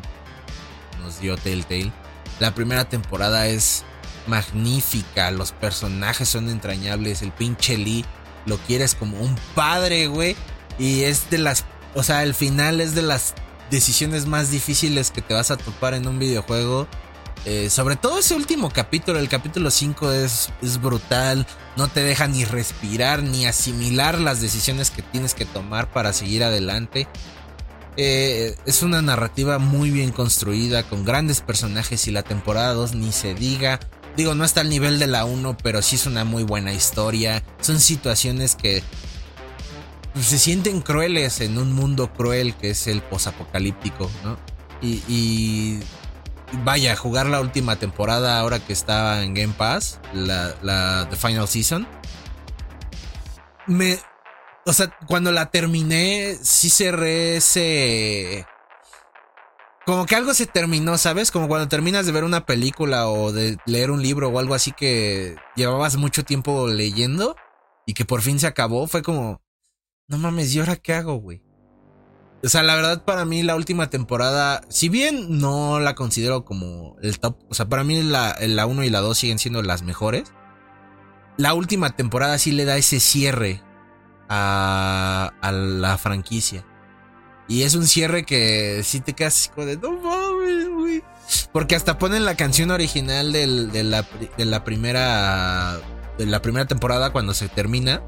[1.00, 1.92] Nos dio Telltale.
[2.40, 3.84] La primera temporada es
[4.26, 5.30] magnífica.
[5.30, 7.22] Los personajes son entrañables.
[7.22, 8.04] El pinche Lee
[8.46, 10.36] lo quieres como un padre, güey.
[10.78, 13.34] Y es de las o sea, el final es de las
[13.70, 16.86] decisiones más difíciles que te vas a topar en un videojuego.
[17.44, 21.46] Eh, sobre todo ese último capítulo, el capítulo 5 es, es brutal,
[21.76, 26.44] no te deja ni respirar ni asimilar las decisiones que tienes que tomar para seguir
[26.44, 27.08] adelante.
[28.00, 33.10] Eh, es una narrativa muy bien construida, con grandes personajes y la temporada 2 ni
[33.10, 33.80] se diga.
[34.16, 37.42] Digo, no está al nivel de la 1, pero sí es una muy buena historia.
[37.60, 38.84] Son situaciones que
[40.20, 44.38] se sienten crueles en un mundo cruel que es el posapocalíptico, ¿no?
[44.80, 45.80] Y,
[46.64, 51.48] vaya, jugar la última temporada ahora que estaba en Game Pass, la, la The Final
[51.48, 51.84] Season,
[53.66, 53.98] me...
[54.68, 58.46] O sea, cuando la terminé, sí cerré ese...
[59.86, 61.30] Como que algo se terminó, ¿sabes?
[61.30, 64.72] Como cuando terminas de ver una película o de leer un libro o algo así
[64.72, 67.34] que llevabas mucho tiempo leyendo
[67.86, 69.40] y que por fin se acabó, fue como
[70.06, 71.40] no mames, ¿y ahora qué hago, güey?
[72.44, 76.96] O sea, la verdad para mí la última temporada, si bien no la considero como
[77.00, 79.80] el top, o sea, para mí la, la 1 y la 2 siguen siendo las
[79.80, 80.34] mejores.
[81.38, 83.62] La última temporada sí le da ese cierre
[84.28, 86.64] a, a la franquicia.
[87.48, 91.02] Y es un cierre que sí te quedas como de no mames, güey.
[91.52, 94.06] Porque hasta ponen la canción original de, la,
[94.36, 95.80] de la primera
[96.18, 98.02] de la primera temporada cuando se termina.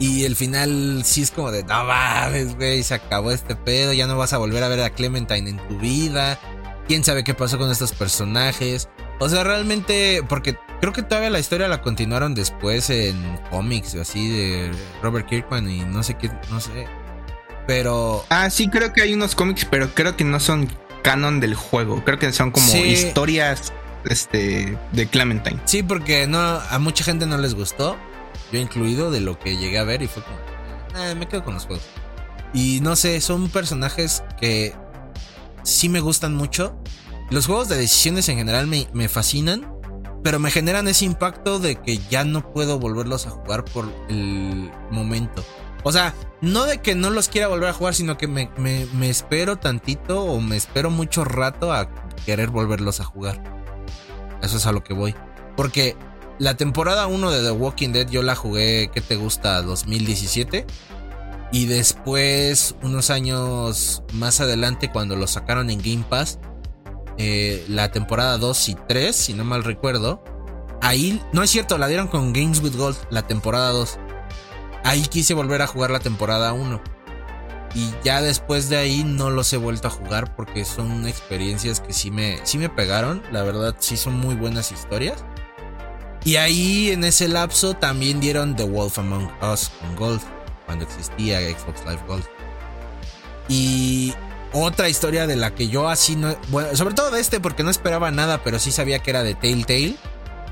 [0.00, 4.06] Y el final sí es como de, no mames, güey, se acabó este pedo, ya
[4.06, 6.38] no vas a volver a ver a Clementine en tu vida.
[6.86, 8.88] ¿Quién sabe qué pasó con estos personajes?
[9.18, 14.00] O sea, realmente, porque creo que todavía la historia la continuaron después en cómics o
[14.00, 14.70] así de
[15.02, 16.86] Robert Kirkman y no sé qué, no sé.
[17.66, 18.24] Pero...
[18.30, 20.68] Ah, sí, creo que hay unos cómics, pero creo que no son
[21.02, 22.02] canon del juego.
[22.04, 23.72] Creo que son como historias
[24.04, 25.60] este, de Clementine.
[25.66, 27.96] Sí, porque no, a mucha gente no les gustó
[28.52, 30.38] yo incluido, de lo que llegué a ver y fue como,
[31.02, 31.84] eh, me quedo con los juegos.
[32.54, 34.74] Y no sé, son personajes que
[35.62, 36.76] sí me gustan mucho.
[37.30, 39.70] Los juegos de decisiones en general me, me fascinan,
[40.28, 44.70] pero me generan ese impacto de que ya no puedo volverlos a jugar por el
[44.90, 45.42] momento.
[45.84, 49.08] O sea, no de que no los quiera volver a jugar, sino que me, me,
[49.08, 51.88] espero tantito o me espero mucho rato a
[52.26, 53.42] querer volverlos a jugar.
[54.42, 55.14] Eso es a lo que voy.
[55.56, 55.96] Porque
[56.38, 59.62] la temporada 1 de The Walking Dead yo la jugué, ¿qué te gusta?
[59.62, 60.66] 2017.
[61.52, 66.38] Y después, unos años más adelante, cuando lo sacaron en Game Pass,
[67.18, 70.22] eh, la temporada 2 y 3, si no mal recuerdo,
[70.80, 73.98] ahí, no es cierto, la dieron con Games with Gold, la temporada 2.
[74.84, 76.80] Ahí quise volver a jugar la temporada 1.
[77.74, 81.92] Y ya después de ahí no los he vuelto a jugar porque son experiencias que
[81.92, 83.22] sí me, sí me pegaron.
[83.30, 85.24] La verdad, sí son muy buenas historias.
[86.24, 90.22] Y ahí en ese lapso también dieron The Wolf Among Us con Gold.
[90.66, 92.24] cuando existía Xbox Live Gold.
[93.48, 94.14] Y
[94.52, 96.36] otra historia de la que yo así no.
[96.48, 99.34] Bueno, sobre todo de este, porque no esperaba nada, pero sí sabía que era de
[99.34, 99.96] Telltale.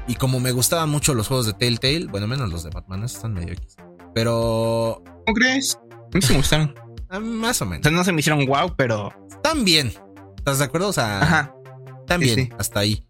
[0.09, 3.33] Y como me gustaban mucho los juegos de Telltale, bueno, menos los de Batman, están
[3.35, 3.77] medio X.
[4.15, 5.03] Pero.
[5.27, 5.79] ¿Cómo crees?
[5.91, 6.75] A mí se me gustaron.
[7.09, 7.87] Ah, más o menos.
[7.87, 9.13] O sea, no se me hicieron wow, pero.
[9.31, 9.93] Están bien.
[10.37, 10.89] ¿Estás de acuerdo?
[10.89, 11.21] O sea.
[11.23, 11.55] Ajá.
[12.01, 13.07] Están bien, hasta ahí.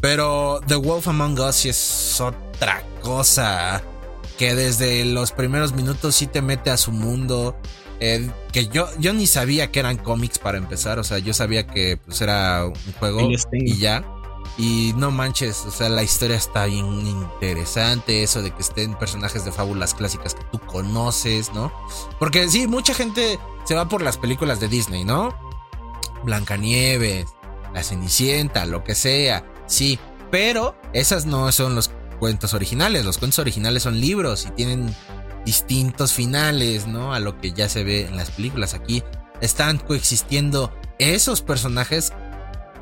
[0.00, 3.82] Pero The Wolf Among Us es otra cosa.
[4.38, 7.56] Que desde los primeros minutos sí te mete a su mundo.
[8.00, 10.98] Eh, que yo, yo ni sabía que eran cómics para empezar.
[10.98, 14.04] O sea, yo sabía que pues, era un juego y ya.
[14.58, 18.22] Y no manches, o sea, la historia está bien interesante.
[18.22, 21.72] Eso de que estén personajes de fábulas clásicas que tú conoces, ¿no?
[22.18, 25.34] Porque sí, mucha gente se va por las películas de Disney, ¿no?
[26.24, 27.26] Blancanieves,
[27.74, 29.44] La Cenicienta, lo que sea.
[29.66, 29.98] Sí,
[30.30, 33.04] pero esas no son los cuentos originales.
[33.04, 34.94] Los cuentos originales son libros y tienen
[35.46, 37.14] distintos finales, ¿no?
[37.14, 38.74] A lo que ya se ve en las películas.
[38.74, 39.02] Aquí
[39.40, 42.12] están coexistiendo esos personajes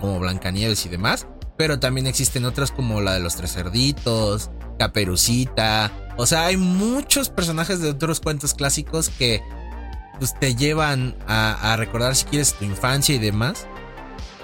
[0.00, 1.26] como Blancanieves y demás,
[1.56, 5.92] pero también existen otras como la de los tres cerditos, Caperucita.
[6.16, 9.42] O sea, hay muchos personajes de otros cuentos clásicos que
[10.18, 13.66] pues, te llevan a, recordar si quieres tu infancia y demás.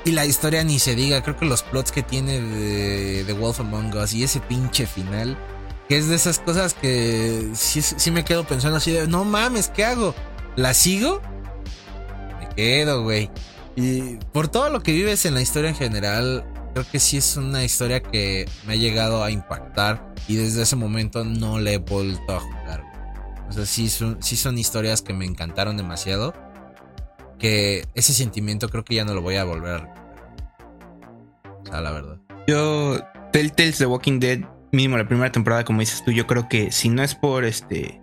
[0.05, 3.61] Y la historia ni se diga, creo que los plots que tiene de The Wolf
[3.61, 5.37] Among Us y ese pinche final,
[5.91, 9.67] que es de esas cosas que sí, sí me quedo pensando así de, no mames,
[9.67, 10.15] ¿qué hago?
[10.55, 11.21] ¿La sigo?
[12.39, 13.29] Me quedo, güey.
[13.75, 16.45] Y por todo lo que vives en la historia en general,
[16.75, 20.77] creo que sí es una historia que me ha llegado a impactar y desde ese
[20.77, 22.85] momento no le he vuelto a jugar.
[23.49, 26.35] O sea, sí son, sí son historias que me encantaron demasiado.
[27.41, 30.29] Que ese sentimiento creo que ya no lo voy a volver a recuperar.
[31.65, 32.17] O sea, la verdad.
[32.47, 33.01] Yo,
[33.33, 36.89] Telltales The Walking Dead, mínimo la primera temporada, como dices tú, yo creo que si
[36.89, 38.01] no es por este.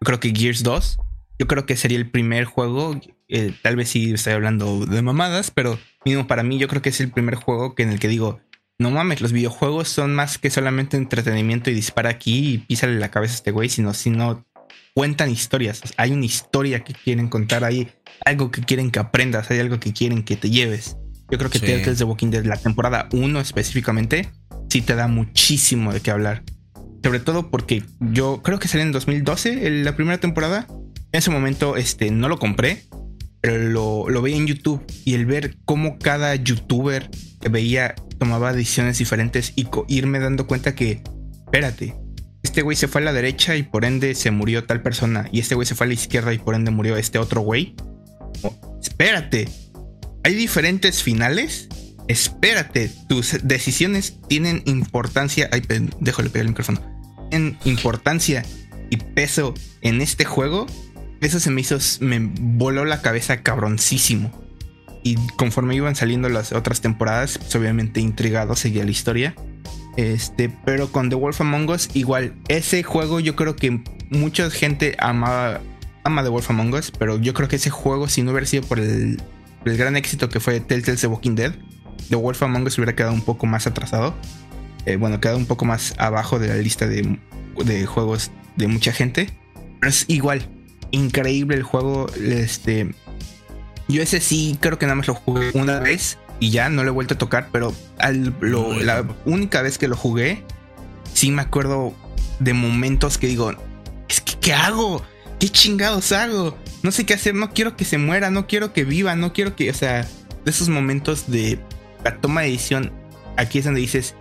[0.00, 0.98] Yo creo que Gears 2,
[1.38, 3.00] yo creo que sería el primer juego.
[3.28, 6.90] Eh, tal vez sí estoy hablando de mamadas, pero mínimo para mí, yo creo que
[6.90, 8.40] es el primer juego que en el que digo,
[8.78, 13.10] no mames, los videojuegos son más que solamente entretenimiento y dispara aquí y písale la
[13.10, 14.46] cabeza a este güey, sino, sino
[14.94, 15.82] cuentan historias.
[15.96, 17.88] Hay una historia que quieren contar, hay
[18.24, 20.96] algo que quieren que aprendas, hay algo que quieren que te lleves.
[21.30, 21.66] Yo creo que sí.
[21.66, 24.30] Tales de Walking Dead, la temporada 1 específicamente,
[24.68, 26.42] sí te da muchísimo de qué hablar.
[27.02, 30.66] Sobre todo porque yo creo que salió en 2012 la primera temporada.
[31.12, 32.84] En ese momento este, no lo compré,
[33.40, 38.52] pero lo, lo veía en YouTube y el ver cómo cada youtuber que veía tomaba
[38.52, 41.02] decisiones diferentes y irme dando cuenta que,
[41.44, 41.94] espérate,
[42.42, 45.40] este güey se fue a la derecha y por ende se murió tal persona y
[45.40, 47.74] este güey se fue a la izquierda y por ende murió este otro güey.
[48.82, 49.48] espérate,
[50.24, 51.68] hay diferentes finales.
[52.08, 55.48] Espérate, tus decisiones tienen importancia.
[55.52, 55.62] Ay,
[56.00, 56.80] déjale pegar el micrófono.
[57.30, 58.44] Tienen importancia
[58.90, 60.66] y peso en este juego
[61.20, 64.30] eso se me hizo, me voló la cabeza cabroncísimo.
[65.02, 69.34] Y conforme iban saliendo las otras temporadas, pues obviamente intrigado seguía la historia.
[69.96, 74.96] Este, pero con The Wolf Among Us, igual, ese juego yo creo que mucha gente
[74.98, 75.60] amaba,
[76.04, 78.62] ama The Wolf Among Us, pero yo creo que ese juego, si no hubiera sido
[78.62, 79.20] por el,
[79.64, 81.52] el gran éxito que fue Telltale The Walking Dead,
[82.08, 84.14] The Wolf Among Us hubiera quedado un poco más atrasado.
[84.86, 87.18] Eh, bueno, quedado un poco más abajo de la lista de,
[87.64, 89.30] de juegos de mucha gente.
[89.80, 90.48] Pero es igual,
[90.90, 92.06] increíble el juego.
[92.14, 92.94] Este,
[93.88, 96.90] yo ese sí creo que nada más lo jugué una vez y ya no lo
[96.90, 97.74] he vuelto a tocar, pero
[98.40, 100.44] la única vez que lo jugué,
[101.12, 101.94] sí me acuerdo
[102.38, 103.52] de momentos que digo,
[104.08, 105.02] es que ¿qué hago?
[105.40, 106.56] ¿Qué chingados hago?
[106.82, 109.56] No sé qué hacer, no quiero que se muera, no quiero que viva, no quiero
[109.56, 110.02] que, o sea,
[110.44, 111.58] de esos momentos de
[112.04, 112.92] la toma de decisión,
[113.36, 114.14] aquí es donde dices,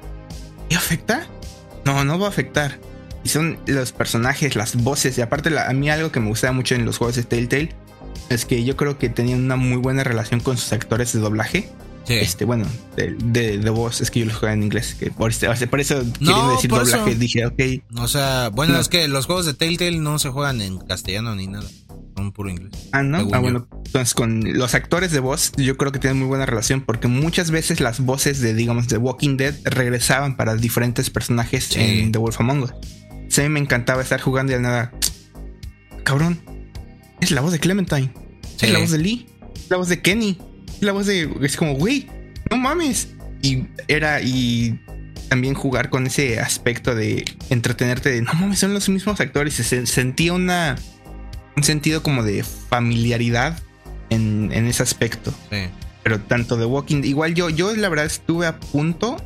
[0.70, 1.28] ¿qué afecta?
[1.86, 2.80] No, no va a afectar
[3.28, 5.18] son los personajes, las voces.
[5.18, 7.70] Y aparte, a mí algo que me gustaba mucho en los juegos de Telltale
[8.30, 11.70] es que yo creo que tenían una muy buena relación con sus actores de doblaje.
[12.08, 14.96] Este, bueno, de, de, voz, es que yo los juego en inglés.
[14.96, 17.62] Que por, este, por eso no, decir doblaje, dije, ok.
[17.98, 21.48] O sea, bueno, es que los juegos de Telltale no se juegan en castellano ni
[21.48, 21.68] nada.
[22.18, 22.72] Son puro inglés.
[22.94, 23.30] Ah, no.
[23.32, 23.68] Ah, bueno.
[23.86, 27.52] Entonces, con los actores de voz, yo creo que tienen muy buena relación porque muchas
[27.52, 32.42] veces las voces de, digamos, de Walking Dead regresaban para diferentes personajes en The Wolf
[32.42, 32.74] Among Us.
[33.30, 34.92] Sí, me encantaba estar jugando y al nada.
[36.04, 36.40] Cabrón,
[37.22, 38.12] es la voz de Clementine.
[38.60, 39.28] Es la voz de Lee.
[39.56, 40.40] Es la voz de Kenny.
[40.76, 41.30] Es la voz de.
[41.44, 42.08] Es como, güey,
[42.50, 43.10] no mames.
[43.44, 44.22] Y era.
[44.22, 44.80] Y
[45.30, 49.54] también jugar con ese aspecto de entretenerte de no mames, son los mismos actores.
[49.54, 50.78] Se sentía una.
[51.58, 53.60] Un sentido como de familiaridad
[54.10, 55.34] en, en ese aspecto.
[56.04, 59.18] Pero tanto de Walking Igual yo, yo la verdad estuve a punto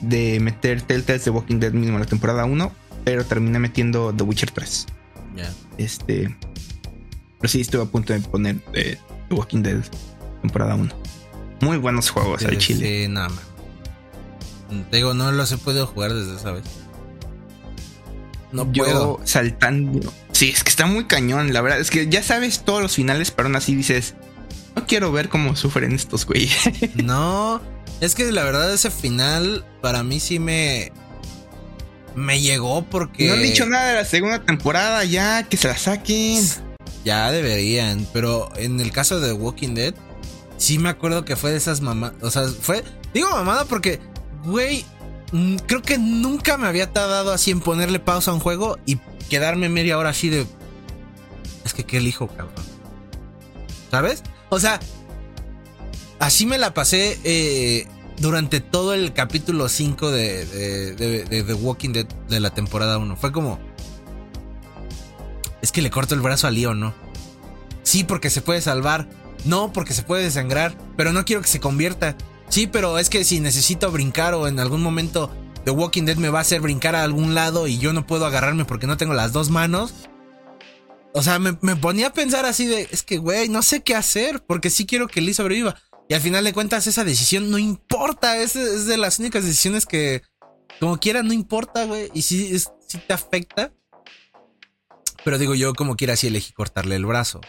[0.00, 2.72] de meter Telltales de Walking Dead mismo en la temporada 1
[3.06, 4.86] pero terminé metiendo The Witcher 3.
[5.78, 6.36] Este.
[7.38, 8.98] Pero sí estuve a punto de poner eh,
[9.28, 9.80] The Walking Dead
[10.42, 10.92] temporada 1.
[11.60, 13.04] Muy buenos juegos al chile.
[13.04, 13.44] Sí, nada más.
[14.90, 16.64] Te digo, no los he podido jugar desde esa vez.
[18.52, 19.20] No Yo puedo.
[19.24, 20.12] saltando.
[20.32, 21.80] Sí, es que está muy cañón, la verdad.
[21.80, 24.14] Es que ya sabes todos los finales, pero aún así dices.
[24.74, 26.54] No quiero ver cómo sufren estos güeyes.
[26.96, 27.62] no,
[28.00, 30.92] es que la verdad ese final para mí sí me
[32.14, 35.76] me llegó porque no han dicho nada de la segunda temporada ya que se la
[35.76, 36.44] saquen.
[37.04, 39.94] Ya deberían, pero en el caso de Walking Dead
[40.56, 42.82] sí me acuerdo que fue de esas mamadas, o sea, fue
[43.14, 44.00] digo mamada porque
[44.44, 44.84] güey,
[45.66, 48.96] creo que nunca me había tardado así en ponerle pausa a un juego y
[49.28, 50.46] quedarme media hora así de
[51.66, 52.64] es que qué elijo, cabrón.
[53.90, 54.22] ¿Sabes?
[54.50, 54.78] O sea,
[56.20, 57.88] así me la pasé eh,
[58.18, 60.94] durante todo el capítulo 5 de,
[61.28, 63.16] The Walking Dead de la temporada 1.
[63.16, 63.58] Fue como...
[65.60, 66.94] Es que le corto el brazo a Leon, ¿no?
[67.82, 69.08] Sí, porque se puede salvar.
[69.44, 70.76] No, porque se puede desangrar.
[70.96, 72.16] Pero no quiero que se convierta.
[72.48, 75.30] Sí, pero es que si necesito brincar o en algún momento
[75.64, 78.24] The Walking Dead me va a hacer brincar a algún lado y yo no puedo
[78.24, 79.92] agarrarme porque no tengo las dos manos.
[81.12, 84.44] O sea, me, ponía a pensar así de, es que, güey, no sé qué hacer
[84.46, 85.76] porque sí quiero que Lee sobreviva.
[86.08, 88.54] Y al final de cuentas esa decisión no importa, es,
[88.86, 90.22] de las únicas decisiones que
[90.78, 92.10] como quiera no importa, güey.
[92.14, 93.72] Y sí, sí te afecta.
[95.24, 97.40] Pero digo yo como quiera sí elegí cortarle el brazo.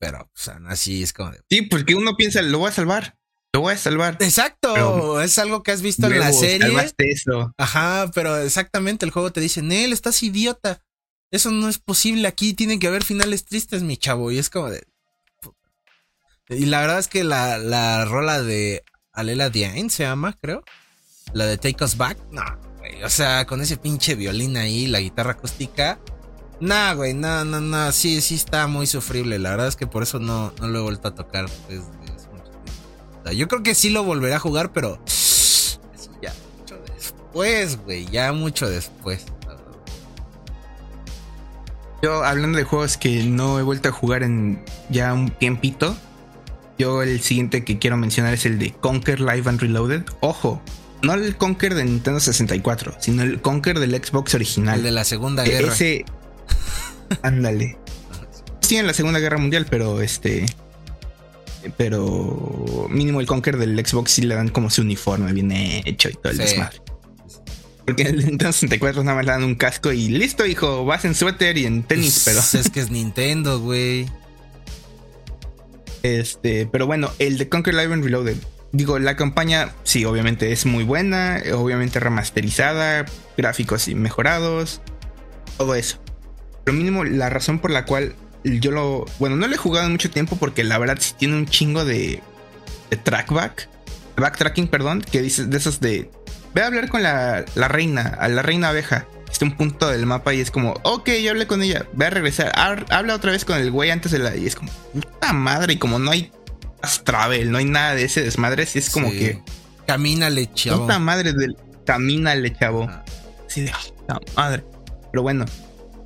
[0.00, 1.30] Pero, o sea, así es como...
[1.48, 3.19] Sí, porque uno piensa, lo voy a salvar.
[3.52, 4.16] Lo voy a salvar.
[4.20, 6.72] Exacto, es algo que has visto en la serie.
[6.98, 7.52] Eso.
[7.58, 10.82] Ajá, pero exactamente el juego te dice, Nel, estás idiota.
[11.32, 12.28] Eso no es posible.
[12.28, 14.30] Aquí tienen que haber finales tristes, mi chavo.
[14.30, 14.84] Y es como de.
[16.48, 20.64] Y la verdad es que la, la rola de Alela Diane se llama, creo.
[21.32, 22.18] La de Take Us Back.
[22.32, 22.42] No,
[22.78, 23.02] güey.
[23.04, 26.00] O sea, con ese pinche violín ahí, la guitarra acústica.
[26.60, 27.92] Nah, güey, no, no, no.
[27.92, 29.38] Sí, sí está muy sufrible.
[29.38, 31.48] La verdad es que por eso no, no lo he vuelto a tocar.
[33.34, 35.02] Yo creo que sí lo volveré a jugar, pero.
[36.22, 38.06] Ya mucho después, güey.
[38.06, 39.24] Ya mucho después.
[42.02, 45.94] Yo, hablando de juegos que no he vuelto a jugar en ya un tiempito,
[46.78, 50.04] yo el siguiente que quiero mencionar es el de Conquer Live and Reloaded.
[50.20, 50.62] Ojo,
[51.02, 54.78] no el Conquer de Nintendo 64, sino el Conquer del Xbox original.
[54.78, 55.72] El de la Segunda e-, Guerra.
[55.72, 56.04] Ese.
[57.22, 57.76] Ándale.
[58.60, 60.46] Sí, en la Segunda Guerra Mundial, pero este.
[61.76, 66.14] Pero mínimo el Conquer del Xbox sí le dan como su uniforme bien hecho y
[66.14, 66.80] todo el desmadre.
[67.84, 71.04] Porque en el Nintendo 64 nada más le dan un casco y listo, hijo, vas
[71.04, 72.40] en suéter y en tenis, pero.
[72.40, 74.06] Es que es Nintendo, güey.
[76.02, 78.36] Este, pero bueno, el de Conquer Live and Reloaded.
[78.72, 83.04] Digo, la campaña, sí, obviamente es muy buena, obviamente remasterizada,
[83.36, 84.80] gráficos mejorados,
[85.58, 85.98] todo eso.
[86.64, 88.14] Pero mínimo, la razón por la cual
[88.44, 89.06] yo lo.
[89.18, 91.84] Bueno, no lo he jugado en mucho tiempo porque la verdad sí tiene un chingo
[91.84, 92.22] de,
[92.90, 93.68] de trackback,
[94.16, 96.10] backtracking, perdón, que dices de esos de.
[96.54, 100.06] Ve a hablar con la, la reina, a la reina abeja está un punto del
[100.06, 103.44] mapa y es como, ok, ya hablé con ella, voy a regresar, habla otra vez
[103.44, 104.36] con el güey antes de la...
[104.36, 106.32] Y es como, puta madre, y como no hay
[107.04, 109.40] travel, no hay nada de ese desmadre, si es como que...
[109.86, 110.82] Camínale, chavo.
[110.82, 111.56] Puta madre del...
[111.84, 112.88] Camínale, chavo.
[113.46, 114.64] Sí, de puta madre.
[115.10, 115.44] Pero bueno.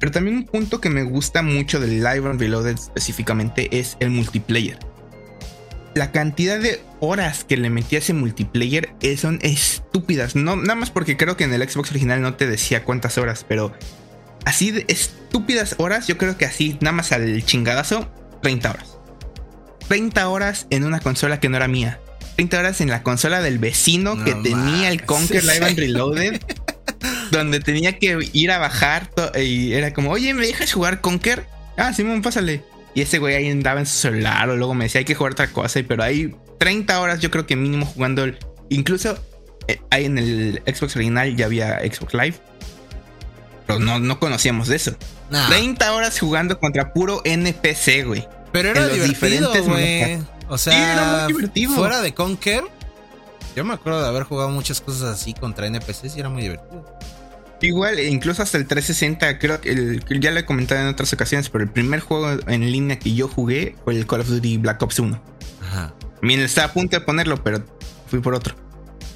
[0.04, 4.10] Pero también un punto que me gusta mucho del Live and Reloaded específicamente es el
[4.10, 4.76] multiplayer
[5.94, 10.36] la cantidad de horas que le metí a ese multiplayer son estúpidas.
[10.36, 13.46] No, nada más porque creo que en el Xbox original no te decía cuántas horas,
[13.48, 13.72] pero
[14.44, 18.06] así de estúpidas horas, yo creo que así, nada más al chingadazo,
[18.42, 18.98] 30 horas.
[19.88, 21.98] 30 horas en una consola que no era mía.
[22.36, 26.42] 30 horas en la consola del vecino que tenía el Conquer Live and Reloaded.
[27.38, 31.46] Donde tenía que ir a bajar y era como, oye, ¿me dejas jugar Conquer?
[31.76, 32.62] Ah, Simón, pásale.
[32.94, 35.32] Y ese güey ahí andaba en su celular o luego me decía hay que jugar
[35.32, 35.80] otra cosa.
[35.86, 38.24] Pero hay 30 horas yo creo que mínimo jugando.
[38.24, 38.38] El,
[38.68, 39.18] incluso
[39.66, 42.36] eh, ahí en el Xbox original ya había Xbox Live.
[43.66, 44.96] Pero no, no conocíamos de eso.
[45.48, 48.28] 30 horas jugando contra puro NPC, güey.
[48.52, 50.18] Pero era divertido, güey.
[50.48, 51.72] O sea, era muy divertido.
[51.72, 52.64] fuera de Conker,
[53.56, 56.84] yo me acuerdo de haber jugado muchas cosas así contra NPCs y era muy divertido.
[57.64, 61.64] Igual, incluso hasta el 360, creo que ya lo he comentado en otras ocasiones, pero
[61.64, 64.98] el primer juego en línea que yo jugué fue el Call of Duty Black Ops
[64.98, 65.22] 1.
[65.62, 65.94] Ajá.
[66.20, 67.64] Bien, estaba a punto de ponerlo, pero
[68.06, 68.54] fui por otro.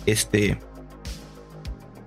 [0.06, 0.58] Este.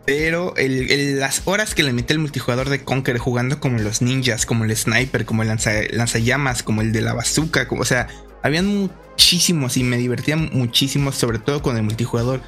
[0.08, 4.66] Pero las horas que le metí el multijugador de Conquer jugando como los ninjas, como
[4.66, 8.08] el sniper, como el lanzallamas, como el de la bazooka, como, o sea,
[8.42, 12.42] habían muchísimos y me divertía muchísimo, sobre todo con el multijugador.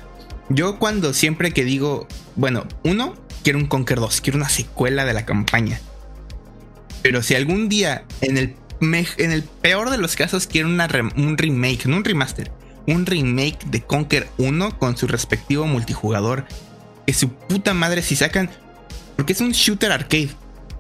[0.50, 5.14] Yo cuando siempre que digo, bueno, uno, quiero un Conquer 2, quiero una secuela de
[5.14, 5.80] la campaña.
[7.02, 10.80] Pero si algún día, en el, en el peor de los casos, quieren
[11.16, 12.52] un remake, no un remaster,
[12.88, 16.46] un remake de Conquer 1 con su respectivo multijugador,
[17.06, 18.50] que su puta madre si sacan,
[19.16, 20.30] porque es un shooter arcade.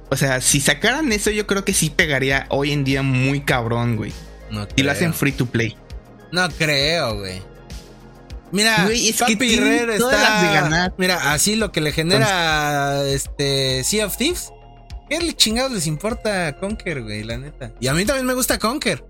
[0.09, 3.95] O sea, si sacaran eso, yo creo que sí pegaría hoy en día muy cabrón,
[3.95, 4.13] güey.
[4.51, 5.75] No y lo hacen free to play.
[6.31, 7.41] No creo, güey.
[8.53, 9.55] Mira, es Papi que
[9.95, 10.43] está.
[10.43, 10.93] De ganar.
[10.97, 14.51] Mira, así lo que le genera este Sea of Thieves.
[15.09, 17.23] ¿Qué chingados les importa Conker, güey?
[17.23, 17.73] La neta.
[17.79, 19.03] Y a mí también me gusta Conker.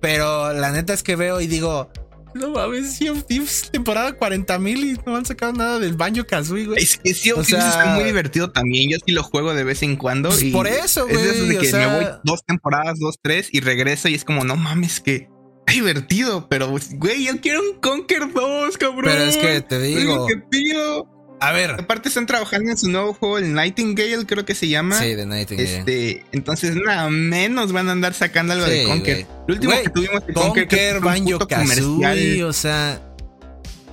[0.00, 1.90] Pero la neta es que veo y digo,
[2.34, 6.24] no mames, Sea of Thieves, temporada 40 mil y no han sacado nada del Banjo
[6.24, 6.82] Kazooie, güey.
[6.82, 8.90] Es que Sea of Thieves está muy divertido también.
[8.90, 10.28] Yo sí lo juego de vez en cuando.
[10.30, 11.16] Pues y por eso, güey.
[11.16, 14.56] Es de que me voy dos temporadas, dos, tres y regreso y es como, no
[14.56, 15.28] mames, que
[15.72, 19.04] divertido, pero güey, yo quiero un Conquer 2, cabrón.
[19.04, 20.26] Pero es que te digo.
[20.26, 21.04] que
[21.40, 21.72] A ver.
[21.72, 24.98] Aparte están trabajando en su nuevo juego, el Nightingale, creo que se llama.
[24.98, 25.78] Sí, de Nightingale.
[25.78, 29.26] Este, entonces nada menos van a andar sacando algo de Conquer.
[29.46, 33.02] Lo último que tuvimos de Conquer, Conquer Banjo Kazooie, o sea.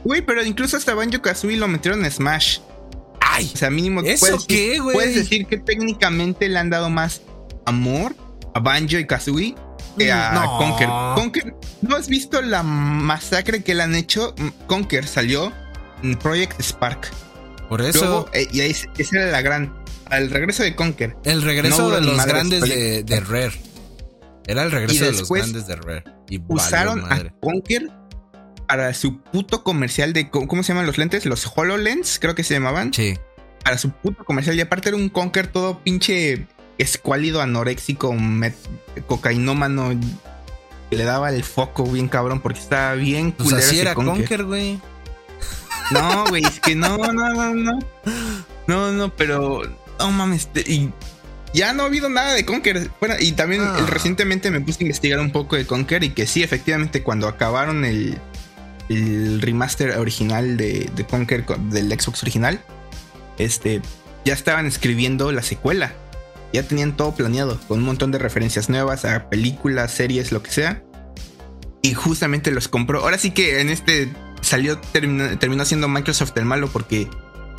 [0.03, 2.59] Güey, pero incluso hasta Banjo Kazooie lo metieron en Smash.
[3.19, 4.93] Ay, o sea, mínimo ¿eso puedes, qué, güey?
[4.93, 7.21] puedes decir que técnicamente le han dado más
[7.65, 8.15] amor
[8.53, 9.55] a Banjo y Kazooie
[10.11, 10.57] a no.
[10.57, 10.89] Conker.
[11.15, 14.35] Conker, ¿no has visto la masacre que le han hecho?
[14.67, 15.51] Conker salió
[16.03, 17.11] en Project Spark.
[17.69, 18.29] Por eso.
[18.33, 19.73] Eh, y ahí, esa era la gran.
[20.05, 21.15] Al regreso de Conker.
[21.23, 23.59] El regreso de los grandes de, de, Rare.
[24.45, 26.03] Era el regreso de los grandes de Rare.
[26.29, 27.89] Y usaron a Conker
[28.67, 30.29] para su puto comercial de.
[30.29, 31.25] ¿Cómo se llaman los lentes?
[31.25, 32.93] Los HoloLens, creo que se llamaban.
[32.93, 33.17] Sí.
[33.63, 34.55] Para su puto comercial.
[34.55, 36.47] Y aparte era un Conker todo pinche
[36.77, 38.15] escuálido, anoréxico,
[39.07, 39.99] cocainómano.
[40.91, 44.79] Le daba el foco bien cabrón porque estaba bien pues así era Conker, güey.
[45.91, 47.79] No, güey, es que no, no, no, no.
[48.67, 49.61] No, no, pero.
[49.99, 50.49] No mames.
[50.67, 50.91] Y
[51.53, 52.89] ya no ha habido nada de Conker.
[52.99, 53.85] Bueno, y también ah.
[53.87, 57.85] recientemente me puse a investigar un poco de Conker y que sí, efectivamente, cuando acabaron
[57.85, 58.19] el,
[58.89, 62.61] el remaster original de, de Conker del Xbox original,
[63.37, 63.81] este,
[64.25, 65.93] ya estaban escribiendo la secuela
[66.55, 70.51] ya tenían todo planeado, con un montón de referencias nuevas a películas, series, lo que
[70.51, 70.83] sea.
[71.81, 73.01] Y justamente los compró.
[73.01, 74.11] Ahora sí que en este
[74.41, 77.07] salió, terminó, siendo Microsoft el malo porque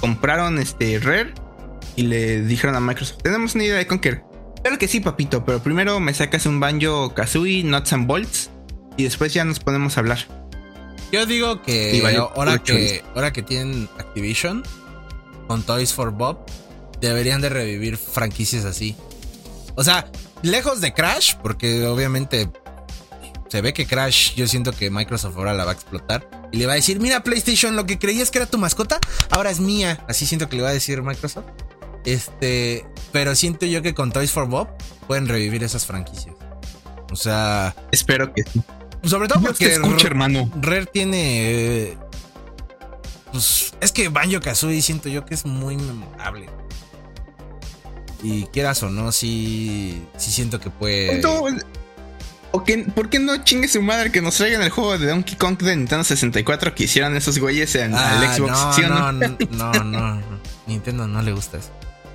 [0.00, 1.32] compraron este Rare
[1.94, 4.24] y le dijeron a Microsoft, tenemos una idea de Conquer.
[4.62, 8.50] Claro que sí, papito, pero primero me sacas un banjo Kazooie, Nuts and Bolts,
[8.96, 10.18] y después ya nos podemos hablar.
[11.12, 12.02] Yo digo que
[12.34, 14.64] ahora que ahora que tienen Activision
[15.46, 16.38] con Toys for Bob,
[17.00, 18.96] deberían de revivir franquicias así.
[19.74, 20.10] O sea,
[20.42, 22.48] lejos de Crash, porque obviamente
[23.48, 26.28] se ve que Crash, yo siento que Microsoft ahora la va a explotar.
[26.52, 28.98] Y le va a decir, mira PlayStation, lo que creías que era tu mascota,
[29.30, 30.04] ahora es mía.
[30.08, 31.46] Así siento que le va a decir Microsoft.
[32.04, 34.68] Este, pero siento yo que con Toys for Bob
[35.06, 36.34] pueden revivir esas franquicias.
[37.10, 37.74] O sea...
[37.92, 38.62] Espero que sí.
[39.04, 39.66] Sobre todo porque...
[39.66, 40.50] escuche, hermano.
[40.60, 41.96] Rare tiene...
[43.32, 46.48] pues es que Banjo Kazooie siento yo que es muy memorable.
[48.22, 51.20] Y quieras o no, sí, sí siento que puede.
[52.52, 52.64] ¿O
[52.94, 55.76] ¿Por qué no chingue su madre que nos traigan el juego de Donkey Kong de
[55.76, 58.78] Nintendo 64 que hicieron esos güeyes en el ah, Xbox?
[58.88, 60.22] No, no, no,
[60.66, 61.70] Nintendo no le gusta eso.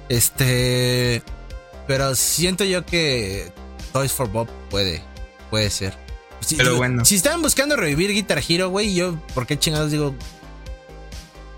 [0.09, 1.21] Este.
[1.87, 3.51] Pero siento yo que
[3.93, 5.03] Toys for Bob puede,
[5.49, 5.95] puede ser.
[6.57, 7.05] pero bueno.
[7.05, 10.15] Si estaban buscando revivir Guitar Hero, güey, yo, ¿por qué chingados digo?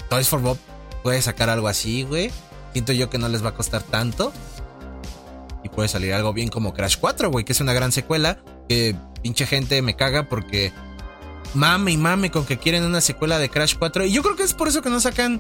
[0.10, 0.58] Toys for Bob
[1.04, 2.32] puede sacar algo así, güey.
[2.74, 4.34] Siento yo que no les va a costar tanto.
[5.64, 8.44] Y puede salir algo bien como Crash 4, güey, que es una gran secuela.
[8.68, 10.74] Que pinche gente me caga porque
[11.54, 14.06] mame y mame con que quieren una secuela de Crash 4.
[14.06, 15.40] Y yo creo que es por eso que no sacan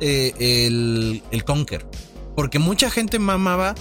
[0.00, 1.86] eh, el, el Conker.
[2.34, 3.74] Porque mucha gente mamaba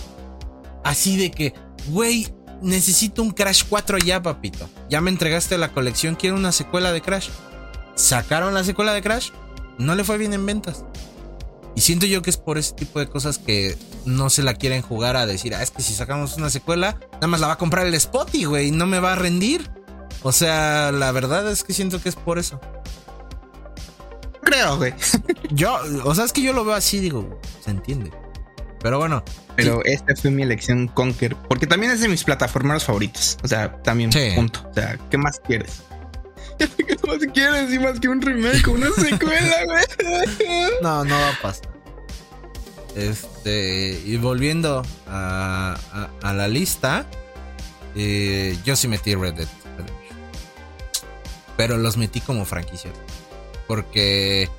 [0.83, 1.53] así de que,
[1.87, 2.27] güey,
[2.61, 4.69] necesito un Crash 4 ya, papito.
[4.89, 7.29] Ya me entregaste la colección, quiero una secuela de Crash.
[7.95, 9.29] Sacaron la secuela de Crash,
[9.77, 10.85] no le fue bien en ventas.
[11.79, 14.81] Y siento yo que es por ese tipo de cosas que no se la quieren
[14.81, 17.57] jugar a decir, ah, es que si sacamos una secuela, nada más la va a
[17.57, 19.71] comprar el Spotty, güey, y no me va a rendir.
[20.21, 22.59] O sea, la verdad es que siento que es por eso.
[24.41, 24.93] Creo, güey.
[25.51, 28.11] yo, o sea, es que yo lo veo así, digo, se entiende.
[28.81, 29.23] Pero bueno.
[29.55, 33.37] Pero esta fue mi elección Conker, porque también es de mis plataformas favoritos.
[33.41, 34.67] O sea, también, punto.
[34.69, 35.81] O sea, ¿qué más quieres?
[36.57, 37.73] ¿Qué más quieres?
[37.73, 39.83] Y más que un remake o una secuela, güey.
[40.81, 41.68] No, no va a pasar.
[42.99, 45.77] Este, y volviendo a,
[46.21, 47.05] la lista,
[47.95, 49.47] eh, yo sí metí Red Dead
[51.55, 52.91] Pero los metí como franquicia.
[53.67, 54.49] Porque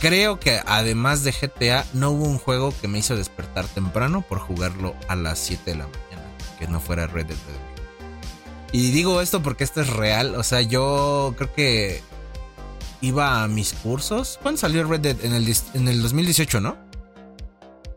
[0.00, 4.40] creo que además de GTA, no hubo un juego que me hizo despertar temprano por
[4.40, 6.28] jugarlo a las 7 de la mañana,
[6.58, 7.36] que no fuera Red Dead.
[8.72, 12.02] Y digo esto porque esto es real, o sea, yo creo que
[13.00, 14.38] iba a mis cursos.
[14.42, 15.24] ¿Cuándo salió Red Dead?
[15.24, 16.76] En el, en el 2018, ¿no?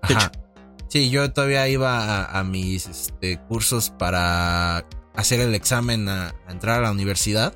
[0.01, 0.31] Ajá.
[0.93, 4.85] Sí, yo todavía iba a, mis este, cursos para
[5.15, 7.55] hacer el examen a, entrar a la universidad.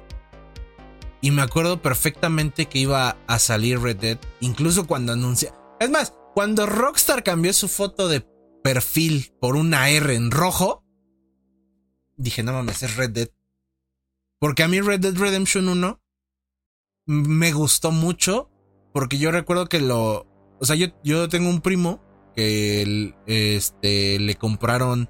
[1.22, 5.54] Y me acuerdo perfectamente que iba a salir Red Dead, incluso cuando anuncia.
[5.80, 8.26] Es más, cuando Rockstar cambió su foto de
[8.64, 10.84] perfil por una R en rojo,
[12.16, 13.30] dije, no mames, es Red Dead.
[14.40, 16.02] Porque a mí Red Dead Redemption 1
[17.08, 18.52] me gustó mucho
[18.94, 20.28] porque yo recuerdo que lo,
[20.60, 22.02] o sea, yo, yo tengo un primo
[22.36, 25.10] que este, le compraron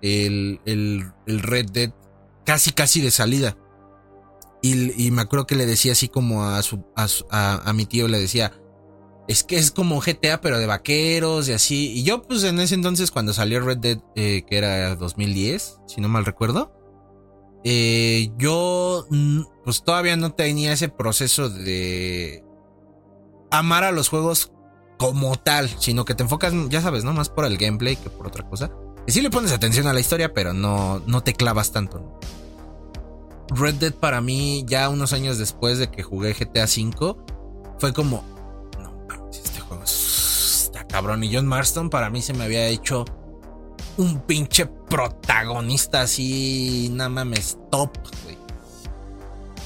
[0.00, 1.92] el, el, Red Dead
[2.44, 3.58] casi casi de salida.
[4.64, 8.52] Y, me acuerdo que le decía así como a, su, a, mi tío, le decía,
[9.26, 11.92] es que es como GTA pero de vaqueros y así.
[11.92, 16.00] Y yo pues en ese entonces cuando salió Red Dead, eh, que era 2010, si
[16.00, 16.72] no mal recuerdo,
[17.64, 19.06] eh, yo
[19.64, 22.44] pues todavía no tenía ese proceso de
[23.50, 24.52] amar a los juegos
[24.98, 27.12] como tal, sino que te enfocas, ya sabes, ¿no?
[27.12, 28.70] Más por el gameplay que por otra cosa.
[29.06, 32.18] Y sí le pones atención a la historia, pero no, no te clavas tanto.
[33.50, 37.16] Red Dead para mí, ya unos años después de que jugué GTA V,
[37.78, 38.24] fue como,
[38.78, 41.24] no, este juego está cabrón.
[41.24, 43.04] Y John Marston para mí se me había hecho
[43.96, 47.90] un pinche protagonista así, nada mames, top.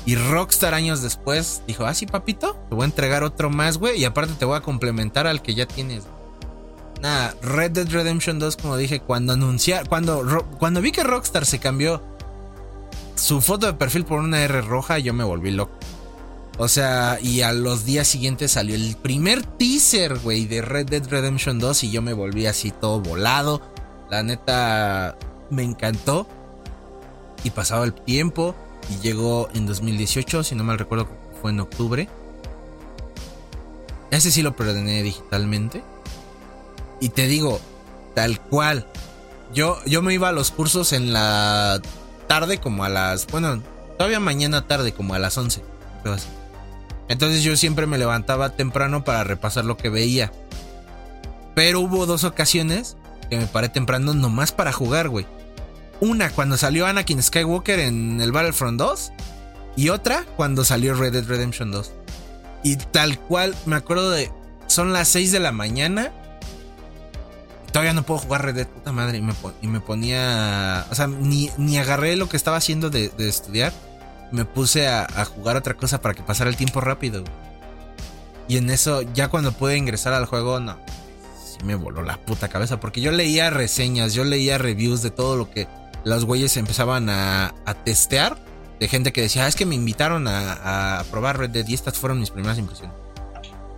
[0.07, 4.01] Y Rockstar años después dijo, ah, sí, papito, te voy a entregar otro más, güey,
[4.01, 6.05] y aparte te voy a complementar al que ya tienes.
[7.03, 11.59] Nada, Red Dead Redemption 2, como dije, cuando anunciar, cuando, cuando vi que Rockstar se
[11.59, 12.01] cambió
[13.17, 15.73] su foto de perfil por una R roja, yo me volví loco.
[16.59, 21.07] O sea, y a los días siguientes salió el primer teaser, güey, de Red Dead
[21.07, 23.61] Redemption 2 y yo me volví así todo volado.
[24.09, 25.19] La neta
[25.51, 26.27] me encantó.
[27.45, 28.55] Y pasaba el tiempo
[28.91, 31.09] y llegó en 2018, si no mal recuerdo,
[31.41, 32.09] fue en octubre.
[34.11, 35.83] Ese sí lo preordené digitalmente.
[37.01, 37.61] Y te digo,
[38.15, 38.87] tal cual.
[39.53, 41.81] Yo, yo me iba a los cursos en la
[42.27, 43.27] tarde, como a las.
[43.27, 43.63] Bueno,
[43.99, 45.63] todavía mañana tarde, como a las 11.
[47.09, 50.33] Entonces yo siempre me levantaba temprano para repasar lo que veía.
[51.55, 52.97] Pero hubo dos ocasiones
[53.31, 55.27] que me paré temprano nomás para jugar, güey.
[56.01, 59.13] Una cuando salió Anakin Skywalker en el Battlefront 2
[59.77, 61.93] y otra cuando salió Red Dead Redemption 2.
[62.63, 64.31] Y tal cual, me acuerdo de...
[64.67, 66.13] Son las 6 de la mañana.
[67.73, 69.23] Todavía no puedo jugar Red Dead, puta madre.
[69.63, 70.87] Y me, ponía...
[70.91, 73.73] O sea, ni, ni, agarré lo que estaba haciendo de, estudiar.
[74.33, 77.23] Me puse a, a, jugar otra cosa para que pasara el tiempo rápido.
[78.49, 80.77] Y en eso, ya cuando pude ingresar al juego, no
[81.65, 82.81] me voló la puta cabeza.
[82.81, 85.69] Porque yo leía reseñas, yo leía reviews de todo lo que
[86.07, 87.55] los güeyes empezaban a,
[87.85, 88.39] testear.
[88.81, 91.99] De gente que decía, ah, es que me invitaron a, probar Red Dead y estas
[91.99, 92.97] fueron mis primeras impresiones.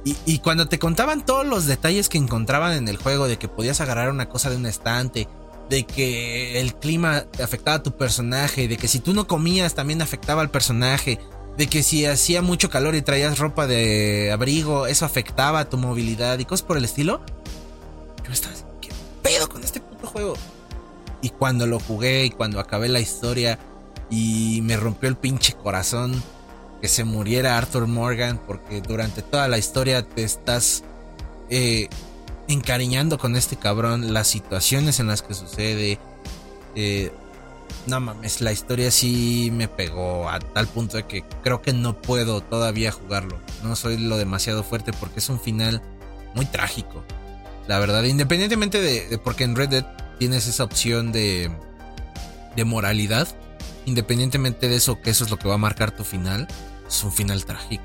[0.04, 3.80] Y, cuando te contaban todos los detalles que encontraban en el juego, de que podías
[3.80, 5.28] agarrar una cosa de un estante,
[5.68, 10.00] de que el clima afectaba a tu personaje, de que si tú no comías también
[10.00, 11.18] afectaba al personaje,
[11.58, 15.76] de que si hacía mucho calor y traías ropa de abrigo, eso afectaba a tu
[15.76, 17.20] movilidad y cosas por el estilo
[18.28, 18.90] yo estaba ¿qué
[19.22, 20.34] pedo con este juego?
[21.20, 23.58] Y cuando lo jugué y cuando acabé la historia
[24.10, 26.22] y me rompió el pinche corazón
[26.80, 30.84] que se muriera Arthur Morgan porque durante toda la historia te estás
[31.50, 31.88] eh,
[32.46, 35.98] encariñando con este cabrón, las situaciones en las que sucede.
[36.74, 37.12] Eh,
[37.86, 42.00] no mames, la historia sí me pegó a tal punto de que creo que no
[42.00, 43.38] puedo todavía jugarlo.
[43.62, 45.82] No soy lo demasiado fuerte porque es un final
[46.34, 47.04] muy trágico.
[47.66, 49.86] La verdad, independientemente de, porque en Red Dead
[50.18, 51.50] tienes esa opción de,
[52.56, 53.28] de moralidad,
[53.86, 56.48] independientemente de eso, que eso es lo que va a marcar tu final,
[56.86, 57.84] es un final trágico.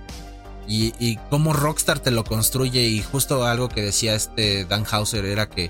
[0.67, 5.25] Y, y cómo Rockstar te lo construye y justo algo que decía este Dan Hauser
[5.25, 5.69] era que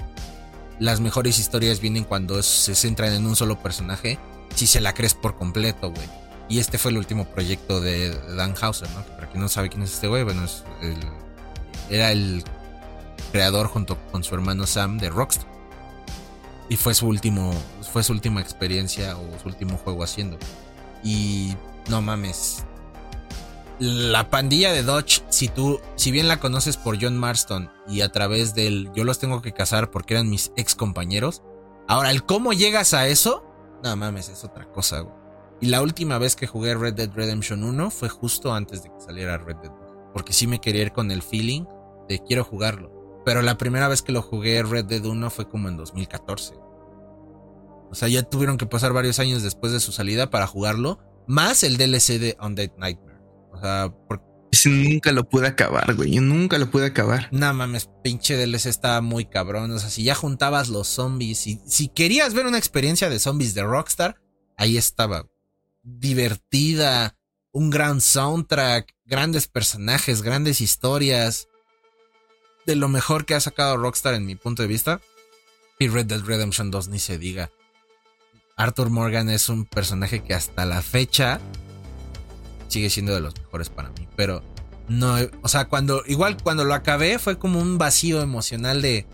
[0.80, 4.19] las mejores historias vienen cuando se centran en un solo personaje,
[4.56, 6.07] si se la crees por completo, güey.
[6.49, 9.03] Y este fue el último proyecto de Dan Hauser, ¿no?
[9.03, 10.45] Para quien no sabe quién es este güey, bueno,
[11.90, 12.44] era el
[13.31, 15.52] creador junto con su hermano Sam de Rockstar.
[16.69, 17.53] Y fue su último,
[17.91, 20.38] fue su última experiencia o su último juego haciendo.
[21.03, 21.56] Y
[21.90, 22.65] no mames.
[23.80, 28.11] La pandilla de Dodge, si tú, si bien la conoces por John Marston y a
[28.11, 31.41] través del yo los tengo que casar porque eran mis ex compañeros.
[31.88, 33.44] Ahora, el cómo llegas a eso,
[33.84, 35.06] no mames, es otra cosa,
[35.60, 39.02] Y la última vez que jugué Red Dead Redemption 1 fue justo antes de que
[39.02, 39.72] saliera Red Dead.
[40.14, 41.65] Porque sí me quería ir con el feeling
[42.07, 42.93] de quiero jugarlo.
[43.26, 46.56] Pero la primera vez que lo jugué Red Dead 1 fue como en 2014.
[47.90, 51.00] O sea, ya tuvieron que pasar varios años después de su salida para jugarlo.
[51.28, 53.20] Más el DLC de Undead Nightmare.
[53.52, 56.12] O sea, porque ese nunca lo pude acabar, güey.
[56.12, 57.30] Yo nunca lo pude acabar.
[57.32, 59.72] No mames, pinche DLC estaba muy cabrón.
[59.72, 63.54] O sea, si ya juntabas los zombies y si querías ver una experiencia de zombies
[63.54, 64.22] de Rockstar,
[64.58, 65.26] ahí estaba.
[65.82, 67.18] Divertida,
[67.52, 71.48] un gran soundtrack, grandes personajes, grandes historias.
[72.65, 75.02] De lo mejor que ha sacado Rockstar en mi punto de vista.
[75.80, 77.52] Y Red Dead Redemption 2 ni se diga.
[78.56, 81.40] Arthur Morgan es un personaje que hasta la fecha
[82.68, 84.07] sigue siendo de los mejores para mí.
[84.15, 84.44] Pero
[84.88, 89.06] no, o sea, cuando, igual cuando lo acabé fue como un vacío emocional de,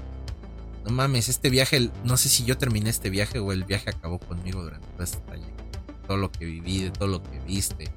[0.85, 4.19] no mames, este viaje, no sé si yo terminé este viaje o el viaje acabó
[4.19, 5.19] conmigo durante todo este
[6.07, 7.91] Todo lo que viví, de todo lo que viste.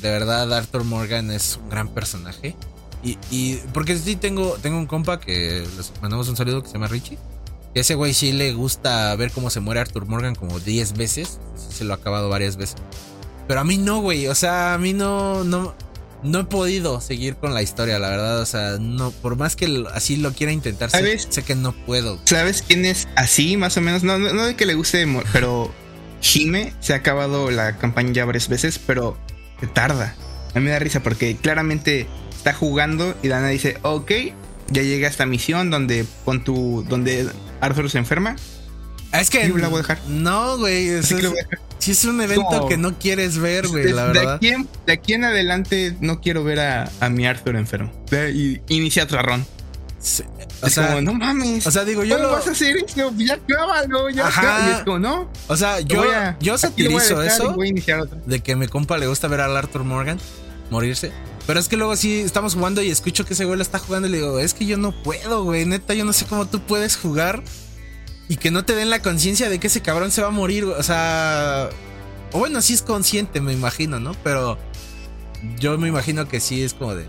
[0.00, 2.56] De verdad, Arthur Morgan es un gran personaje.
[3.02, 6.74] Y, y porque sí tengo, tengo un compa que les mandamos un saludo que se
[6.74, 7.18] llama Richie.
[7.74, 11.40] ese güey sí le gusta ver cómo se muere Arthur Morgan como 10 veces.
[11.56, 12.76] Se lo ha acabado varias veces.
[13.48, 14.28] Pero a mí no, güey.
[14.28, 15.74] O sea, a mí no, no,
[16.22, 18.40] no he podido seguir con la historia, la verdad.
[18.40, 22.18] O sea, no, por más que así lo quiera intentar, sé, que no puedo.
[22.24, 24.02] ¿Sabes quién es así, más o menos?
[24.02, 25.72] No, no, de que le guste, pero
[26.20, 29.18] Jime se ha acabado la campaña ya varias veces, pero
[29.60, 30.14] se tarda.
[30.54, 32.06] A mí me da risa porque claramente
[32.42, 34.10] está jugando y Dana dice, ok,
[34.68, 38.34] ya llega a esta misión donde pon tu, donde Arthur se enferma.
[39.12, 39.48] Es que.
[39.48, 40.00] la voy a dejar.
[40.08, 40.88] No, güey.
[40.88, 41.14] Es,
[41.78, 44.40] si es un evento que no quieres ver, güey, la verdad.
[44.40, 47.92] De aquí, en, adelante no quiero ver a, mi Arthur enfermo.
[48.10, 49.46] Y inicia otra ron.
[50.62, 51.64] o sea, como, no mames.
[51.64, 54.68] O sea, digo, yo lo vas a hacer esto, ya acábalo, ya Ajá.
[54.68, 55.30] Y es como, no.
[55.46, 56.02] O sea, yo,
[56.40, 57.54] yo satirizo eso
[58.26, 60.18] de que a mi compa le gusta ver al Arthur Morgan
[60.70, 61.12] morirse.
[61.46, 64.08] Pero es que luego sí estamos jugando y escucho que ese güey lo está jugando
[64.08, 65.64] y le digo, es que yo no puedo, güey.
[65.64, 67.42] Neta, yo no sé cómo tú puedes jugar
[68.28, 70.64] y que no te den la conciencia de que ese cabrón se va a morir.
[70.64, 71.68] O sea,
[72.32, 74.14] o bueno, sí es consciente, me imagino, ¿no?
[74.22, 74.56] Pero
[75.58, 77.06] yo me imagino que sí es como de,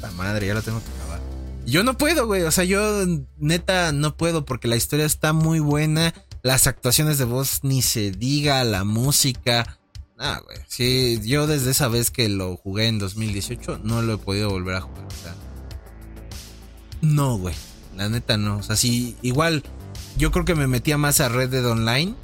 [0.00, 1.20] la madre, ya lo tengo que acabar.
[1.66, 2.42] Yo no puedo, güey.
[2.42, 3.04] O sea, yo
[3.38, 6.14] neta no puedo porque la historia está muy buena.
[6.42, 9.79] Las actuaciones de voz ni se diga, la música.
[10.22, 10.58] Ah, güey.
[10.68, 14.76] Sí, yo desde esa vez que lo jugué en 2018 no lo he podido volver
[14.76, 15.06] a jugar.
[15.06, 15.34] O sea,
[17.00, 17.54] no, güey.
[17.96, 18.58] La neta no.
[18.58, 19.64] O sea, sí, igual
[20.18, 22.14] yo creo que me metía más a Red Dead Online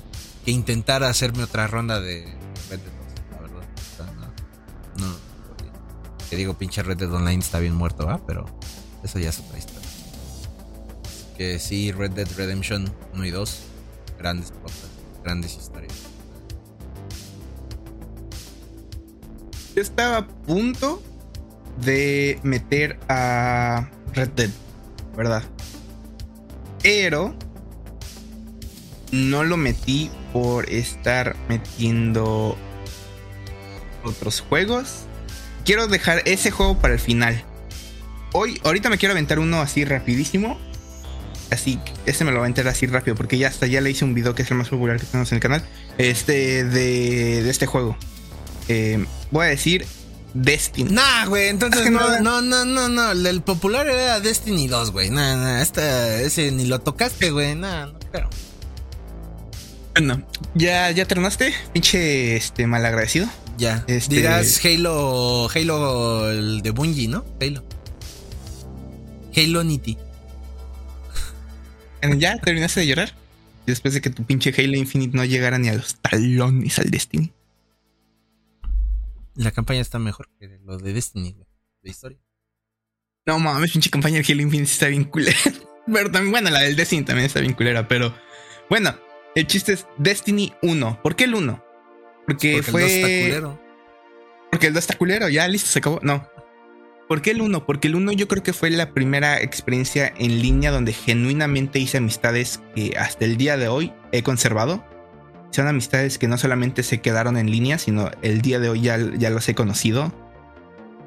[0.44, 2.24] que intentar hacerme otra ronda de
[2.68, 4.32] Red Dead 2, la verdad.
[4.98, 5.16] no, no,
[6.28, 8.24] que digo, pinche Red Dead Online está bien muerto, ¿va?
[8.26, 8.44] Pero
[9.02, 9.88] eso ya es otra historia.
[11.38, 13.58] Que sí, Red Dead Redemption 1 y 2,
[14.18, 14.90] grandes cosas,
[15.24, 15.75] grandes historias.
[19.76, 21.02] Yo estaba a punto
[21.84, 24.50] de meter a Red Dead,
[25.14, 25.42] ¿verdad?
[26.82, 27.36] Pero
[29.12, 32.56] no lo metí por estar metiendo
[34.02, 35.02] otros juegos.
[35.66, 37.44] Quiero dejar ese juego para el final.
[38.32, 40.58] Hoy, ahorita me quiero aventar uno así rapidísimo.
[41.50, 44.06] Así, este me lo voy a aventar así rápido porque ya hasta ya le hice
[44.06, 45.62] un video que es el más popular que tenemos en el canal.
[45.98, 47.94] Este, de, este juego.
[48.68, 49.86] Eh, voy a decir
[50.34, 50.90] Destiny.
[50.90, 53.12] Nah, güey, entonces no, no, no, no, no.
[53.12, 55.10] El popular era Destiny 2, güey.
[55.10, 57.54] Nah, nah, ese ni lo tocaste, güey.
[57.54, 58.28] Nah, no creo.
[59.94, 60.22] Bueno,
[60.54, 61.54] ¿ya, ya terminaste?
[61.72, 63.28] Pinche este malagradecido.
[63.56, 63.82] Ya.
[63.86, 64.16] Este...
[64.16, 65.48] Dirás Halo.
[65.48, 67.24] Halo el de Bungie, ¿no?
[67.40, 67.64] Halo.
[69.34, 69.96] Halo Nitty.
[72.18, 73.14] ¿Ya terminaste de llorar?
[73.66, 77.32] Después de que tu pinche Halo Infinite no llegara ni a los talones al Destiny.
[79.36, 81.36] La campaña está mejor que lo de Destiny,
[81.82, 82.18] de historia.
[83.26, 85.36] No mames, pinche campaña de Halo Infinite está bien culera.
[85.86, 88.12] Pero también, bueno, la del Destiny también está bien culera, pero
[88.68, 88.98] bueno,
[89.36, 91.00] el chiste es Destiny 1.
[91.00, 91.64] ¿Por qué el 1?
[92.26, 92.82] Porque, fue.
[92.82, 93.62] El 2 está culero.
[94.50, 96.00] Porque el 2 está culero, ya listo, se acabó.
[96.02, 96.28] No.
[97.06, 97.66] ¿Por qué el 1?
[97.66, 101.98] Porque el 1 yo creo que fue la primera experiencia en línea donde genuinamente hice
[101.98, 104.84] amistades que hasta el día de hoy he conservado.
[105.56, 108.98] Son amistades que no solamente se quedaron en línea, sino el día de hoy ya,
[108.98, 110.12] ya los he conocido.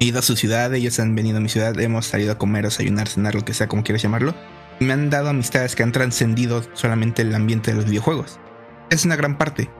[0.00, 2.64] He ido a su ciudad, ellos han venido a mi ciudad, hemos salido a comer,
[2.64, 4.34] desayunar, cenar, lo que sea, como quieras llamarlo
[4.80, 8.40] me han dado amistades que han trascendido solamente el ambiente de los videojuegos.
[8.88, 9.70] Es una gran parte.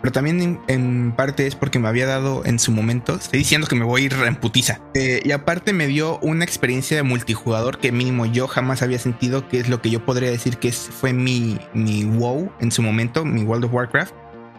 [0.00, 3.74] Pero también en, parte es porque me había dado en su momento, estoy diciendo que
[3.74, 4.80] me voy a ir en putiza.
[4.94, 9.48] Eh, y aparte me dio una experiencia de multijugador que mínimo yo jamás había sentido,
[9.48, 13.24] que es lo que yo podría decir que fue mi, mi WoW en su momento,
[13.24, 14.14] mi World of Warcraft.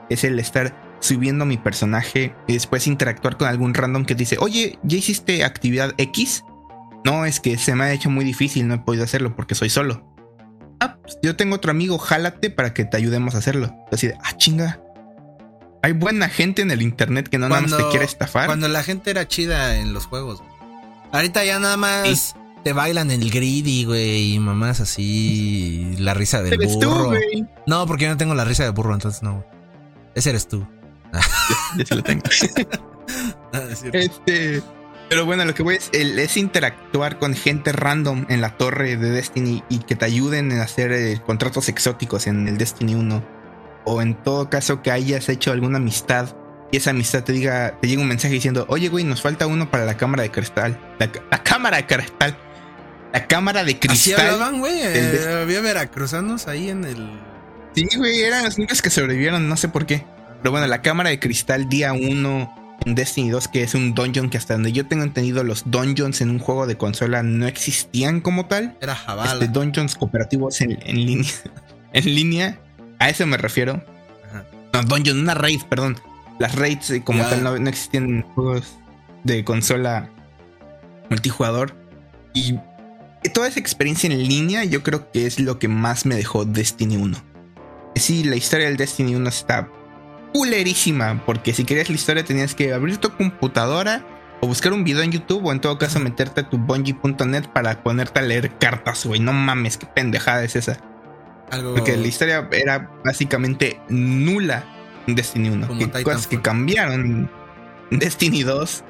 [0.09, 4.77] Es el estar subiendo mi personaje y después interactuar con algún random que dice, oye,
[4.83, 6.43] ¿ya hiciste actividad X?
[7.05, 9.69] No, es que se me ha hecho muy difícil, no he podido hacerlo porque soy
[9.69, 10.05] solo.
[10.81, 13.75] Ah, pues yo tengo otro amigo, jálate para que te ayudemos a hacerlo.
[13.91, 14.81] Así de, ah, chinga.
[15.81, 18.47] Hay buena gente en el internet que no nada más te quiere estafar.
[18.47, 20.43] Cuando la gente era chida en los juegos.
[21.11, 25.95] Ahorita ya nada más te bailan el greedy, güey, y mamás así.
[25.99, 27.13] La risa del burro.
[27.65, 29.45] no, porque yo no tengo la risa de burro, entonces no.
[30.15, 30.67] Ese eres tú.
[31.77, 32.23] yo, sí lo tengo.
[33.93, 34.61] Este.
[35.09, 39.09] Pero bueno, lo que voy es, es interactuar con gente random en la torre de
[39.09, 43.38] Destiny y que te ayuden en hacer eh, contratos exóticos en el Destiny 1.
[43.91, 46.35] O en todo caso que hayas hecho alguna amistad
[46.71, 49.71] y esa amistad te diga, te llega un mensaje diciendo, oye güey, nos falta uno
[49.71, 50.79] para la cámara de cristal.
[50.99, 52.37] La, cámara de cristal.
[53.11, 54.15] La cámara de cristal.
[54.15, 54.79] Así hablaban, güey.
[54.79, 57.19] Eh, había veracruzanos ahí en el.
[57.73, 60.05] Sí, güey, eran los únicos que sobrevivieron, no sé por qué.
[60.43, 64.29] Pero bueno, la cámara de cristal día 1 en Destiny 2, que es un dungeon
[64.29, 68.21] que hasta donde yo tengo entendido, los dungeons en un juego de consola no existían
[68.21, 68.77] como tal.
[68.81, 69.41] Era jabal.
[69.41, 71.31] Este, dungeons cooperativos en, línea.
[71.93, 72.59] en línea.
[72.99, 73.83] A eso me refiero.
[74.27, 74.45] Ajá.
[74.73, 75.99] No, dungeon, una raid, perdón.
[76.37, 78.77] Las raids eh, como tal no, existían en juegos
[79.23, 80.09] de consola
[81.09, 81.75] multijugador.
[82.33, 82.57] Y
[83.33, 86.97] toda esa experiencia en línea yo creo que es lo que más me dejó Destiny
[86.97, 87.17] 1.
[87.95, 89.69] Sí, la historia del Destiny 1 está
[90.33, 94.05] culerísima, porque si querías la historia tenías que abrir tu computadora
[94.41, 97.83] o buscar un video en YouTube o en todo caso meterte a tu bungie.net para
[97.83, 99.19] ponerte a leer cartas, güey.
[99.19, 100.79] No mames, qué pendejada es esa.
[101.49, 104.63] Porque la historia era básicamente nula
[105.07, 105.77] en Destiny 1.
[105.77, 107.29] Que cosas que cambiaron
[107.91, 108.83] en Destiny 2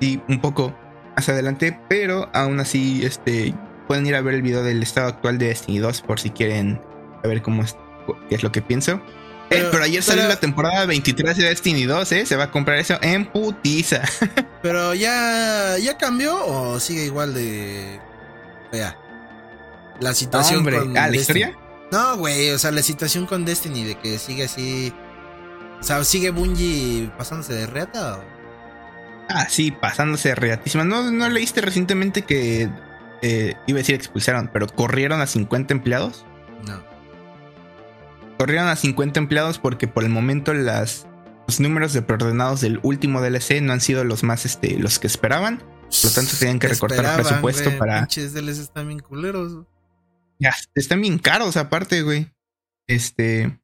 [0.00, 0.74] y un poco
[1.16, 3.54] más adelante, pero aún así este,
[3.86, 6.80] pueden ir a ver el video del estado actual de Destiny 2 por si quieren
[7.22, 7.76] saber cómo es,
[8.28, 9.00] qué es lo que pienso.
[9.50, 12.26] Eh, pero, ayer salió la temporada 23 de Destiny 2, ¿eh?
[12.26, 14.02] Se va a comprar eso en putiza.
[14.62, 18.00] pero ya, ya cambió o sigue igual de
[18.70, 18.98] fea.
[20.00, 21.56] La situación con ¿Ah, la historia?
[21.94, 24.92] No, güey, o sea, la situación con Destiny de que sigue así.
[25.80, 28.20] O sea, sigue Bungie pasándose de reata.
[29.28, 30.84] Ah, sí, pasándose de reatísima.
[30.84, 32.68] ¿No, ¿No leíste recientemente que
[33.22, 36.26] eh, iba a decir expulsaron, pero corrieron a 50 empleados?
[36.66, 36.94] No
[38.38, 41.06] corrieron a 50 empleados porque por el momento las,
[41.46, 45.06] los números de preordenados del último DLC no han sido los más este, los que
[45.06, 45.58] esperaban.
[45.58, 48.00] Por lo tanto, tenían que recortar el presupuesto para.
[48.00, 49.64] Pinches DLCs están bien culeros.
[50.38, 52.28] Ya, están bien caros, aparte, güey.
[52.86, 53.58] Este.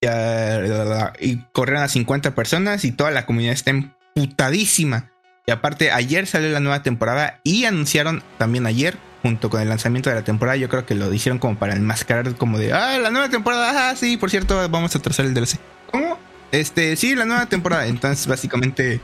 [0.00, 5.12] Y corrieron a 50 personas y toda la comunidad está emputadísima.
[5.46, 10.10] Y aparte, ayer salió la nueva temporada y anunciaron también ayer junto con el lanzamiento
[10.10, 13.10] de la temporada, yo creo que lo hicieron como para enmascarar como de, ah, la
[13.10, 15.58] nueva temporada, ah, sí, por cierto, vamos a atrasar el DLC.
[15.90, 16.18] ¿Cómo?
[16.52, 17.86] Este, sí, la nueva temporada.
[17.86, 19.00] Entonces, básicamente,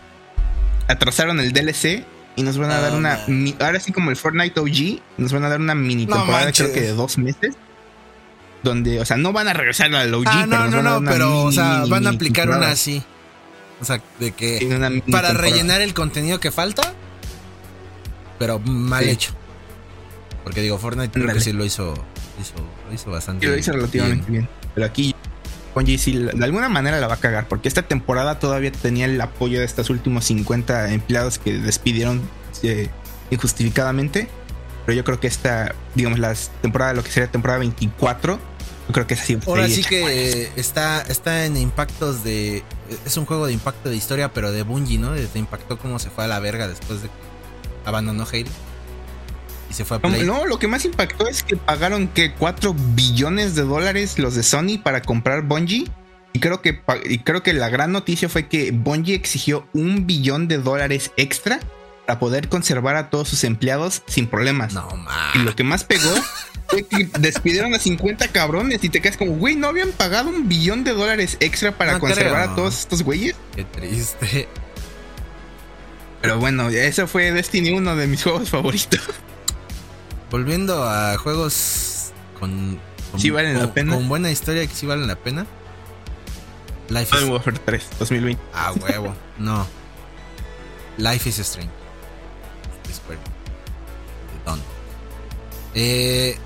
[0.87, 2.05] atrasaron el DLC
[2.37, 3.21] y nos van a dar una,
[3.61, 6.81] ahora sí como el Fortnite OG, nos van a dar una mini temporada, creo que
[6.81, 7.57] de dos meses.
[8.63, 11.53] Donde, o sea, no van a regresar al OG, ah, no, no, no, pero, o
[11.53, 13.03] sea, van a aplicar una así.
[13.81, 16.95] O sea, de que para rellenar el contenido que falta,
[18.39, 19.33] pero mal hecho.
[20.43, 21.95] Porque digo, Fortnite creo que sí lo hizo,
[22.89, 23.53] lo hizo bastante bien.
[23.53, 24.49] lo hizo relativamente bien.
[24.75, 25.14] Pero aquí
[25.75, 27.49] Bungie sí de alguna manera la va a cagar.
[27.49, 32.23] Porque esta temporada todavía tenía el apoyo de estos últimos 50 empleados que despidieron
[32.63, 32.89] eh,
[33.31, 34.29] injustificadamente.
[34.87, 38.39] Pero yo creo que esta, digamos, la temporada, lo que sería temporada 24,
[38.87, 39.39] yo creo que es así.
[39.47, 42.63] Ahora sí que está, está en impactos de.
[43.07, 45.13] Es un juego de impacto de historia, pero de Bungie, ¿no?
[45.13, 47.15] Te impactó cómo se fue a la verga después de que
[47.87, 48.51] abandonó Halo
[49.75, 53.63] se fue a No, lo que más impactó es que pagaron que 4 billones de
[53.63, 55.91] dólares los de Sony para comprar Bungie.
[56.33, 60.49] Y creo que, y creo que la gran noticia fue que Bungie exigió un billón
[60.49, 61.61] de dólares extra
[62.07, 64.73] para poder conservar a todos sus empleados sin problemas.
[64.73, 64.89] No,
[65.35, 66.11] Y lo que más pegó
[66.69, 70.49] fue que despidieron a 50 cabrones y te quedas como, güey, ¿no habían pagado un
[70.49, 73.37] billón de dólares extra para conservar a todos estos güeyes?
[73.55, 74.49] Qué triste.
[76.21, 79.03] Pero bueno, eso fue Destiny, uno de mis juegos favoritos
[80.35, 82.81] volviendo a juegos con,
[83.13, 85.47] con, buena historia que sí valen la pena.
[86.89, 87.29] Life is...
[87.29, 88.43] Warfare 3 2020.
[88.53, 89.15] Ah, huevo.
[89.39, 89.65] no.
[90.99, 91.71] Life is Strange.
[95.77, 96.37] Eh,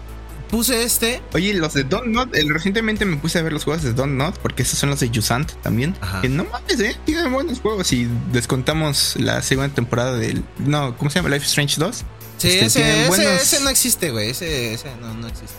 [0.51, 1.23] puse este.
[1.32, 4.39] Oye, los de Don't Not, recientemente me puse a ver los juegos de Don't Not,
[4.40, 5.97] porque esos son los de Jusant también.
[6.20, 7.90] Que no mames, eh, tienen buenos juegos.
[7.94, 10.44] Y descontamos la segunda temporada del.
[10.59, 11.31] No, ¿cómo se llama?
[11.31, 12.05] Life is Strange 2.
[12.39, 14.31] Sí, ese, ese, no existe, güey.
[14.31, 15.55] Ese, ese no, no existe.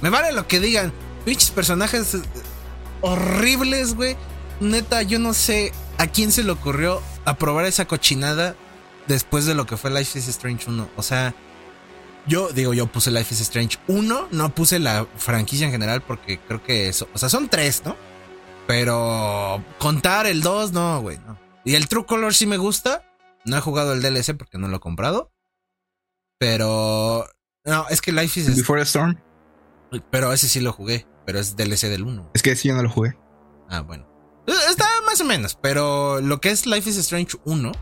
[0.00, 0.92] Me vale lo que digan.
[1.24, 2.16] Pinches personajes
[3.00, 4.16] horribles, güey.
[4.60, 8.54] Neta, yo no sé a quién se le ocurrió aprobar esa cochinada
[9.06, 10.90] después de lo que fue Life is Strange 1.
[10.96, 11.34] O sea,
[12.26, 16.38] Yo digo, yo puse Life is Strange 1, no puse la franquicia en general porque
[16.38, 17.96] creo que eso, o sea, son tres, ¿no?
[18.66, 21.38] Pero contar el 2, no, güey, no.
[21.64, 23.02] Y el True Color sí me gusta.
[23.44, 25.30] No he jugado el DLC porque no lo he comprado.
[26.38, 27.26] Pero.
[27.64, 29.18] No, es que Life is Before the Storm.
[30.10, 31.06] Pero ese sí lo jugué.
[31.24, 32.30] Pero es DLC del 1.
[32.34, 33.16] Es que ese yo no lo jugué.
[33.68, 34.06] Ah, bueno.
[34.46, 35.58] Está más o menos.
[35.60, 37.72] Pero lo que es Life is Strange 1.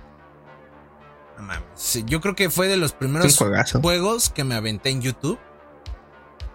[1.39, 2.05] No mames.
[2.07, 3.37] Yo creo que fue de los primeros
[3.81, 5.39] juegos que me aventé en YouTube.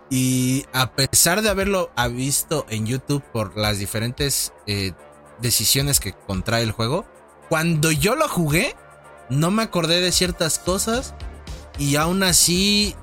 [0.10, 4.94] Y a pesar de haberlo visto en YouTube por las diferentes eh,
[5.42, 7.06] decisiones que contrae el juego,
[7.50, 8.76] cuando yo lo jugué,
[9.30, 11.14] no me acordé de ciertas cosas
[11.78, 12.96] y aún así,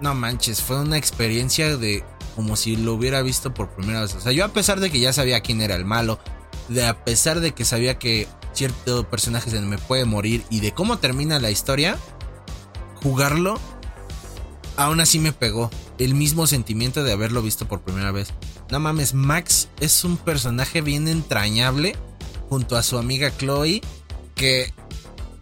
[0.00, 2.04] no manches, fue una experiencia de
[2.34, 4.14] como si lo hubiera visto por primera vez.
[4.14, 6.20] O sea, yo a pesar de que ya sabía quién era el malo,
[6.68, 10.72] de a pesar de que sabía que cierto personaje se me puede morir y de
[10.72, 11.98] cómo termina la historia,
[13.02, 13.58] jugarlo,
[14.76, 18.28] aún así me pegó el mismo sentimiento de haberlo visto por primera vez.
[18.70, 21.96] No mames, Max es un personaje bien entrañable
[22.48, 23.80] junto a su amiga Chloe
[24.34, 24.72] que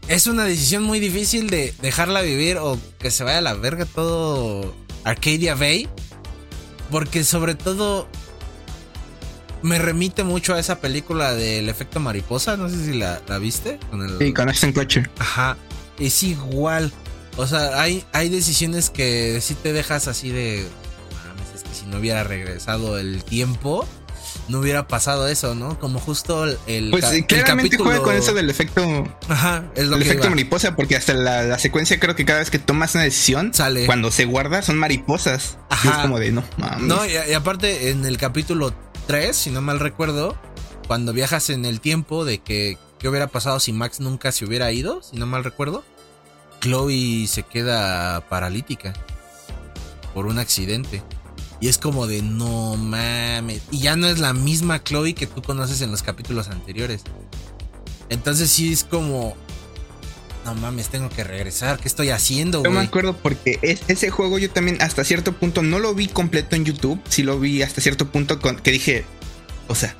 [0.08, 3.84] es una decisión muy difícil de dejarla vivir o que se vaya a la verga
[3.86, 4.74] todo
[5.04, 5.88] Arcadia Bay.
[6.90, 8.08] Porque sobre todo
[9.62, 12.56] me remite mucho a esa película del efecto mariposa.
[12.56, 13.78] No sé si la, viste.
[13.90, 14.18] Con el...
[14.18, 15.10] Sí, con Ashton Kutcher.
[15.18, 15.56] Ajá.
[15.98, 16.92] Es igual.
[17.36, 20.66] O sea, hay, hay decisiones que sí te dejas así de.
[21.14, 23.86] Mames, es que si no hubiera regresado el tiempo,
[24.48, 25.78] no hubiera pasado eso, ¿no?
[25.78, 26.90] Como justo el.
[26.90, 28.82] Pues claramente juega con eso del efecto.
[29.28, 32.58] Ajá, es lo el efecto mariposa, porque hasta la, secuencia creo que cada vez que
[32.58, 33.86] tomas una decisión, sale.
[33.86, 35.58] Cuando se guarda, son mariposas.
[35.68, 35.90] Ajá.
[35.90, 36.82] es como de no, mames.
[36.82, 38.72] No, y, aparte, en el capítulo
[39.06, 40.36] 3, si no mal recuerdo,
[40.86, 42.78] cuando viajas en el tiempo de que.
[42.98, 45.02] ¿Qué hubiera pasado si Max nunca se hubiera ido?
[45.02, 45.84] Si no mal recuerdo.
[46.60, 48.94] Chloe se queda paralítica
[50.14, 51.02] por un accidente.
[51.60, 53.62] Y es como de no mames.
[53.70, 57.02] Y ya no es la misma Chloe que tú conoces en los capítulos anteriores.
[58.08, 59.36] Entonces sí es como.
[60.44, 61.80] No mames, tengo que regresar.
[61.80, 62.72] ¿Qué estoy haciendo, güey?
[62.72, 63.58] Yo me acuerdo porque
[63.88, 67.00] ese juego yo también hasta cierto punto no lo vi completo en YouTube.
[67.08, 69.04] Sí lo vi hasta cierto punto que dije.
[69.66, 69.96] O sea,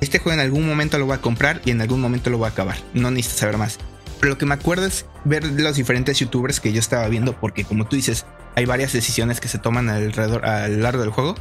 [0.00, 2.46] este juego en algún momento lo voy a comprar y en algún momento lo voy
[2.46, 2.78] a acabar.
[2.94, 3.78] No necesito saber más.
[4.20, 7.64] Pero lo que me acuerdo es ver los diferentes youtubers que yo estaba viendo, porque
[7.64, 11.34] como tú dices, hay varias decisiones que se toman alrededor, a lo largo del juego.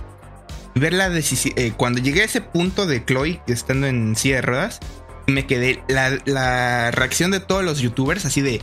[0.76, 1.54] Ver la decisión.
[1.58, 4.80] Eh, cuando llegué a ese punto de Chloe estando en silla de ruedas,
[5.28, 5.84] me quedé.
[5.88, 8.62] La, reacción de todos los youtubers, así de.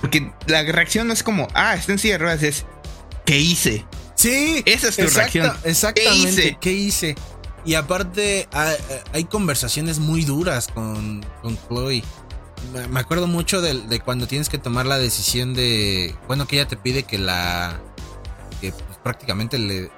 [0.00, 2.64] Porque la reacción no es como, ah, está en silla de ruedas, es.
[3.24, 3.84] ¿Qué hice?
[4.14, 5.52] Sí, esa es tu reacción.
[5.64, 7.14] Exactamente, ¿qué hice?
[7.64, 8.48] Y aparte,
[9.12, 12.02] hay, conversaciones muy duras con, con Chloe
[12.90, 16.76] me acuerdo mucho de, cuando tienes que tomar la decisión de, bueno, que ella te
[16.76, 17.80] pide que la,
[18.60, 19.90] que pues, prácticamente le,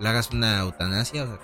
[0.00, 1.24] hagas una eutanasia.
[1.24, 1.38] O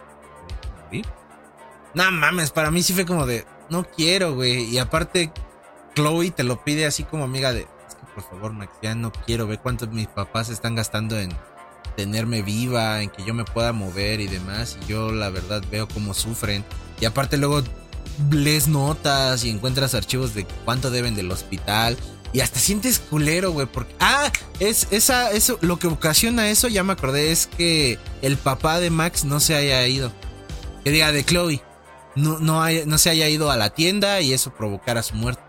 [1.95, 4.65] No mames, para mí sí fue como de, no quiero, güey.
[4.65, 5.33] Y aparte,
[5.95, 9.13] Chloe te lo pide así como amiga de, es que por favor, Max, ya no
[9.13, 11.31] quiero, ve cuánto mis papás están gastando en
[11.97, 14.79] tenerme viva, en que yo me pueda mover y demás.
[14.83, 16.65] Y yo la verdad veo cómo sufren.
[17.01, 17.63] Y aparte luego
[18.31, 21.97] lees notas y encuentras archivos de cuánto deben del hospital.
[22.33, 23.95] Y hasta sientes culero, güey, porque...
[24.01, 28.81] Ah, es esa, eso, lo que ocasiona eso, ya me acordé, es que el papá
[28.81, 30.13] de Max no se haya ido.
[30.83, 31.63] Que diga, de Chloe.
[32.17, 35.43] No, no, no se haya ido a la tienda y eso provocara su muerte.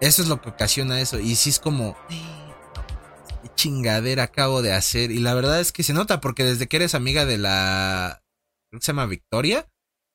[0.00, 1.18] Eso es lo que ocasiona eso.
[1.18, 1.96] Y sí es como...
[2.08, 5.10] ¿Qué chingadera acabo de hacer?
[5.10, 8.22] Y la verdad es que se nota porque desde que eres amiga de la...
[8.70, 9.04] ¿Cómo se llama?
[9.06, 9.68] Victoria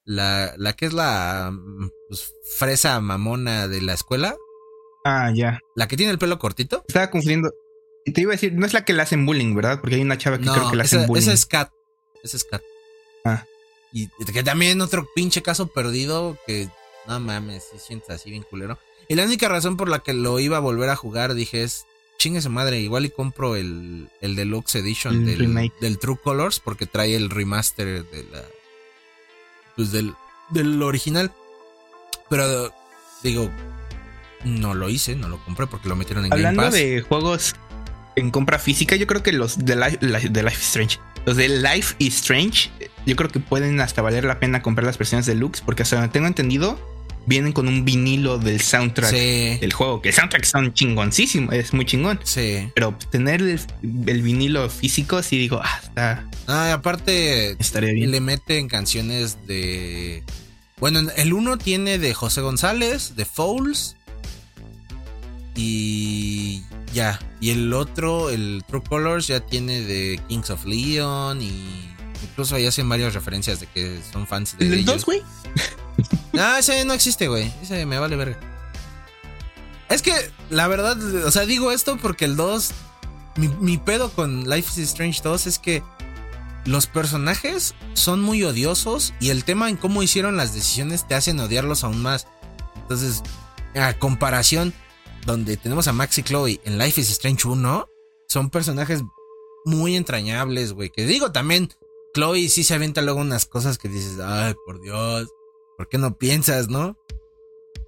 [0.06, 4.36] la, la que es la mm, pues, fresa mamona de la escuela.
[5.06, 5.60] Ah, ya.
[5.76, 6.84] La que tiene el pelo cortito.
[6.88, 7.52] Estaba confundiendo.
[8.06, 9.80] Te iba a decir, no es la que le hacen bullying, ¿verdad?
[9.80, 11.24] Porque hay una chava que creo que le hacen bullying.
[11.24, 11.72] Esa es Kat.
[12.24, 12.62] Esa es Kat.
[13.24, 13.46] Ah.
[13.94, 16.68] Y que también otro pinche caso perdido que
[17.08, 18.78] no mames, si sientes así bien culero.
[19.08, 21.86] Y la única razón por la que lo iba a volver a jugar, dije, es
[22.18, 26.86] chingue su madre, igual y compro el, el Deluxe Edition del, del, True Colors porque
[26.86, 28.44] trae el remaster de la
[29.76, 30.14] pues del,
[30.50, 31.32] del original.
[32.30, 32.74] Pero
[33.22, 33.50] digo,
[34.44, 36.80] no lo hice, no lo compré porque lo metieron en Hablando Game Pass.
[36.80, 37.56] de juegos
[38.16, 41.50] en compra física, yo creo que los de Life, de Life is Strange, los de
[41.50, 42.70] Life is Strange,
[43.06, 46.12] yo creo que pueden hasta valer la pena comprar las versiones deluxe porque hasta donde
[46.12, 46.78] tengo entendido
[47.26, 50.02] vienen con un vinilo del soundtrack del juego.
[50.02, 52.20] Que el soundtrack son chingoncísimo, es muy chingón.
[52.24, 52.70] Sí.
[52.76, 56.30] Pero tener el, vinilo físico, sí digo, ah, está.
[56.48, 58.12] Ah, aparte, estaría bien.
[58.12, 60.24] Le meten canciones de.
[60.80, 63.96] Bueno, el uno tiene de José González, de Fouls.
[65.56, 66.64] Y
[66.94, 67.20] ya.
[67.40, 71.93] Y el otro, el True Colors, ya tiene de Kings of Leon y
[72.24, 75.22] incluso ahí hacen varias referencias de que son fans de ¿El 2, güey?
[76.32, 77.54] No, ese no existe, güey.
[77.62, 78.40] Ese me vale verga.
[79.90, 80.14] Es que,
[80.50, 82.72] la verdad, o sea, digo esto porque el 2.
[83.36, 85.82] Mi, mi pedo con Life is Strange 2 es que
[86.66, 91.40] los personajes son muy odiosos y el tema en cómo hicieron las decisiones te hacen
[91.40, 92.28] odiarlos aún más.
[92.76, 93.24] Entonces,
[93.76, 94.74] a comparación,
[95.26, 97.88] donde tenemos a Max y Chloe en Life is Strange 1,
[98.28, 99.02] son personajes
[99.66, 100.90] muy entrañables, güey.
[100.90, 101.70] Que digo también,
[102.14, 105.28] Chloe sí se avienta luego unas cosas que dices, ay, por Dios,
[105.78, 106.98] ¿por qué no piensas, no?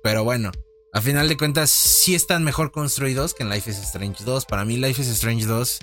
[0.01, 0.51] Pero bueno,
[0.93, 4.45] a final de cuentas, sí están mejor construidos que en Life is Strange 2.
[4.45, 5.79] Para mí, Life is Strange 2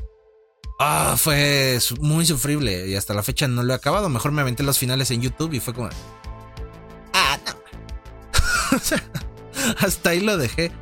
[0.79, 4.09] ah, fue muy sufrible y hasta la fecha no lo he acabado.
[4.09, 5.91] Mejor me aventé los finales en YouTube y fue como.
[7.13, 7.53] Ah, no.
[9.79, 10.73] hasta ahí lo dejé.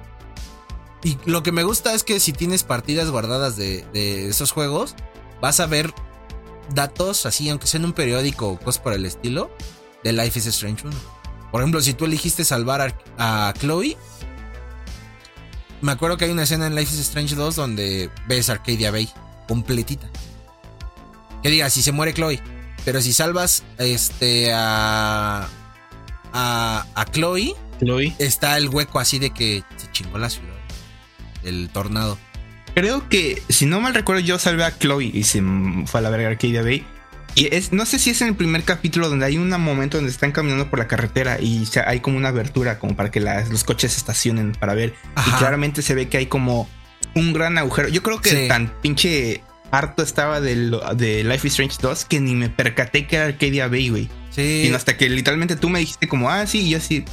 [1.02, 4.94] Y lo que me gusta es que si tienes partidas guardadas de esos juegos,
[5.40, 5.92] vas a ver
[6.74, 9.50] datos así, aunque sea en un periódico o cosas por el estilo,
[10.04, 10.96] de Life is Strange 1.
[11.50, 12.80] Por ejemplo, si tú elegiste salvar
[13.18, 13.96] a, a, Chloe,
[15.80, 19.08] me acuerdo que hay una escena en Life is Strange 2 donde ves Arcadia Bay
[19.48, 20.08] completita.
[21.42, 22.40] Que diga, si se muere Chloe,
[22.84, 25.48] pero si salvas este a
[26.32, 30.54] a, a Chloe, Chloe, está el hueco así de que se chingó la ciudad.
[31.42, 32.18] El tornado.
[32.74, 35.42] Creo que, si no mal recuerdo, yo salvé a Chloe y se
[35.86, 36.84] fue a la verga Arcadia Bay.
[37.34, 40.10] Y es, no sé si es en el primer capítulo donde hay un momento donde
[40.10, 43.64] están caminando por la carretera y hay como una abertura como para que las, los
[43.64, 44.94] coches estacionen para ver.
[45.14, 45.36] Ajá.
[45.36, 46.68] Y claramente se ve que hay como
[47.14, 47.88] un gran agujero.
[47.88, 48.48] Yo creo que sí.
[48.48, 50.56] tan pinche harto estaba de,
[50.96, 54.08] de, Life is Strange 2 que ni me percaté que era Arcadia Bay, güey.
[54.30, 54.68] Sí.
[54.68, 57.04] Y hasta que literalmente tú me dijiste como, ah, sí, y yo así.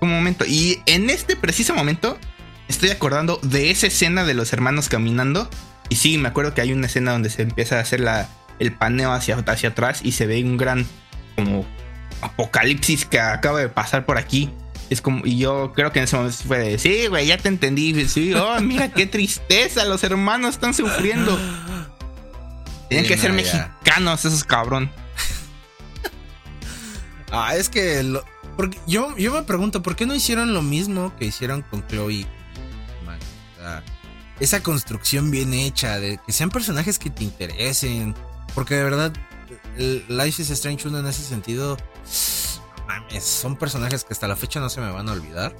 [0.00, 0.44] Un momento.
[0.46, 2.18] Y en este preciso momento
[2.68, 5.48] estoy acordando de esa escena de los hermanos caminando.
[5.88, 8.28] Y sí, me acuerdo que hay una escena donde se empieza a hacer la,
[8.58, 10.86] el paneo hacia, hacia atrás y se ve un gran
[11.36, 11.64] como
[12.22, 14.50] apocalipsis que acaba de pasar por aquí.
[14.88, 17.48] Es como, y yo creo que en ese momento fue de, sí, güey, ya te
[17.48, 18.08] entendí.
[18.08, 21.38] Sí, oh, mira qué tristeza, los hermanos están sufriendo.
[22.88, 24.90] Tienen que ser mexicanos esos cabrón.
[27.32, 28.24] ah, es que lo,
[28.56, 32.26] porque yo, yo me pregunto, ¿por qué no hicieron lo mismo que hicieron con Chloe?
[33.66, 33.82] Sea,
[34.40, 38.14] esa construcción bien hecha, de que sean personajes que te interesen.
[38.54, 39.12] Porque de verdad,
[39.76, 41.76] Life is Strange 1 en ese sentido
[42.86, 45.56] mames, son personajes que hasta la fecha no se me van a olvidar.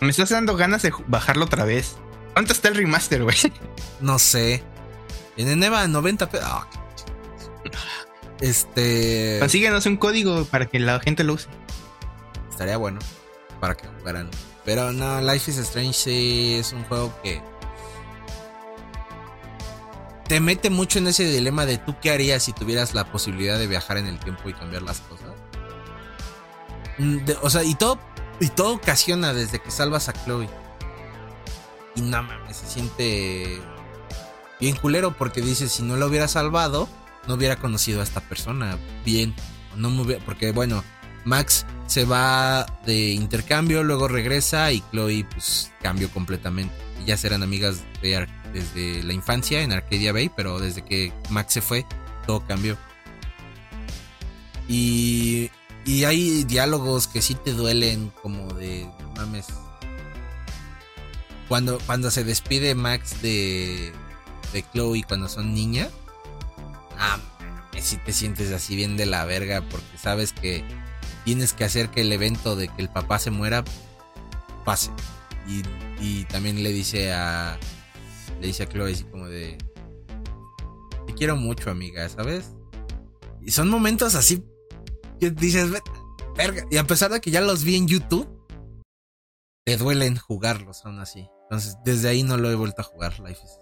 [0.00, 1.96] Me estás dando ganas de bajarlo otra vez.
[2.34, 3.36] ¿Cuánto está el remaster, güey?
[4.00, 4.62] No sé.
[5.36, 6.48] En Eneva 90 pesos.
[6.48, 6.64] Oh,
[8.40, 9.38] este.
[9.40, 11.48] Consíguenos un código para que la gente lo use.
[12.48, 13.00] Estaría bueno
[13.60, 14.30] para que jugaran.
[14.68, 17.40] Pero no, Life is Strange sí es un juego que
[20.26, 23.66] te mete mucho en ese dilema de tú qué harías si tuvieras la posibilidad de
[23.66, 25.30] viajar en el tiempo y cambiar las cosas.
[26.98, 27.98] De, o sea, y todo,
[28.40, 30.50] y todo ocasiona desde que salvas a Chloe.
[31.96, 33.62] Y no mames, se siente
[34.60, 36.90] bien culero porque dices, si no lo hubiera salvado,
[37.26, 39.34] no hubiera conocido a esta persona bien.
[39.76, 40.84] No me hubiera, porque bueno,
[41.24, 46.74] Max se va de intercambio, luego regresa y Chloe pues cambió completamente.
[47.04, 51.62] Ya serán amigas de, desde la infancia en Arcadia Bay, pero desde que Max se
[51.62, 51.84] fue,
[52.26, 52.78] todo cambió.
[54.68, 55.50] Y
[55.88, 58.86] y hay diálogos que sí te duelen, como de.
[59.16, 59.46] Mames.
[61.48, 63.94] Cuando, cuando se despide Max de.
[64.52, 65.88] de Chloe cuando son niñas.
[66.98, 67.18] Ah,
[67.80, 69.62] si te sientes así bien de la verga.
[69.62, 70.62] Porque sabes que
[71.28, 73.62] tienes que hacer que el evento de que el papá se muera
[74.64, 74.90] pase.
[76.00, 77.58] Y, también le dice a.
[78.40, 79.58] Le dice a Chloe así como de.
[81.06, 82.54] Te quiero mucho, amiga, ¿sabes?
[83.42, 84.42] Y son momentos así
[85.20, 85.70] que dices,
[86.34, 86.64] verga.
[86.70, 88.26] Y a pesar de que ya los vi en YouTube,
[89.66, 91.28] te duelen jugarlos aún así.
[91.42, 93.58] Entonces, desde ahí no lo he vuelto a jugar, Life is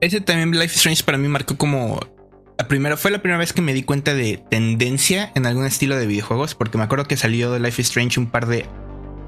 [0.00, 1.98] Ese también Life is Strange para mí marcó como
[2.62, 5.96] la primera, fue la primera vez que me di cuenta de tendencia en algún estilo
[5.96, 8.66] de videojuegos, porque me acuerdo que salió de Life is Strange un par de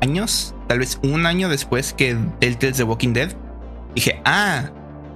[0.01, 3.33] años, tal vez un año después que Telltale's The Walking Dead.
[3.97, 4.71] Dije, ah,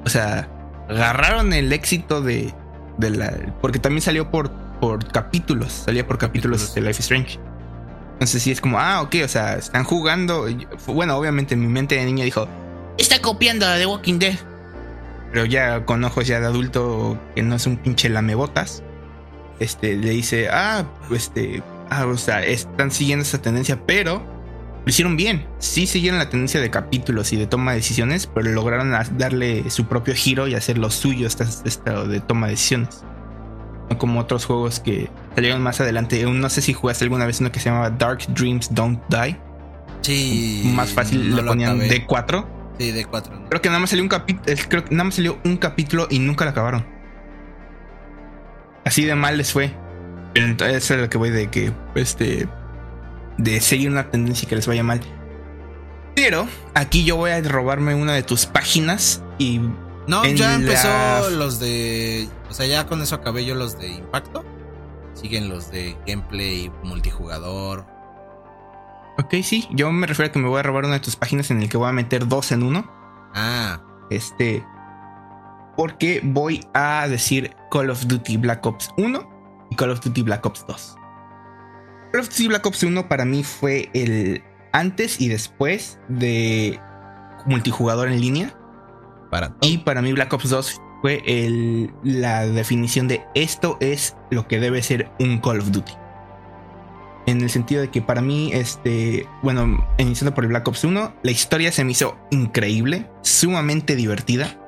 [0.05, 0.49] o sea,
[0.89, 2.53] agarraron el éxito de,
[2.97, 3.33] de la.
[3.61, 4.51] Porque también salió por
[4.81, 7.39] por capítulos, salía por capítulos de Life is Strange.
[8.15, 10.47] Entonces sí es como, ah, ok, o sea, están jugando.
[10.87, 12.49] Bueno, obviamente mi mente de niña dijo,
[12.97, 14.39] está copiando a The Walking Dead.
[15.33, 18.83] Pero ya con ojos ya de adulto, que no es un pinche lamebotas,
[19.61, 24.23] este, le dice, ah, este, ah, o sea, están siguiendo esa tendencia, pero
[24.85, 25.47] lo hicieron bien.
[25.59, 29.87] Sí siguieron la tendencia de capítulos y de toma de decisiones, pero lograron darle su
[29.87, 31.45] propio giro y hacer lo suyo esta,
[32.05, 33.05] de toma de decisiones.
[33.91, 36.25] No como otros juegos que salieron más adelante.
[36.25, 39.39] No sé si jugaste alguna vez uno que se llamaba Dark Dreams Don't Die.
[40.03, 40.71] Sí.
[40.75, 42.47] Más fácil le ponían D4.
[42.79, 43.49] Sí, D4.
[43.49, 44.57] Creo que nada más salió un capítulo.
[44.69, 46.87] Creo que nada más salió un capítulo y nunca lo acabaron.
[48.85, 49.75] Así de mal les fue.
[50.35, 52.49] Entonces, eso es lo que voy de que este
[53.39, 55.01] de seguir una tendencia que les vaya mal.
[56.15, 59.61] Pero aquí yo voy a robarme una de tus páginas y.
[60.07, 62.29] No, ya empezó los de.
[62.51, 64.45] O sea, ya con eso acabé yo los de impacto.
[65.15, 67.87] Siguen los de gameplay multijugador.
[69.19, 71.51] Ok, sí, yo me refiero a que me voy a robar una de tus páginas
[71.51, 72.89] en el que voy a meter dos en uno.
[73.35, 73.81] Ah.
[74.11, 74.65] Este.
[75.77, 80.47] Porque voy a decir Call of Duty Black Ops 1 y Call of Duty Black
[80.47, 80.97] Ops 2.
[82.13, 84.43] Call of Duty Black Ops 1 para mí fue el
[84.73, 86.81] antes y después de
[87.47, 88.55] multijugador en línea.
[89.31, 94.47] Para y para mí Black Ops 2 fue el, la definición de esto es lo
[94.47, 95.93] que debe ser un Call of Duty.
[97.29, 101.17] En el sentido de que para mí, este, bueno, iniciando por el Black Ops 1,
[101.23, 104.59] la historia se me hizo increíble, sumamente divertida.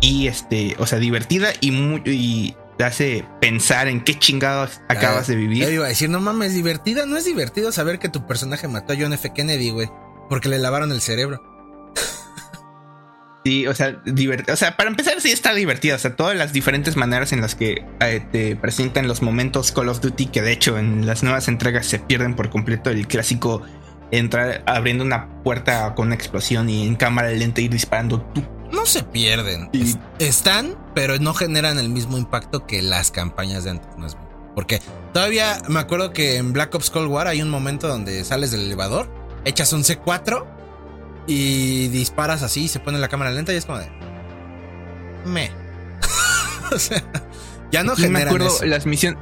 [0.00, 5.28] Y este, o sea, divertida y, muy, y te hace pensar en qué chingados acabas
[5.28, 5.62] de vivir.
[5.62, 7.06] Yo iba a decir, no mames, divertida.
[7.06, 9.32] No es divertido saber que tu personaje mató a John F.
[9.32, 9.88] Kennedy, güey.
[10.28, 11.40] Porque le lavaron el cerebro.
[13.44, 14.02] Sí, o sea,
[14.52, 17.54] o sea, para empezar sí está divertido, o sea, todas las diferentes maneras en las
[17.54, 21.48] que eh, te presentan los momentos Call of Duty, que de hecho en las nuevas
[21.48, 23.62] entregas se pierden por completo el clásico
[24.10, 28.42] entrar abriendo una puerta con una explosión y en cámara lenta ir disparando tú.
[28.72, 29.70] No se pierden.
[30.18, 34.16] Están, pero no generan el mismo impacto que las campañas de antes, más
[34.54, 34.80] Porque
[35.14, 38.62] todavía me acuerdo que en Black Ops Cold War hay un momento donde sales del
[38.62, 39.08] elevador,
[39.44, 40.59] echas un C4
[41.30, 43.88] y disparas así, se pone la cámara lenta y es como de.
[45.24, 45.52] Me.
[46.72, 47.04] o sea,
[47.70, 48.12] ya no generan.
[48.12, 49.20] me acuerdo las misiones.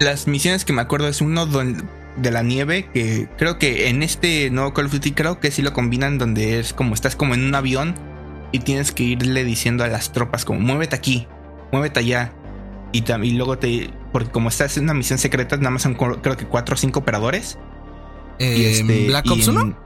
[0.00, 4.48] Las misiones que me acuerdo es uno de la nieve que creo que en este
[4.50, 7.44] nuevo Call of Duty creo que sí lo combinan donde es como estás como en
[7.44, 7.94] un avión
[8.50, 11.28] y tienes que irle diciendo a las tropas como muévete aquí,
[11.72, 12.32] muévete allá.
[12.92, 13.90] Y, y luego te...
[14.12, 17.00] Porque como estás en una misión secreta, nada más son creo que cuatro o cinco
[17.00, 17.58] operadores.
[18.38, 19.83] ¿En este, Black Ops 1?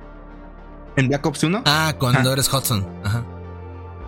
[0.98, 1.62] En, Black Ops 1.
[1.64, 2.86] Ah, cuando eres Hudson.
[3.04, 3.24] Ajá.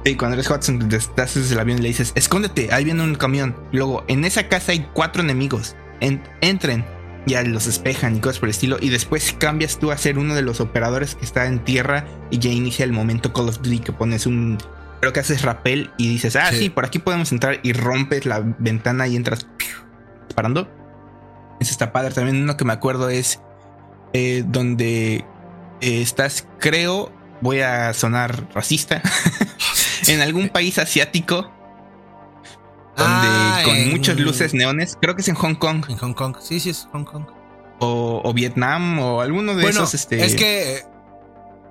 [0.05, 3.15] Sí, cuando eres Hudson, estás desde el avión y le dices, escóndete, ahí viene un
[3.15, 3.55] camión.
[3.71, 5.77] Luego, en esa casa hay cuatro enemigos.
[6.01, 6.85] entren
[7.27, 8.79] ya los despejan y cosas por el estilo.
[8.81, 12.39] Y después cambias tú a ser uno de los operadores que está en tierra y
[12.39, 14.59] ya inicia el momento Call of Duty que pones un.
[15.01, 16.69] Creo que haces rappel y dices, ah, sí.
[16.69, 19.47] por aquí podemos entrar y rompes la ventana y entras
[20.27, 20.69] disparando.
[21.61, 22.13] Eso está padre.
[22.13, 23.41] También uno que me acuerdo es
[24.13, 25.25] eh, donde
[25.81, 29.03] eh, estás, creo, voy a sonar racista,
[30.07, 31.51] en algún país asiático
[32.97, 34.97] donde ah, con muchas luces neones.
[35.01, 35.85] Creo que es en Hong Kong.
[35.89, 37.25] En Hong Kong, sí, sí es Hong Kong.
[37.79, 39.95] O, Vietnam o alguno de esos.
[39.95, 40.23] Este...
[40.25, 40.83] Es que eh,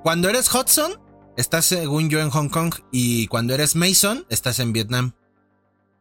[0.02, 1.00] cuando eres Hudson,
[1.38, 5.14] estás según yo en Hong Kong y cuando eres Mason, estás en Vietnam.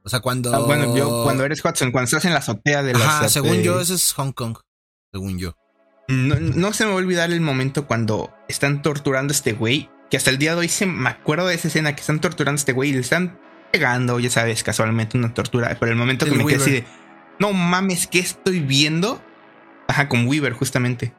[0.05, 0.55] O sea, cuando.
[0.55, 3.29] Ah, bueno, yo cuando eres Hudson, cuando estás en la azotea de la.
[3.29, 4.57] según yo, ese es Hong Kong.
[5.13, 5.55] Según yo.
[6.09, 9.91] No, no, se me va a olvidar el momento cuando están torturando a este güey.
[10.11, 12.59] Que hasta el día de hoy se me acuerdo de esa escena que están torturando
[12.59, 13.39] a este güey y le están
[13.71, 15.77] pegando, ya sabes, casualmente una tortura.
[15.79, 16.85] Pero el momento que me quedé así de,
[17.39, 19.23] no mames, ¿qué estoy viendo?
[19.87, 21.13] Ajá, con Weaver, justamente.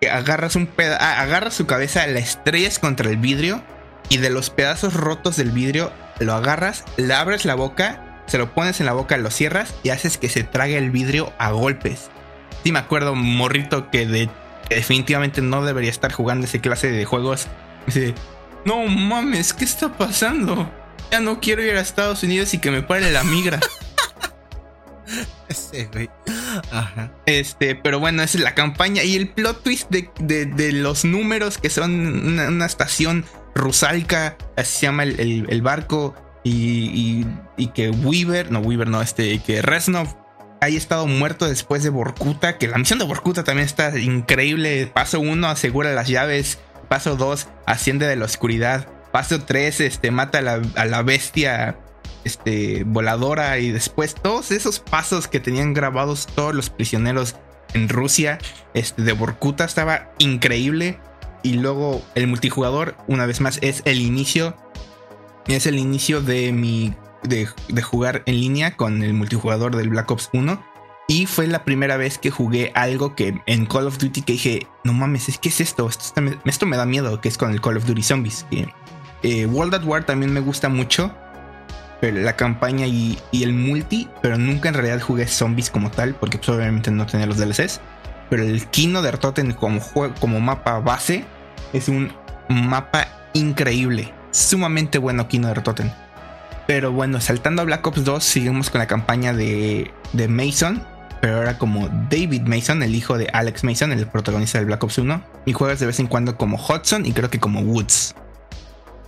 [0.00, 3.62] Que agarras un pedazo, ah, agarras su cabeza, la estrellas contra el vidrio
[4.08, 8.52] y de los pedazos rotos del vidrio lo agarras, le abres la boca, se lo
[8.54, 12.10] pones en la boca, lo cierras y haces que se trague el vidrio a golpes.
[12.64, 14.28] Sí, me acuerdo, morrito, que, de,
[14.70, 17.46] definitivamente no debería estar jugando ese clase de juegos.
[17.86, 18.14] Dice,
[18.64, 20.68] no mames, ¿qué está pasando?
[21.10, 23.60] ya no quiero ir a Estados Unidos y que me pare la migra.
[25.92, 26.08] Güey.
[26.72, 27.12] Ajá.
[27.26, 29.04] Este, pero bueno, esa es la campaña.
[29.04, 33.24] Y el plot twist de, los números que son una, estación
[33.54, 36.14] rusalca, así se llama el, barco.
[36.42, 37.26] Y,
[37.56, 40.23] y, que Weaver, no Weaver, no, este, que Reznov
[40.64, 42.58] haya estado muerto después de Borkuta.
[42.58, 44.90] Que la misión de Borkuta también está increíble.
[44.92, 46.58] Paso uno, asegura las llaves.
[46.88, 48.88] Paso dos, asciende de la oscuridad.
[49.14, 51.78] Paso 3, este, mata a la, bestia
[52.24, 57.36] este, voladora y después todos esos pasos que tenían grabados todos los prisioneros
[57.74, 58.38] en Rusia,
[58.74, 60.98] este, de Borkuta estaba increíble.
[61.44, 64.56] Y luego el multijugador, una vez más, es el inicio.
[65.46, 66.94] Es el inicio de mi.
[67.24, 67.48] De,
[67.82, 70.62] jugar en línea con el multijugador del Black Ops 1.
[71.06, 74.66] Y fue la primera vez que jugué algo que en Call of Duty que dije,
[74.84, 75.88] no mames, ¿qué es esto?
[75.88, 78.46] Esto, me da miedo, que es con el Call of Duty Zombies.
[79.22, 81.14] Eh, World at War también me gusta mucho,
[82.00, 86.38] pero la campaña y, el multi, pero nunca en realidad jugué zombies como tal, porque
[86.38, 87.80] pues, obviamente no tenía los DLCs.
[88.30, 89.80] Pero el Kino de Artoten como,
[90.20, 91.24] como mapa base
[91.72, 92.12] es un
[92.48, 95.92] mapa increíble, sumamente bueno Kino de Artoten.
[96.66, 100.82] Pero bueno, saltando a Black Ops 2, seguimos con la campaña de, de Mason,
[101.20, 104.98] pero ahora como David Mason, el hijo de Alex Mason, el protagonista del Black Ops
[104.98, 105.24] 1.
[105.46, 108.14] Y juegas de vez en cuando como Hudson y creo que como Woods.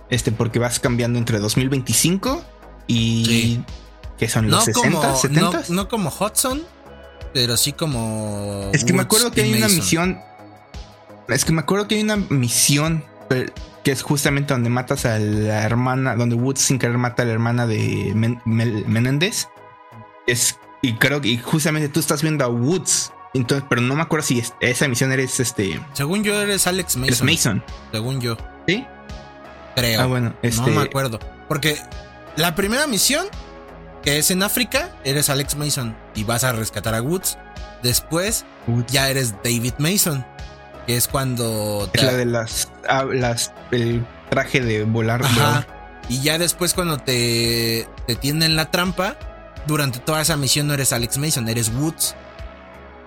[0.09, 2.43] Este, porque vas cambiando entre 2025
[2.87, 3.59] y.
[4.17, 5.63] que son los 60, 70?
[5.69, 6.63] No, como Hudson,
[7.33, 8.69] pero sí como.
[8.73, 10.19] Es que me acuerdo que hay una misión.
[11.27, 13.03] Es que me acuerdo que hay una misión
[13.83, 17.33] que es justamente donde matas a la hermana, donde Woods sin querer mata a la
[17.33, 18.13] hermana de
[18.45, 19.47] Menéndez.
[20.25, 23.11] Es, y creo que justamente tú estás viendo a Woods.
[23.33, 25.79] Entonces, pero no me acuerdo si esa misión eres este.
[25.93, 27.07] Según yo, eres Alex Mason.
[27.07, 27.63] Eres Mason.
[27.91, 28.37] Según yo.
[28.67, 28.85] ¿Sí?
[29.75, 30.01] Creo.
[30.01, 30.61] Ah, bueno, este...
[30.61, 31.19] No me acuerdo.
[31.47, 31.77] Porque
[32.35, 33.27] la primera misión,
[34.01, 37.37] que es en África, eres Alex Mason y vas a rescatar a Woods.
[37.83, 38.45] Después,
[38.87, 40.25] ya eres David Mason,
[40.87, 41.89] que es cuando.
[41.93, 43.53] Es la de las, ah, las.
[43.71, 45.23] El traje de volar.
[45.23, 45.67] Ajá.
[46.09, 49.17] Y ya después, cuando te, te tienden la trampa,
[49.67, 52.15] durante toda esa misión no eres Alex Mason, eres Woods.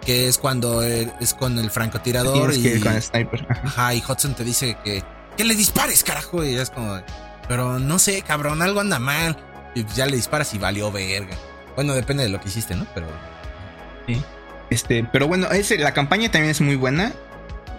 [0.05, 2.55] Que es cuando es con el francotirador.
[2.55, 3.47] y, con el sniper.
[3.65, 5.03] Ajá, y Hudson te dice que
[5.37, 6.45] que le dispares, carajo.
[6.45, 7.01] Y es como,
[7.49, 9.37] pero no sé, cabrón, algo anda mal.
[9.75, 11.37] Y ya le disparas y valió verga.
[11.77, 12.87] Bueno, depende de lo que hiciste, ¿no?
[12.95, 13.07] Pero.
[14.07, 14.23] Sí.
[14.69, 17.13] Este, pero bueno, ese, la campaña también es muy buena.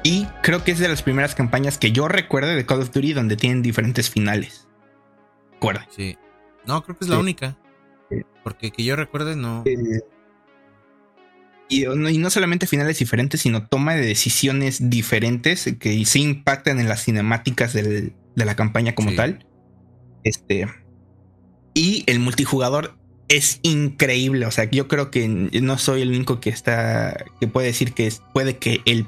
[0.04, 3.14] Y creo que es de las primeras campañas que yo recuerde de Call of Duty
[3.14, 4.68] donde tienen diferentes finales.
[5.54, 5.88] Recuerda.
[5.96, 6.18] Sí.
[6.66, 7.58] No, creo que es la única.
[8.44, 9.64] Porque que yo recuerde, no.
[9.66, 10.02] Eh,
[11.70, 17.04] y, no solamente finales diferentes, sino toma de decisiones diferentes que sí impactan en las
[17.04, 19.46] cinemáticas de la campaña como tal.
[20.24, 20.68] Este.
[21.74, 22.98] Y el multijugador
[23.28, 24.46] es increíble.
[24.46, 27.26] O sea, yo creo que no soy el único que está.
[27.40, 29.08] que puede decir que puede que el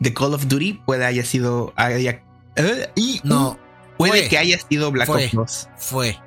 [0.00, 1.72] de Call of Duty pueda haya sido.
[1.76, 2.22] Haya,
[2.56, 3.58] eh, y, no.
[3.96, 5.68] Puede que haya sido Black Ops 2.
[5.76, 6.18] Fue.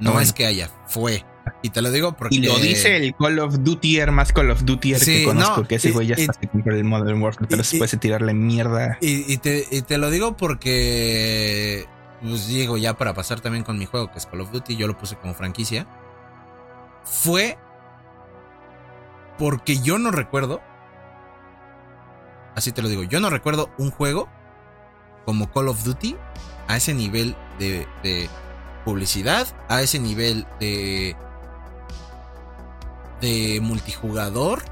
[0.00, 1.24] No es que haya, fue.
[1.62, 2.36] Y te lo digo porque.
[2.36, 5.90] Y lo dice el Call of Duty más Call of Duty que conozco, que ese
[5.92, 8.98] güey ya está con el Modern Warfare, pero se puede tirarle mierda.
[9.00, 11.86] Y, te, y te lo digo porque.
[12.22, 14.86] Pues digo, ya para pasar también con mi juego, que es Call of Duty, yo
[14.86, 15.86] lo puse como franquicia.
[17.04, 17.58] Fue.
[19.38, 20.62] Porque yo no recuerdo.
[22.54, 24.28] Así te lo digo, yo no recuerdo un juego
[25.24, 26.16] como Call of Duty
[26.68, 27.86] a ese nivel de,
[28.84, 31.16] publicidad, a ese nivel de
[33.20, 34.62] de multijugador.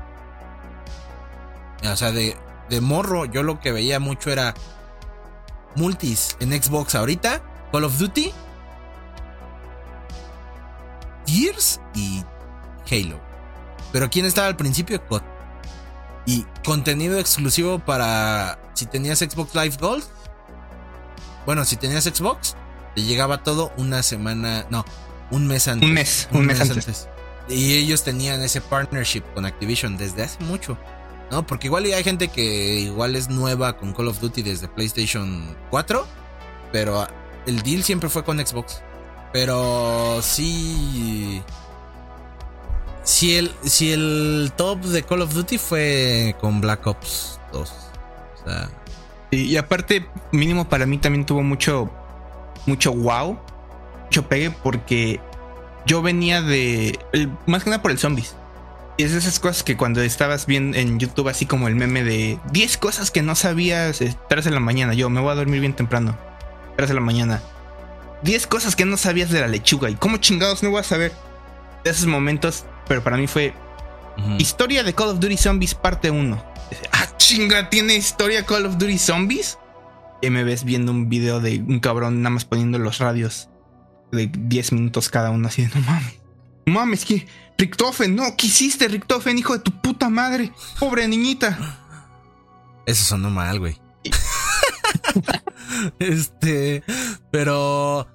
[1.91, 2.37] O sea, de,
[2.69, 4.55] de morro, yo lo que veía mucho era
[5.75, 7.43] multis en Xbox ahorita,
[7.73, 8.33] Call of Duty,
[11.27, 12.25] Gears y
[12.91, 13.19] Halo.
[13.93, 15.05] Pero ¿quién estaba al principio?
[15.07, 15.23] COD.
[16.27, 20.05] Y contenido exclusivo para si tenías Xbox Live Gold.
[21.47, 22.57] Bueno, si tenías Xbox,
[22.95, 24.85] te llegaba todo una semana, no,
[25.31, 25.89] un mes antes.
[25.89, 27.09] Un mes, un, mes, antes.
[27.49, 30.79] Y ellos tenían ese partnership con Activision desde hace mucho.
[31.31, 31.47] ¿No?
[31.47, 36.07] Porque igual hay gente que igual es nueva con Call of Duty desde PlayStation 4.
[36.73, 37.09] Pero
[37.47, 38.83] el deal siempre fue con Xbox.
[39.33, 41.43] Pero sí.
[43.05, 47.71] Si el, si el top de Call of Duty fue con Black Ops 2.
[47.71, 48.71] O sea.
[49.31, 51.91] Y, aparte, mínimo para mí también tuvo mucho.
[52.67, 53.39] Mucho wow.
[54.05, 55.21] Mucho pegue porque
[55.87, 56.99] yo venía de.
[57.47, 58.37] más que nada por el zombies.
[58.99, 62.05] Y es de esas cosas que cuando estabas viendo en YouTube, así como el meme
[62.05, 64.93] de 10 cosas que no sabías, 3 eh, de la mañana.
[64.93, 66.17] Yo me voy a dormir bien temprano.
[66.77, 67.43] 3 de la mañana.
[68.23, 69.89] 10 cosas que no sabías de la lechuga.
[69.89, 71.13] ¿Y cómo chingados no voy a saber?
[71.85, 73.55] De esos momentos, pero para mí fue
[74.39, 76.45] Historia de Call of Duty Zombies parte 1.
[76.93, 79.59] Ah, chinga, ¿tiene historia Call of Duty Zombies?
[80.21, 83.49] Y me ves viendo un video de un cabrón nada más poniendo los radios
[84.13, 86.19] de 10 minutos cada uno, así de no mames.
[86.67, 87.27] No mames, que
[87.59, 90.53] Richtofen, no, ¿qué hiciste, Richtofen, hijo de tu puta madre?
[90.79, 91.79] Pobre niñita.
[92.87, 93.81] Eso sonó mal, güey.
[95.99, 96.83] este,
[97.31, 98.09] pero.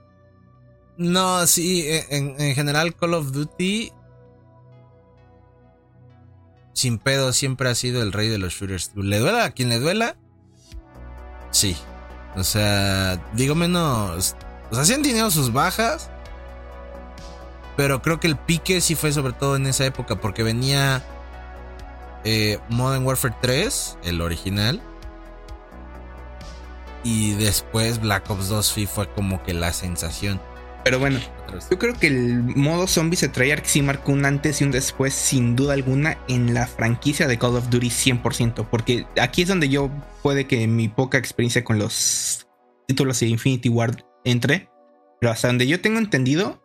[0.97, 3.91] No, sí, en, en, general, Call of Duty.
[6.77, 8.91] Sin pedo, siempre ha sido el rey de los shooters.
[8.93, 10.15] ¿Le duela a quien le duela?
[11.49, 11.75] Sí.
[12.35, 14.35] O sea, digo menos
[14.69, 16.11] o sea, sí han tenido sus bajas.
[17.77, 20.21] Pero creo que el pique sí fue sobre todo en esa época.
[20.21, 21.03] Porque venía
[22.23, 24.79] eh, Modern Warfare 3, el original.
[27.03, 30.39] Y después Black Ops 2 fue como que la sensación.
[30.83, 31.19] Pero bueno,
[31.69, 35.13] yo creo que el modo Zombies de Treyarch sí marcó un antes y un después,
[35.13, 38.67] sin duda alguna, en la franquicia de Call of Duty 100%.
[38.69, 39.89] Porque aquí es donde yo
[40.21, 42.47] puede que mi poca experiencia con los
[42.87, 44.69] títulos de Infinity Ward entre.
[45.19, 46.61] Pero hasta donde yo tengo entendido,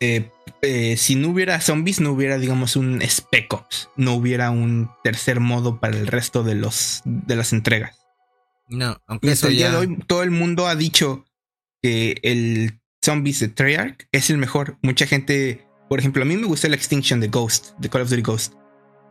[0.00, 0.30] eh,
[0.62, 3.90] eh, si no hubiera zombies, no hubiera, digamos, un Spec Ops.
[3.96, 7.98] No hubiera un tercer modo para el resto de, los, de las entregas.
[8.68, 11.24] No, aunque hasta el día de hoy todo el mundo ha dicho
[11.82, 14.76] que el Zombies de Treyarch es el mejor.
[14.82, 18.10] Mucha gente, por ejemplo, a mí me gusta la Extinction de Ghost, de Call of
[18.10, 18.54] Duty Ghost,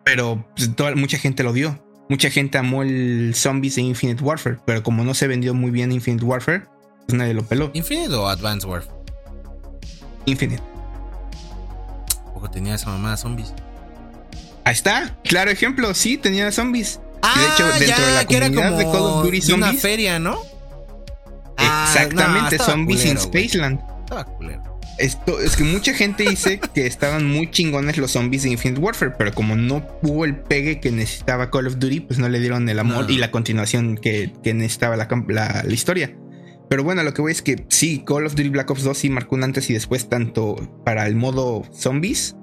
[0.05, 1.83] pero pues, mucha gente lo dio.
[2.07, 5.91] Mucha gente amó el Zombies de Infinite Warfare, pero como no se vendió muy bien
[5.91, 6.63] Infinite Warfare,
[7.05, 7.69] pues nadie lo peló.
[7.73, 8.95] ¿Infinite o Advanced Warfare?
[10.25, 10.63] Infinite.
[12.33, 13.53] Ojo, tenía esa mamá zombies.
[14.65, 16.99] Ahí está, claro ejemplo, sí, tenía zombies.
[17.21, 19.69] de hecho, ah, dentro de la comunidad de Call of Duty Zombies.
[19.69, 20.48] una feria, ¿no?
[21.59, 23.79] Ah, Exactamente, Zombies in Spaceland.
[24.01, 24.79] Estaba culero.
[24.97, 29.13] Esto, es que mucha gente dice que estaban muy chingones los zombies de Infinite Warfare,
[29.17, 32.67] pero como no hubo el pegue que necesitaba Call of Duty, pues no le dieron
[32.67, 36.15] el amor y la continuación que, necesitaba la, la, historia.
[36.69, 39.09] Pero bueno, lo que voy es que sí, Call of Duty Black Ops 2 sí
[39.09, 42.35] marcó un antes y después, tanto para el modo zombies,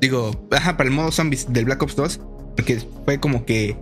[0.00, 2.20] digo, ajá, para el modo zombies del Black Ops 2,
[2.56, 3.76] porque fue como que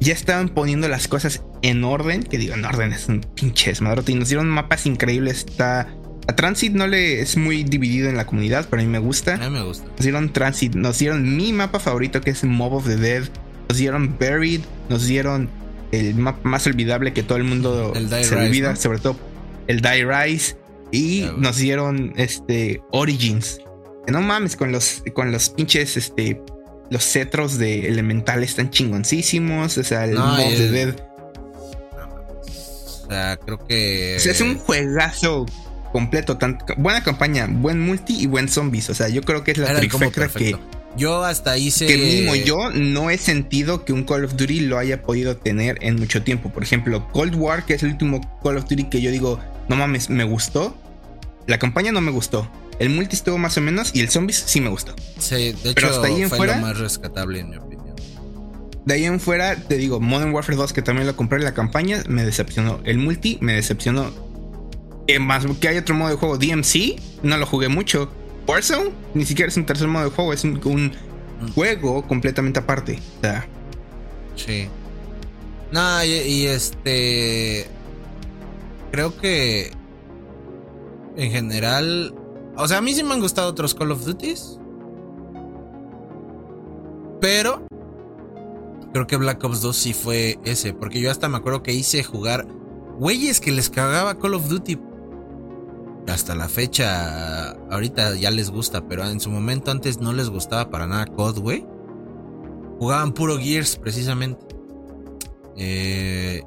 [0.00, 4.12] ya estaban poniendo las cosas en orden, que digo, en orden es un pinche desmadrote,
[4.12, 5.88] y nos dieron mapas increíbles, está...
[6.26, 9.34] A Transit no le es muy dividido en la comunidad, pero a mí me gusta.
[9.34, 9.84] A mí me gusta.
[9.84, 13.24] Nos dieron Transit, nos dieron mi mapa favorito que es Mob of the Dead,
[13.68, 15.50] nos dieron Buried, nos dieron
[15.92, 17.92] el mapa más olvidable que todo el mundo
[18.22, 19.16] se olvida, sobre todo
[19.66, 20.56] el Die Rise,
[20.90, 23.60] y nos dieron este Origins.
[24.06, 26.40] Que no mames, con los, con los pinches este,
[26.94, 29.76] los cetros de elemental están chingoncísimos.
[29.76, 30.94] O sea, el mob de Dead.
[33.02, 34.14] O sea, creo que.
[34.14, 35.44] es un juegazo
[35.92, 36.38] completo.
[36.76, 38.90] buena campaña, buen multi y buen zombies.
[38.90, 40.56] O sea, yo creo que es la trifecta que.
[40.96, 41.86] Yo hasta hice.
[41.88, 45.78] Que mínimo yo no he sentido que un Call of Duty lo haya podido tener
[45.80, 46.52] en mucho tiempo.
[46.52, 49.74] Por ejemplo, Cold War, que es el último Call of Duty que yo digo, no
[49.74, 50.76] mames, me gustó.
[51.48, 52.48] La campaña no me gustó.
[52.78, 54.94] El multi estuvo más o menos y el zombies sí me gustó.
[55.18, 57.94] Sí, de hecho hasta ahí en fue fuera, lo más rescatable en mi opinión.
[58.84, 61.54] De ahí en fuera, te digo, Modern Warfare 2, que también lo compré en la
[61.54, 62.80] campaña, me decepcionó.
[62.84, 64.10] El multi me decepcionó.
[65.06, 68.10] Eh, más que hay otro modo de juego, DMC, no lo jugué mucho.
[68.46, 71.52] Warzone, ni siquiera es un tercer modo de juego, es un, mm.
[71.54, 72.98] juego completamente aparte.
[73.18, 73.46] O sea.
[74.36, 74.68] Sí.
[75.72, 77.66] No, y este.
[78.92, 79.72] Creo que.
[81.16, 82.14] En general,
[82.56, 84.58] o sea, a mí sí me han gustado otros Call of Duties.
[87.20, 87.66] Pero
[88.92, 90.72] creo que Black Ops 2 sí fue ese.
[90.72, 92.46] Porque yo hasta me acuerdo que hice jugar
[92.98, 94.78] güeyes que les cagaba Call of Duty.
[96.06, 100.68] Hasta la fecha, ahorita ya les gusta, pero en su momento antes no les gustaba
[100.70, 101.66] para nada COD, güey.
[102.78, 104.44] Jugaban puro Gears, precisamente.
[105.56, 106.42] Eh,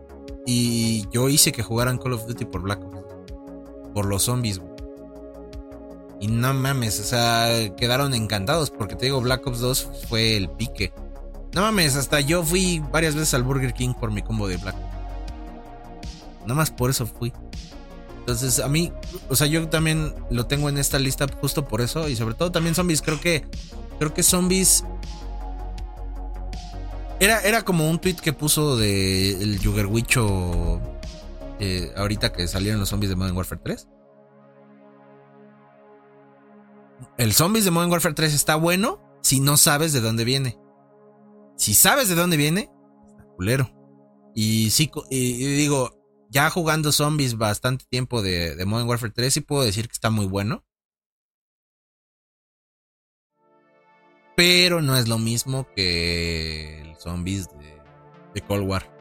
[0.45, 2.97] y yo hice que jugaran Call of Duty por Black Ops.
[3.93, 4.66] Por los zombies, güey.
[6.19, 10.49] Y no mames, o sea, quedaron encantados porque te digo, Black Ops 2 fue el
[10.49, 10.91] pique.
[11.53, 14.75] No mames, hasta yo fui varias veces al Burger King por mi combo de Black.
[16.41, 17.31] Nada más por eso fui.
[18.19, 18.91] Entonces, a mí,
[19.29, 22.09] o sea, yo también lo tengo en esta lista justo por eso.
[22.09, 23.01] Y sobre todo también zombies.
[23.01, 23.45] Creo que.
[23.99, 24.83] Creo que zombies.
[27.19, 30.81] Era, era como un tweet que puso de el Yugerwicho.
[31.59, 33.87] Eh, ahorita que salieron los zombies de Modern Warfare 3
[37.17, 40.57] el Zombies de Modern Warfare 3 está bueno si no sabes de dónde viene.
[41.57, 42.69] Si sabes de dónde viene,
[43.09, 43.71] está culero.
[44.35, 45.91] Y sí, y, digo,
[46.29, 50.09] ya jugando Zombies bastante tiempo de, de, Modern Warfare 3, sí puedo decir que está
[50.11, 50.63] muy bueno.
[54.35, 58.95] Pero no es lo mismo que el Zombies de, Cold War.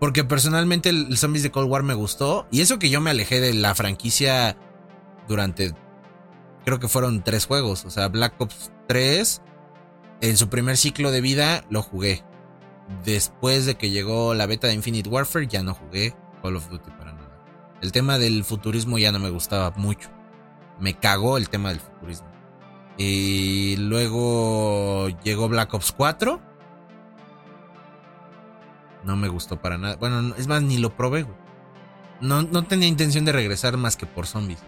[0.00, 2.48] Porque personalmente el, el Zombies de Cold War me gustó.
[2.50, 4.56] Y eso que yo me alejé de la franquicia
[5.28, 5.74] durante
[6.66, 7.86] creo que fueron tres juegos.
[7.86, 9.40] O sea, Black Ops 3,
[10.20, 12.24] en su primer ciclo de vida, lo jugué.
[13.04, 16.90] Después de que llegó la beta de Infinite Warfare, ya no jugué Call of Duty
[16.90, 17.40] para nada.
[17.80, 20.10] El tema del futurismo ya no me gustaba mucho.
[20.80, 22.28] Me cagó el tema del futurismo.
[22.98, 26.40] Y luego llegó Black Ops 4.
[29.04, 29.96] No me gustó para nada.
[29.96, 31.26] Bueno, es más, ni lo probé,
[32.20, 34.58] No, no tenía intención de regresar más que por zombies.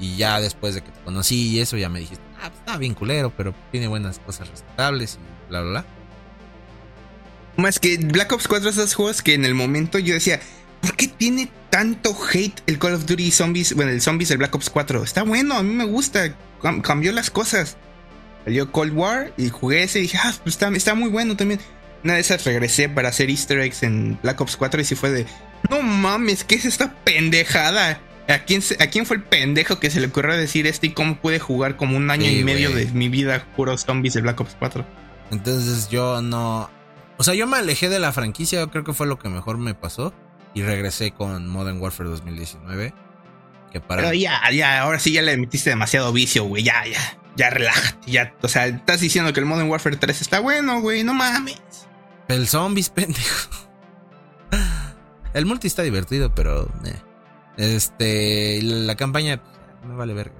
[0.00, 2.78] Y ya después de que te conocí y eso, ya me dijiste, ah, pues está
[2.78, 5.84] bien culero, pero tiene buenas cosas respetables y bla, bla, bla.
[7.56, 10.40] Más que Black Ops 4 es esos juegos que en el momento yo decía,
[10.80, 13.74] ¿por qué tiene tanto hate el Call of Duty Zombies?
[13.74, 15.04] Bueno, el Zombies del Black Ops 4.
[15.04, 16.34] Está bueno, a mí me gusta.
[16.82, 17.76] cambió las cosas.
[18.44, 21.60] Salió Cold War y jugué ese y dije, ah, pues está, está muy bueno también.
[22.02, 25.10] Una de esas regresé para hacer easter eggs en Black Ops 4 y sí fue
[25.10, 25.26] de,
[25.68, 28.00] no mames, ¿qué es esta pendejada?
[28.30, 31.16] ¿A quién, ¿A quién fue el pendejo que se le ocurrió decir esto y cómo
[31.20, 34.56] pude jugar como un año y medio de mi vida puros zombies de Black Ops
[34.58, 34.86] 4?
[35.32, 36.70] Entonces yo no...
[37.18, 39.74] O sea, yo me alejé de la franquicia, creo que fue lo que mejor me
[39.74, 40.14] pasó.
[40.54, 42.94] Y regresé con Modern Warfare 2019.
[43.72, 44.02] Que para...
[44.02, 46.62] Pero ya, ya, ahora sí ya le metiste demasiado vicio, güey.
[46.62, 48.10] Ya, ya, ya relájate.
[48.10, 51.04] Ya, o sea, estás diciendo que el Modern Warfare 3 está bueno, güey.
[51.04, 51.60] No mames.
[52.28, 53.50] El zombies, pendejo.
[55.34, 56.68] El multi está divertido, pero...
[56.84, 57.09] Eh.
[57.56, 59.40] Este, la campaña
[59.86, 60.34] me vale verga.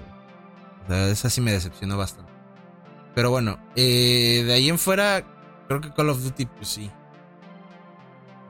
[0.85, 2.31] O sea, esa sí me decepcionó bastante.
[3.15, 5.25] Pero bueno, eh, de ahí en fuera,
[5.69, 6.91] creo que Call of Duty, pues sí.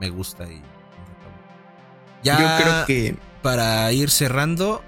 [0.00, 0.62] Me gusta y.
[2.22, 3.16] Ya yo creo que.
[3.42, 4.82] Para ir cerrando.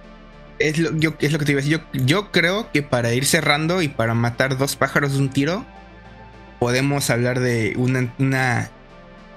[0.58, 1.82] Es lo, yo, es lo que te iba a decir.
[1.92, 5.64] Yo, yo creo que para ir cerrando y para matar dos pájaros de un tiro,
[6.60, 8.70] podemos hablar de una, una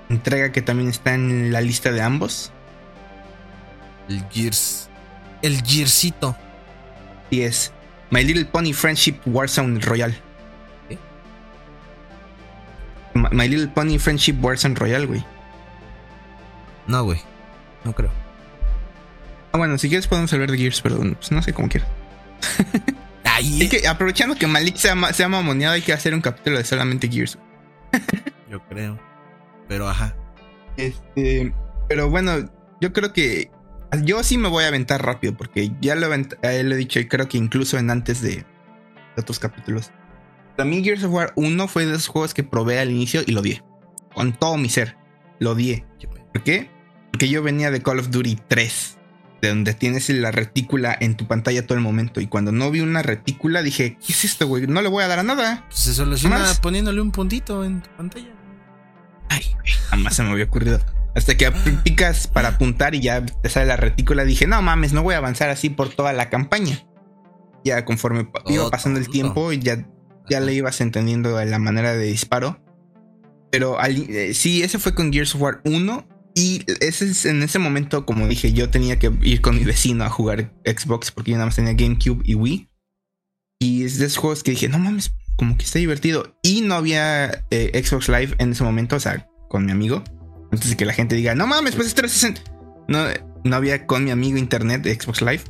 [0.10, 2.52] entrega que también está en la lista de ambos.
[4.10, 4.90] El Gears.
[5.42, 6.36] El Gearsito.
[7.30, 7.72] Y es
[8.12, 10.16] My Little Pony Friendship Warzone Royal.
[10.90, 10.98] ¿Qué?
[13.14, 15.26] My Little Pony Friendship Warzone Royal, güey.
[16.88, 17.20] No, güey.
[17.84, 18.12] No creo.
[19.52, 21.90] Ah, bueno, si quieres podemos hablar de Gears, pero pues no sé cómo quieras.
[23.24, 26.58] Ay, que aprovechando que Malik se ha, se ha mamoneado, hay que hacer un capítulo
[26.58, 27.38] de solamente Gears.
[28.50, 29.00] Yo creo.
[29.68, 30.16] Pero ajá.
[30.78, 31.54] Este.
[31.88, 32.50] Pero bueno,
[32.82, 33.50] yo creo que
[34.04, 37.38] yo sí me voy a aventar rápido porque ya lo, he dicho y creo que
[37.38, 38.46] incluso en antes de,
[39.18, 39.92] otros capítulos.
[40.58, 43.42] También Gears of War 1 fue de esos juegos que probé al inicio y lo
[43.42, 43.64] odié.
[44.14, 44.98] Con todo mi ser.
[45.40, 45.86] Lo odié.
[46.34, 46.70] ¿Por qué?
[47.12, 48.98] Porque yo venía de Call of Duty 3.
[49.42, 52.22] De donde tienes la retícula en tu pantalla todo el momento.
[52.22, 54.66] Y cuando no vi una retícula dije, ¿qué es esto, güey?
[54.68, 55.66] No le voy a dar a nada.
[55.70, 58.34] se soluciona poniéndole un puntito en tu pantalla.
[59.30, 59.44] Ay,
[59.90, 60.80] jamás se me había ocurrido.
[61.16, 61.50] Hasta que
[61.84, 65.18] picas para apuntar y ya te sale la retícula, dije, no mames, no voy a
[65.18, 66.86] avanzar así por toda la campaña.
[67.64, 69.88] Ya conforme iba pasando el tiempo, ya,
[70.30, 72.62] ya le ibas entendiendo la manera de disparo.
[73.50, 76.08] Pero eh, sí, ese fue con Gears of War 1.
[76.36, 80.04] Y ese es, en ese momento, como dije, yo tenía que ir con mi vecino
[80.04, 82.70] a jugar Xbox porque yo nada más tenía GameCube y Wii.
[83.62, 86.38] Y es de esos juegos que dije, no mames, como que está divertido.
[86.44, 90.04] Y no había eh, Xbox Live en ese momento, o sea, con mi amigo.
[90.56, 92.42] Antes de que la gente diga, no mames, pues es 360.
[92.88, 93.04] No,
[93.44, 95.42] no había con mi amigo internet de Xbox Live.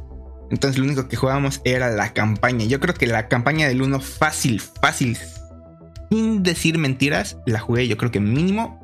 [0.49, 2.65] Entonces lo único que jugábamos era la campaña.
[2.65, 5.15] Yo creo que la campaña del 1 fácil, fácil,
[6.09, 8.79] sin decir mentiras, la jugué yo creo que mínimo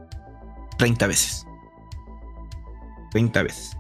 [0.78, 1.44] 30 veces.
[3.10, 3.76] 30 veces.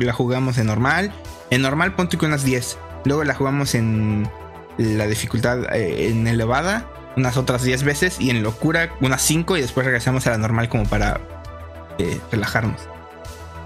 [0.00, 1.12] La jugamos en normal.
[1.50, 2.76] En normal ponte que unas 10.
[3.04, 4.28] Luego la jugamos en
[4.78, 9.60] la dificultad eh, en elevada unas otras 10 veces y en locura unas 5 y
[9.60, 11.20] después regresamos a la normal como para
[11.98, 12.80] eh, relajarnos.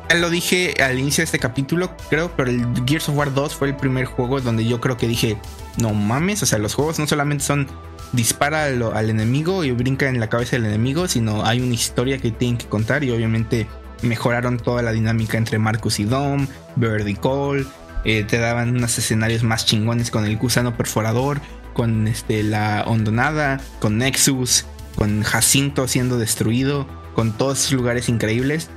[0.09, 3.55] Ya lo dije al inicio de este capítulo, creo, pero el Gears of War 2
[3.55, 5.37] fue el primer juego donde yo creo que dije,
[5.77, 7.69] no mames, o sea, los juegos no solamente son
[8.13, 12.31] dispara al, enemigo y brinca en la cabeza del enemigo, sino hay una historia que
[12.31, 13.67] tienen que contar y obviamente
[14.01, 17.67] mejoraron toda la dinámica entre Marcus y Dom, Bird y Cole,
[18.05, 21.41] eh, te daban unos escenarios más chingones con el gusano perforador,
[21.75, 24.65] con este, la hondonada, con Nexus,
[24.97, 26.87] con Jacinto siendo destruido
[27.19, 28.69] con todos esos lugares increíbles.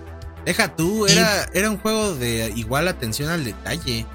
[0.45, 4.07] Deja tú, era, era un juego de igual atención al detalle.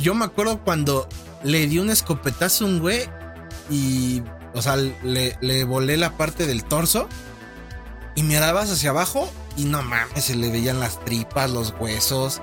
[0.00, 1.08] Yo me acuerdo cuando
[1.42, 3.08] le di un escopetazo a un güey
[3.70, 4.22] y,
[4.54, 7.08] o sea, le, le volé la parte del torso
[8.14, 12.40] y mirabas hacia abajo y no mames, se le veían las tripas, los huesos.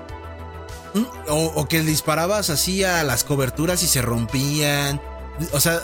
[0.92, 5.00] Mm, o, o, que disparabas así a las coberturas y se rompían.
[5.52, 5.80] O sea,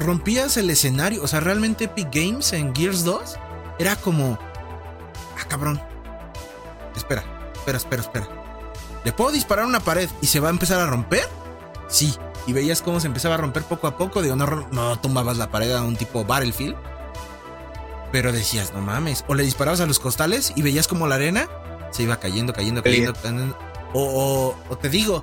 [0.00, 1.22] rompías el escenario.
[1.22, 3.38] O sea, realmente Epic Games en Gears 2
[3.78, 4.38] era como,
[5.38, 5.80] ah, cabrón.
[6.96, 8.28] Espera, espera, espera, espera.
[9.04, 11.28] ¿Le puedo disparar una pared y se va a empezar a romper?
[11.88, 12.14] Sí.
[12.46, 14.22] Y veías cómo se empezaba a romper poco a poco.
[14.22, 16.76] Digo, no, no tumbabas la pared a un tipo Battlefield.
[18.12, 19.24] Pero decías, no mames.
[19.28, 21.48] O le disparabas a los costales y veías como la arena
[21.94, 23.12] se iba cayendo, cayendo, cayendo.
[23.92, 25.22] O, o, te digo,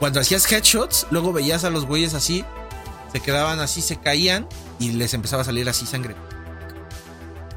[0.00, 2.44] cuando hacías headshots, luego veías a los güeyes así,
[3.12, 4.48] se quedaban así, se caían
[4.80, 6.16] y les empezaba a salir así sangre.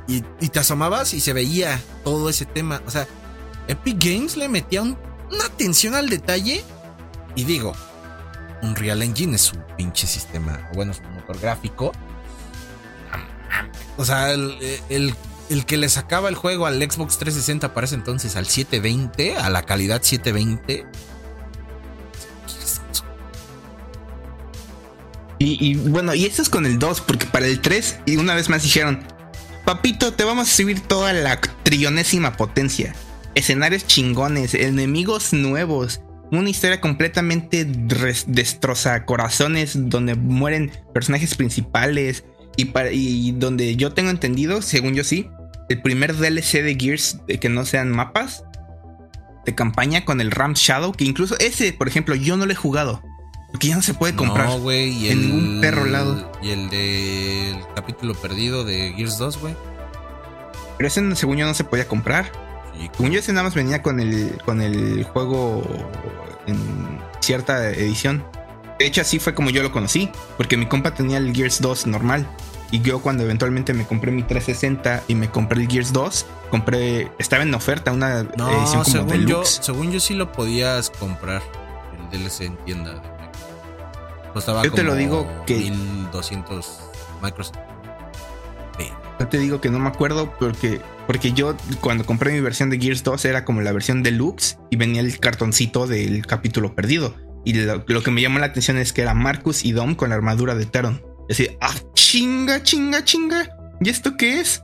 [0.07, 2.81] Y, te asomabas y se veía todo ese tema.
[2.85, 3.07] O sea,
[3.67, 4.97] Epic Games le metía una
[5.45, 6.63] atención al detalle.
[7.35, 7.73] Y digo,
[8.61, 11.91] un Real Engine es un pinche sistema, bueno, es un motor gráfico.
[13.97, 15.15] O sea, el,
[15.49, 19.49] el que le sacaba el juego al Xbox 360 para ese entonces al 720, a
[19.49, 20.85] la calidad 720.
[25.39, 28.33] Y, y, bueno, y esto es con el 2, porque para el 3, y una
[28.33, 29.05] vez más dijeron,
[29.65, 32.93] papito, te vamos a subir toda la trillonésima potencia.
[33.35, 36.01] Escenarios chingones, enemigos nuevos,
[36.31, 42.25] una historia completamente destroza corazones donde mueren personajes principales
[42.57, 45.29] y, donde yo tengo entendido, según yo sí,
[45.69, 48.43] el primer DLC de Gears de que no sean mapas
[49.45, 52.55] de campaña con el Ram Shadow, que incluso ese, por ejemplo, yo no lo he
[52.55, 53.01] jugado.
[53.53, 54.47] Porque ya no se puede comprar.
[54.47, 55.09] No, güey.
[55.09, 56.31] En ningún perro lado.
[56.41, 59.55] Y el del capítulo perdido de Gears 2, güey.
[60.75, 62.31] Pero ese, según yo, no se podía comprar.
[62.75, 65.61] Sí, según yo, ese nada más venía con el, con el juego
[66.47, 68.25] en cierta edición.
[68.79, 70.09] De hecho, así fue como yo lo conocí.
[70.35, 72.27] Porque mi compa tenía el Gears 2 normal.
[72.71, 77.11] Y yo cuando eventualmente me compré mi 360 y me compré el Gears 2, compré,
[77.19, 79.57] estaba en oferta una no, edición como según deluxe.
[79.57, 81.43] Yo, según yo sí lo podías comprar,
[82.11, 83.12] el DLC en tienda.
[84.33, 86.79] Costaba yo te lo digo que 1200
[87.21, 87.57] Microsoft.
[89.19, 92.79] Yo te digo que no me acuerdo porque, porque yo cuando compré mi versión de
[92.79, 97.15] Gears 2 era como la versión deluxe y venía el cartoncito del capítulo perdido.
[97.45, 100.09] Y lo, lo que me llamó la atención es que era Marcus y Dom con
[100.09, 101.01] la armadura de Teron.
[101.27, 103.49] Decir, ah, chinga, chinga, chinga.
[103.79, 104.61] ¿Y esto qué es?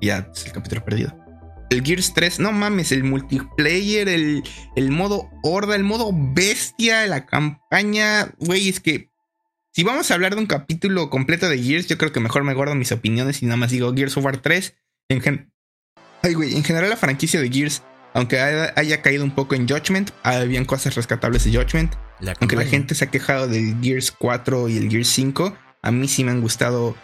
[0.00, 1.25] Ya, es el capítulo perdido.
[1.70, 4.44] El Gears 3, no mames, el multiplayer, el,
[4.76, 8.32] el modo horda, el modo bestia, la campaña.
[8.38, 9.10] Güey, es que
[9.76, 12.54] si vamos a hablar de un capítulo completo de Gears, yo creo que mejor me
[12.54, 14.74] guardo mis opiniones y nada más digo Gears of War 3.
[15.10, 15.52] En, gen
[16.22, 17.82] Ay, güey, en general la franquicia de Gears,
[18.14, 21.94] aunque haya, caído un poco en Judgment, habían cosas rescatables de Judgment.
[22.20, 25.90] La aunque la gente se ha quejado del Gears 4 y el Gears 5, a
[25.90, 26.96] mí sí me han gustado.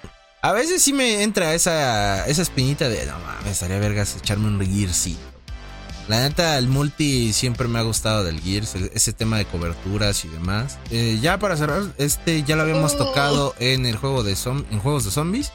[0.44, 4.60] A veces sí me entra esa, esa espinita de, no mames, estaría vergas echarme un
[4.60, 5.20] Gearsito.
[6.08, 10.28] La neta, el multi siempre me ha gustado del Gears, ese tema de coberturas y
[10.28, 10.78] demás.
[10.90, 15.04] Eh, ya para cerrar, este ya lo habíamos tocado en el juego de en juegos
[15.04, 15.52] de zombies,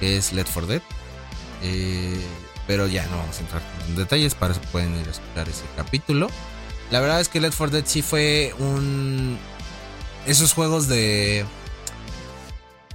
[0.00, 0.82] que es Let for Dead.
[1.62, 2.20] Eh,
[2.66, 5.62] pero ya no vamos a entrar en detalles, para eso pueden ir a escuchar ese
[5.76, 6.28] capítulo.
[6.90, 9.38] La verdad es que Let for Dead sí fue un...
[10.26, 11.46] Esos juegos de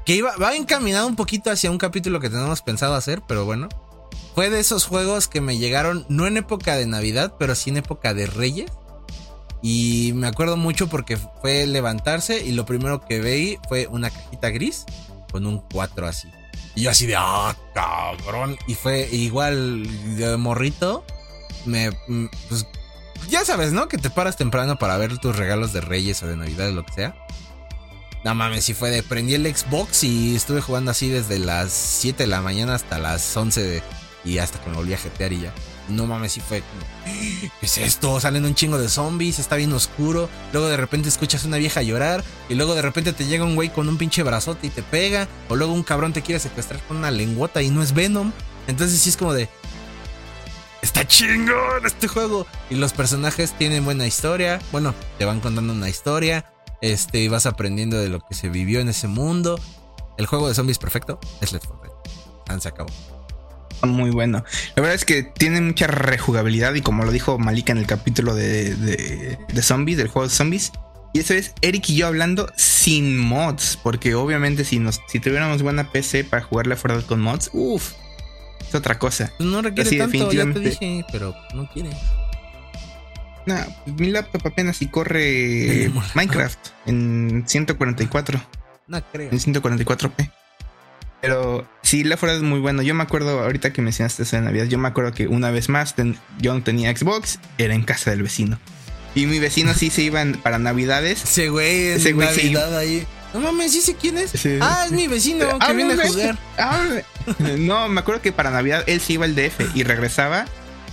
[0.05, 3.69] que iba, va encaminado un poquito hacia un capítulo que tenemos pensado hacer, pero bueno.
[4.35, 7.77] Fue de esos juegos que me llegaron, no en época de Navidad, pero sí en
[7.77, 8.71] época de Reyes.
[9.61, 14.49] Y me acuerdo mucho porque fue levantarse y lo primero que veí fue una cajita
[14.49, 14.85] gris
[15.31, 16.29] con un 4 así.
[16.75, 18.57] Y yo así de, ah, cabrón.
[18.67, 19.83] Y fue igual
[20.17, 21.03] de morrito.
[21.65, 22.65] Me, mm, pues,
[23.29, 23.87] ya sabes, ¿no?
[23.87, 26.85] Que te paras temprano para ver tus regalos de Reyes o de Navidad o lo
[26.85, 27.15] que sea.
[28.23, 32.23] No mames, si fue de prendí el Xbox y estuve jugando así desde las 7
[32.23, 33.83] de la mañana hasta las 11 de,
[34.23, 35.53] y hasta que me volví a jetear y ya.
[35.89, 36.63] No mames, si fue
[37.03, 38.19] ¿qué es esto?
[38.19, 40.29] Salen un chingo de zombies, está bien oscuro.
[40.53, 42.23] Luego de repente escuchas una vieja llorar.
[42.47, 45.27] Y luego de repente te llega un güey con un pinche brazote y te pega.
[45.49, 48.31] O luego un cabrón te quiere secuestrar con una lengüota y no es Venom.
[48.67, 49.49] Entonces sí es como de.
[50.81, 52.45] Está chingón este juego.
[52.69, 54.61] Y los personajes tienen buena historia.
[54.71, 56.45] Bueno, te van contando una historia.
[56.81, 59.59] Este, vas aprendiendo de lo que se vivió en ese mundo.
[60.17, 62.01] El juego de zombies perfecto es Let's 4
[62.47, 62.59] Dead.
[62.59, 62.89] Se acabó.
[63.83, 64.43] Muy bueno.
[64.75, 68.35] La verdad es que tiene mucha rejugabilidad y como lo dijo Malika en el capítulo
[68.35, 70.71] de, de, zombies, del juego de zombies.
[71.13, 73.79] Y eso es Eric y yo hablando sin mods.
[73.81, 77.93] Porque obviamente si, nos, si tuviéramos buena PC para jugarle fuera con mods, uff,
[78.67, 79.31] es otra cosa.
[79.37, 81.89] Pues no requiere tanto, ya te dije, pero no quiere.
[83.45, 88.41] Nah, mi laptop apenas si corre Minecraft en 144.
[88.87, 89.31] No creo.
[89.31, 90.31] En 144p.
[91.21, 92.81] Pero sí, la fuera es muy bueno.
[92.81, 95.69] Yo me acuerdo, ahorita que mencionaste eso de Navidad, yo me acuerdo que una vez
[95.69, 95.95] más
[96.39, 98.59] yo no tenía Xbox, era en casa del vecino.
[99.13, 101.23] Y mi vecino sí se iba para Navidades.
[101.23, 103.05] Ese güey, ese güey Navidad ahí.
[103.33, 104.33] No mames, ¿sí sé quién es?
[104.61, 106.37] Ah, es mi vecino que ah, viene a jugar.
[106.57, 106.85] Ah,
[107.57, 110.45] no, me acuerdo que para Navidad él sí iba al DF y regresaba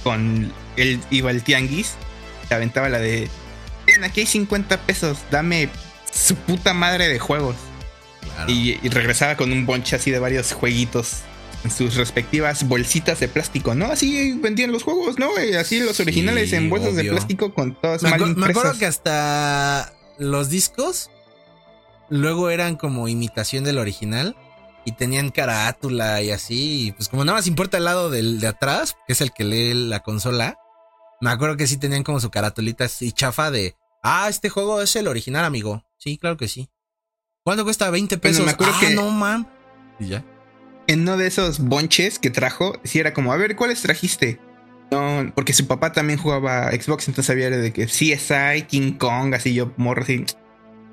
[0.04, 0.52] con.
[0.76, 1.96] Él iba al tianguis
[2.48, 3.28] te aventaba la de,
[4.02, 5.68] aquí hay 50 pesos, dame
[6.12, 7.56] su puta madre de juegos.
[8.46, 11.22] Y, regresaba con un bonche así de varios jueguitos
[11.64, 13.86] en sus respectivas bolsitas de plástico, ¿no?
[13.86, 15.30] Así vendían los juegos, ¿no?
[15.58, 19.92] Así los originales en bolsas de plástico con todas me, mal me acuerdo que hasta
[20.18, 21.10] los discos
[22.10, 24.36] luego eran como imitación del original
[24.84, 26.86] y tenían carátula y así.
[26.86, 29.44] Y pues como nada más importa el lado del, de atrás, que es el que
[29.44, 30.58] lee la consola,
[31.20, 34.94] me acuerdo que sí tenían como su caratulita así chafa de, ah, este juego es
[34.96, 35.84] el original, amigo.
[35.98, 36.68] Sí, claro que sí.
[37.44, 37.90] ¿Cuánto cuesta?
[37.90, 38.44] 20 pesos.
[38.44, 38.94] me acuerdo ah, que...
[38.94, 39.48] no, man.
[39.98, 40.24] Y ya.
[40.86, 44.40] en uno de esos bonches que trajo, si era como, a ver, ¿cuáles trajiste?
[44.90, 49.52] No, porque su papá también jugaba Xbox, entonces sabía de que CSI, King Kong, así
[49.54, 50.24] yo morro así.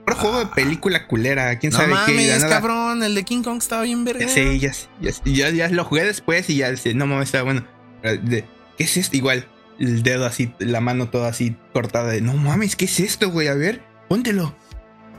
[0.02, 1.94] Otro juego de película culera, quién No sabe qué.
[1.94, 2.50] mames, de nada.
[2.50, 4.28] cabrón, el de King Kong estaba bien verga.
[4.28, 4.72] Sí, ya,
[5.02, 7.66] ya, ya, ya lo jugué después y ya decía, no mames, estaba bueno.
[8.04, 8.46] ¿Qué
[8.78, 9.18] es esto?
[9.18, 9.48] Igual,
[9.80, 13.48] el dedo así, la mano toda así cortada de, no mames, ¿qué es esto, güey?
[13.48, 14.56] A ver, póntelo.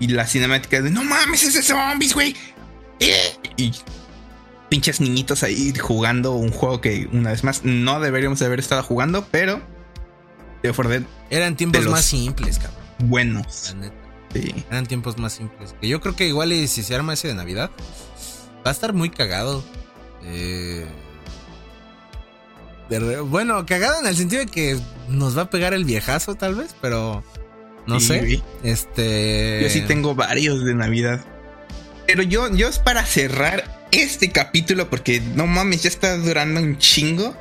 [0.00, 2.34] Y la cinemática de, no mames, es de zombies, güey.
[3.00, 3.72] Eh, Y
[4.68, 8.82] pinches niñitos ahí jugando un juego que, una vez más, no deberíamos de haber estado
[8.82, 9.60] jugando, pero
[10.62, 12.80] de For Dead, Eran tiempos De más simples, cabrón.
[13.08, 13.70] buenos.
[13.74, 13.96] La neta.
[14.34, 14.64] Sí.
[14.70, 15.74] Eran tiempos más simples.
[15.80, 17.70] Que yo creo que igual y si se arma ese de Navidad,
[18.66, 19.64] va a estar muy cagado.
[20.24, 20.86] Eh,
[22.88, 26.54] de bueno, cagado en el sentido de que nos va a pegar el viejazo, tal
[26.54, 27.22] vez, pero
[27.86, 28.42] no Sí, sé.
[28.62, 29.60] Este.
[29.62, 31.24] Yo sí tengo varios de Navidad.
[32.06, 36.78] Pero yo, yo es para cerrar este capítulo, porque no mames, ya está durando un
[36.78, 37.34] chingo.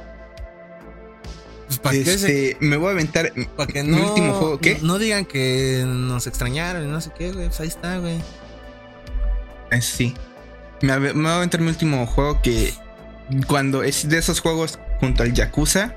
[1.67, 2.14] Pues, ¿para qué se-
[2.51, 4.77] Este, me voy a aventar pa' que mi no, último juego, ¿qué?
[4.82, 7.48] No digan que nos extrañaron y no sé qué, güey.
[7.48, 8.22] Pues ahí está, güey.
[9.72, 10.14] Eh, sí.
[10.82, 12.74] Me, me voy a aventar mi último juego que
[13.48, 15.95] cuando es de esos juegos junto al Yakuza,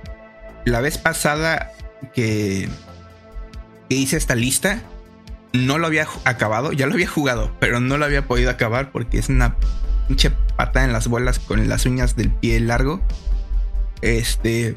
[0.64, 1.72] la vez pasada
[2.14, 2.68] que,
[3.88, 4.82] que hice esta lista,
[5.52, 9.18] no lo había acabado, ya lo había jugado, pero no lo había podido acabar porque
[9.18, 9.56] es una
[10.06, 13.00] pinche patada en las bolas con las uñas del pie largo.
[14.02, 14.76] Este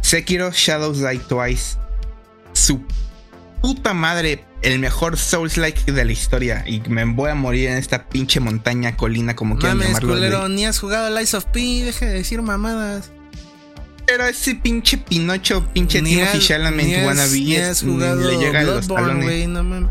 [0.00, 1.78] Sekiro Shadows Die Twice.
[2.52, 2.82] Su
[3.60, 6.64] puta madre, el mejor Souls-like de la historia.
[6.66, 10.14] Y me voy a morir en esta pinche montaña, colina, como quieran llamarlo.
[10.14, 13.10] culero, de- ni has jugado Lies of P, de decir mamadas.
[14.06, 18.86] Pero ese pinche Pinocho, pinche Ni Timothy Chalamet wannabe, has jugado le llega a los
[18.86, 19.90] güey, no mames.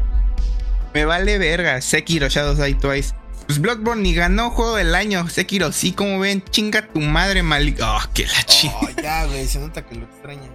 [0.94, 3.14] Me vale verga, Sekiro Shadows Die Twice.
[3.48, 5.28] Pues Bloodborne ni ganó juego del año.
[5.28, 7.76] Sekiro, sí, como ven, chinga tu madre, mal.
[7.82, 8.72] Oh, que la chi.
[8.74, 10.50] Oh, ya, güey, se nota que lo extraña.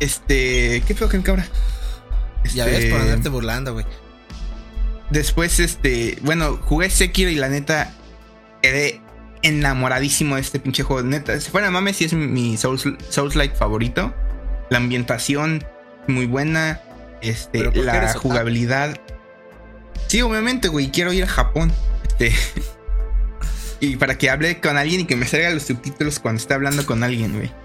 [0.00, 1.46] Este, ¿qué fue que cabra?
[2.52, 3.86] Ya Este, ves, por andarte burlando, güey.
[5.10, 7.92] Después, este, bueno, jugué Sekiro y la neta
[8.62, 9.01] quedé
[9.42, 11.06] enamoradísimo de este pinche juego.
[11.06, 14.14] Neta, si fuera mames, sí es mi Souls, Souls-like favorito.
[14.70, 15.64] La ambientación
[16.06, 16.80] muy buena.
[17.20, 19.00] Este, ¿Pero por qué la jugabilidad.
[20.08, 21.72] Sí, obviamente, güey, quiero ir a Japón.
[22.18, 22.32] Este,
[23.80, 26.84] y para que hable con alguien y que me salga los subtítulos cuando esté hablando
[26.86, 27.52] con alguien, güey.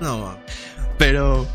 [0.00, 0.38] No.
[0.96, 1.48] Pero.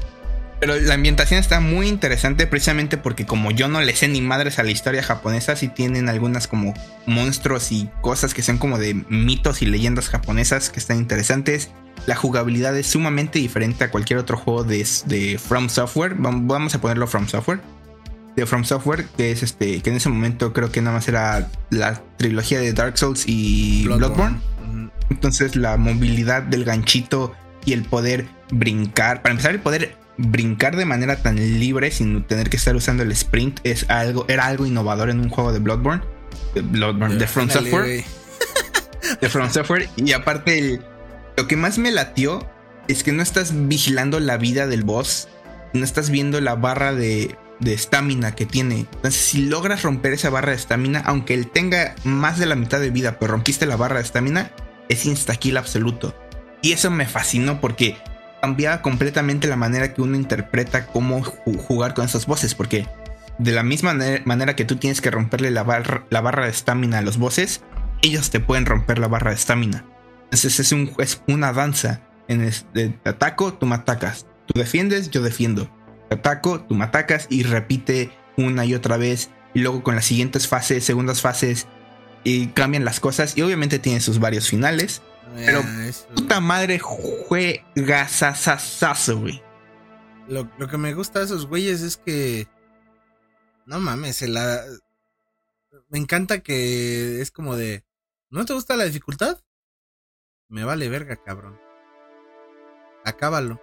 [0.65, 4.59] Pero la ambientación está muy interesante precisamente porque como yo no le sé ni madres
[4.59, 6.73] a la historia japonesa, sí tienen algunas como
[7.05, 11.69] monstruos y cosas que son como de mitos y leyendas japonesas que están interesantes.
[12.05, 16.15] La jugabilidad es sumamente diferente a cualquier otro juego de, de From Software.
[16.15, 17.59] Vam- Vamos a ponerlo From Software.
[18.37, 21.49] De From Software, que es este, que en ese momento creo que nada más era
[21.71, 24.37] la trilogía de Dark Souls y Bloodborne.
[24.69, 24.89] Ujú.
[25.09, 27.35] Entonces la movilidad del ganchito
[27.65, 29.21] y el poder brincar.
[29.21, 33.11] Para empezar, el poder brincar de manera tan libre sin tener que estar usando el
[33.11, 36.03] sprint es algo, era algo innovador en un juego de Bloodborne.
[36.53, 38.03] De, Bloodborne, de From Software.
[39.21, 39.89] De From Software.
[39.97, 40.81] Y aparte, el-
[41.35, 42.47] lo que más me latió
[42.87, 45.27] es que no estás vigilando la vida del boss.
[45.73, 48.79] No estás viendo la barra de de estamina que tiene.
[48.79, 52.79] Entonces, si logras romper esa barra de estamina, aunque él tenga más de la mitad
[52.79, 54.51] de vida, pero rompiste la barra de estamina,
[54.89, 56.13] es insta-kill absoluto.
[56.61, 57.95] Y eso me fascinó porque
[58.43, 62.53] cambiaba completamente la manera que uno interpreta cómo ju- jugar con esos bosses.
[62.55, 62.85] Porque
[63.37, 66.51] de la misma mane- manera que tú tienes que romperle la, barra- la barra de
[66.51, 67.61] estamina a los bosses,
[68.01, 69.85] ellos te pueden romper la barra de estamina.
[70.25, 72.01] Entonces es, un, es una danza.
[72.27, 74.25] En este, te ataco, tú me atacas.
[74.45, 75.71] Tú defiendes, yo defiendo.
[76.09, 79.29] Te ataco, tú me atacas y repite una y otra vez.
[79.53, 81.65] Y luego con las siguientes fases, segundas fases,
[82.25, 83.37] y cambian las cosas.
[83.37, 85.01] Y obviamente tiene sus varios finales.
[85.35, 89.41] Pero- eso- Puta madre, juegazazazazo, güey.
[90.27, 92.47] Lo, lo que me gusta de esos güeyes es que.
[93.65, 94.61] No mames, se la.
[95.89, 97.83] Me encanta que es como de.
[98.29, 99.39] ¿No te gusta la dificultad?
[100.49, 101.59] Me vale verga, cabrón.
[103.05, 103.61] Acábalo.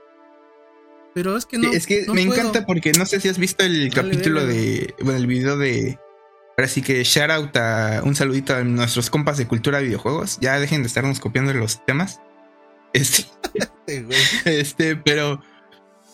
[1.15, 1.73] Pero es que no.
[1.73, 2.41] es que no me puedo.
[2.41, 4.53] encanta porque no sé si has visto el Vale, capítulo verga.
[4.55, 4.95] de.
[5.03, 5.99] Bueno, el video de.
[6.61, 10.37] Ahora sí que shout out a un saludito a nuestros compas de cultura de videojuegos.
[10.43, 12.21] Ya dejen de estarnos copiando los temas.
[12.93, 13.25] Este,
[13.87, 15.41] Este, este, pero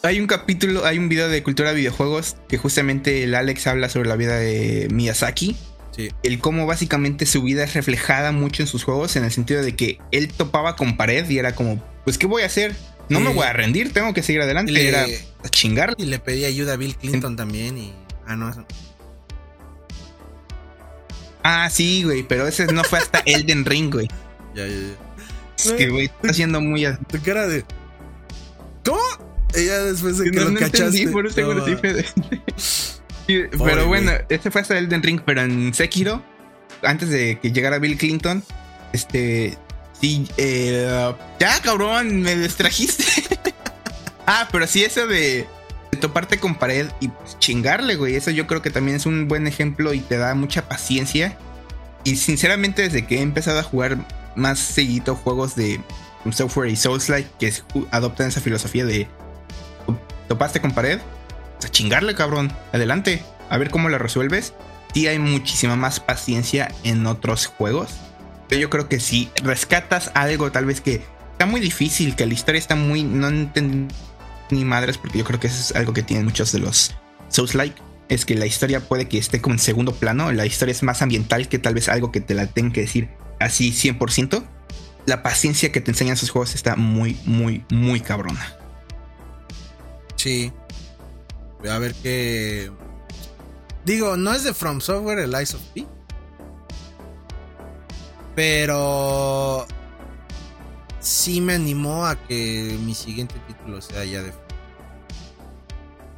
[0.05, 3.89] hay un capítulo, hay un video de cultura de videojuegos que justamente el Alex habla
[3.89, 5.57] sobre la vida de Miyazaki.
[5.91, 6.10] Sí.
[6.23, 9.75] El cómo básicamente su vida es reflejada mucho en sus juegos, en el sentido de
[9.75, 12.76] que él topaba con pared y era como, pues, ¿qué voy a hacer?
[13.08, 14.70] No me voy a rendir, tengo que seguir adelante.
[14.70, 15.07] Le- Era
[15.42, 15.94] a chingar.
[15.99, 17.92] Y le pedí ayuda a Bill Clinton también y.
[18.28, 18.52] Ah, no.
[21.49, 24.08] Ah, sí, güey, pero ese no fue hasta Elden Ring, güey.
[24.55, 24.94] Ya, ya, ya.
[25.57, 26.84] Es que, güey, está siendo muy.
[26.84, 27.65] a- Tu cara de.
[28.84, 28.99] ¿Cómo?
[29.55, 30.84] Ella después de que No, lo no cachaste.
[30.84, 31.65] entendí, por eso no,
[33.26, 34.25] Sí, pero bueno, güey.
[34.28, 36.23] este fue hasta Elden Ring, pero en Sekiro,
[36.83, 38.42] antes de que llegara Bill Clinton,
[38.92, 39.57] este.
[40.00, 43.05] Sí, eh, ya, cabrón, me distrajiste.
[44.26, 45.47] ah, pero sí, eso de
[46.00, 48.16] toparte con pared y chingarle, güey.
[48.16, 51.39] Eso yo creo que también es un buen ejemplo y te da mucha paciencia.
[52.05, 53.98] Y sinceramente, desde que he empezado a jugar
[54.34, 55.81] más seguido juegos de
[56.31, 57.52] Software y Souls-like que
[57.90, 59.08] adoptan esa filosofía de
[60.28, 61.00] topaste con pared,
[61.55, 62.52] pues, a chingarle, cabrón.
[62.73, 64.55] Adelante, a ver cómo lo resuelves.
[64.92, 67.90] Sí hay muchísima más paciencia en otros juegos.
[68.48, 72.58] Yo creo que si rescatas algo, tal vez que está muy difícil, que la historia
[72.58, 73.02] está muy.
[73.02, 73.92] No entendí
[74.50, 76.94] ni madres, porque yo creo que eso es algo que tienen muchos de los
[77.28, 77.81] Souls-like.
[78.08, 80.31] Es que la historia puede que esté como en segundo plano.
[80.33, 83.08] La historia es más ambiental que tal vez algo que te la tenga que decir
[83.41, 84.47] así 100%.
[85.07, 88.57] La paciencia que te enseñan esos juegos está muy, muy, muy cabrona.
[90.16, 90.52] Sí.
[91.68, 92.70] A ver qué.
[93.84, 95.86] Digo, no es de From Software el Ice of P.
[98.34, 99.66] Pero.
[101.07, 104.33] Sí me animó a que mi siguiente título sea ya de.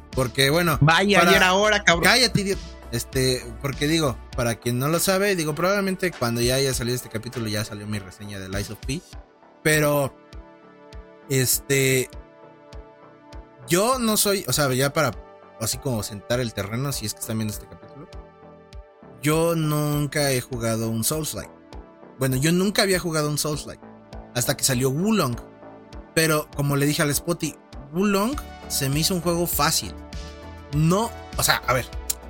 [0.09, 0.79] Porque bueno.
[0.81, 2.05] Vaya, para- ayer ahora, cabrón.
[2.05, 2.61] Cállate, idiota.
[2.91, 7.09] Este, porque digo, para quien no lo sabe, digo, probablemente cuando ya haya salido este
[7.09, 8.99] capítulo ya salió mi reseña de Lies of P.
[9.61, 10.11] Pero,
[11.29, 12.09] este,
[13.67, 15.11] yo no soy, o sea, ya para
[15.61, 18.07] así como sentar el terreno, si es que están viendo este capítulo,
[19.21, 21.51] yo nunca he jugado un Souls-like.
[22.17, 23.88] Bueno, yo nunca había jugado un Souls-like
[24.39, 25.35] hasta que salió Wulong.
[26.15, 27.55] Pero como le dije al Spotty,
[27.93, 28.35] Wulong
[28.67, 29.93] se me hizo un juego fácil.
[30.73, 31.85] No, o sea, a ver,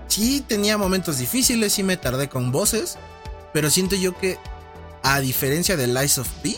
[0.08, 2.98] sí tenía momentos difíciles, sí me tardé con voces,
[3.54, 4.38] pero siento yo que
[5.04, 6.58] a diferencia de Lies of P,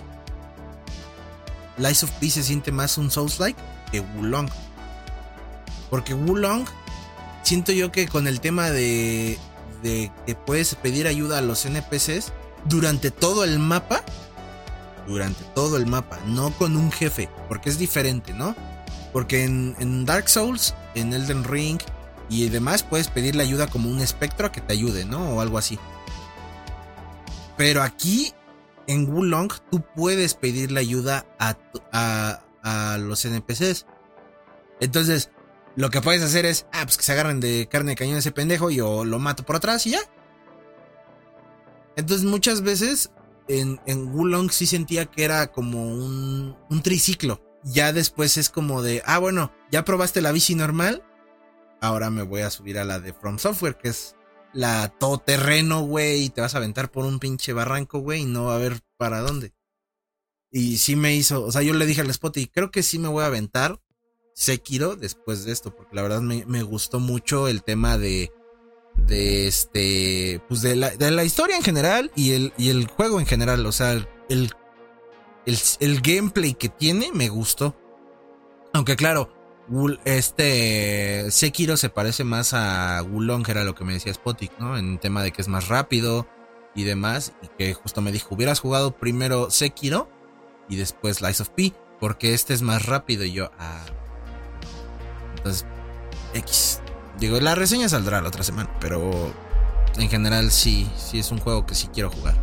[1.78, 3.60] Lies of P se siente más un Souls-like
[3.92, 4.50] que Wulong.
[5.90, 6.66] Porque Wulong,
[7.44, 9.38] siento yo que con el tema de,
[9.84, 12.32] de que puedes pedir ayuda a los NPCs
[12.66, 14.04] durante todo el mapa,
[15.12, 18.56] durante todo el mapa, no con un jefe, porque es diferente, ¿no?
[19.14, 21.80] Porque en, Dark Souls, en Elden Ring
[22.30, 25.36] y demás, puedes pedirle ayuda como un espectro a que te ayude, ¿no?
[25.36, 25.78] O algo así.
[27.58, 28.34] Pero aquí,
[28.88, 33.86] en Wulong, tú puedes pedirle ayuda a los NPCs.
[34.80, 35.30] Entonces,
[35.76, 38.32] lo que puedes hacer es, ah, pues que se agarren de carne de cañón ese
[38.32, 40.02] pendejo y yo lo mato por atrás y ya.
[41.96, 43.12] Entonces, muchas veces
[43.48, 43.80] en,
[44.14, 47.42] Wulong sí sentía que era como un, triciclo.
[47.64, 51.04] Ya después es como de, ah, bueno, ya probaste la bici normal.
[51.80, 54.16] Ahora me voy a subir a la de From Software, que es
[54.54, 58.46] la todoterreno, güey, y te vas a aventar por un pinche barranco, güey, y no
[58.46, 59.54] va a haber para dónde.
[60.52, 63.00] Y sí me hizo, o sea, yo le dije al spot y creo que sí
[63.00, 63.80] me voy a aventar
[64.34, 68.32] Sekiro después de esto, porque la verdad me gustó mucho el tema de,
[68.96, 73.20] de este, pues de la, de la historia en general y el, y el juego
[73.20, 77.76] en general, o sea, el, el, el gameplay que tiene me gustó.
[78.74, 79.30] Aunque claro,
[80.06, 84.78] este Sekiro se parece más a Wulong, era lo que me decía Spotik, ¿no?
[84.78, 86.28] En tema de que es más rápido
[86.76, 87.34] y demás.
[87.42, 90.10] Y que justo me dijo, hubieras jugado primero Sekiro
[90.70, 93.24] y después Lies of P, porque este es más rápido.
[93.24, 93.86] Y yo, ah.
[95.38, 95.66] Entonces,
[96.34, 96.81] X.
[97.22, 99.32] Digo, la reseña saldrá la otra semana, pero
[99.96, 102.34] en general sí, sí es un juego que sí quiero jugar.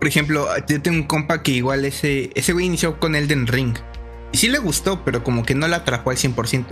[0.00, 3.76] Por ejemplo, yo tengo un compa que igual ese, ese güey inició con Elden Ring.
[4.32, 6.64] Y sí le gustó, pero como que no la atrapó al 100%.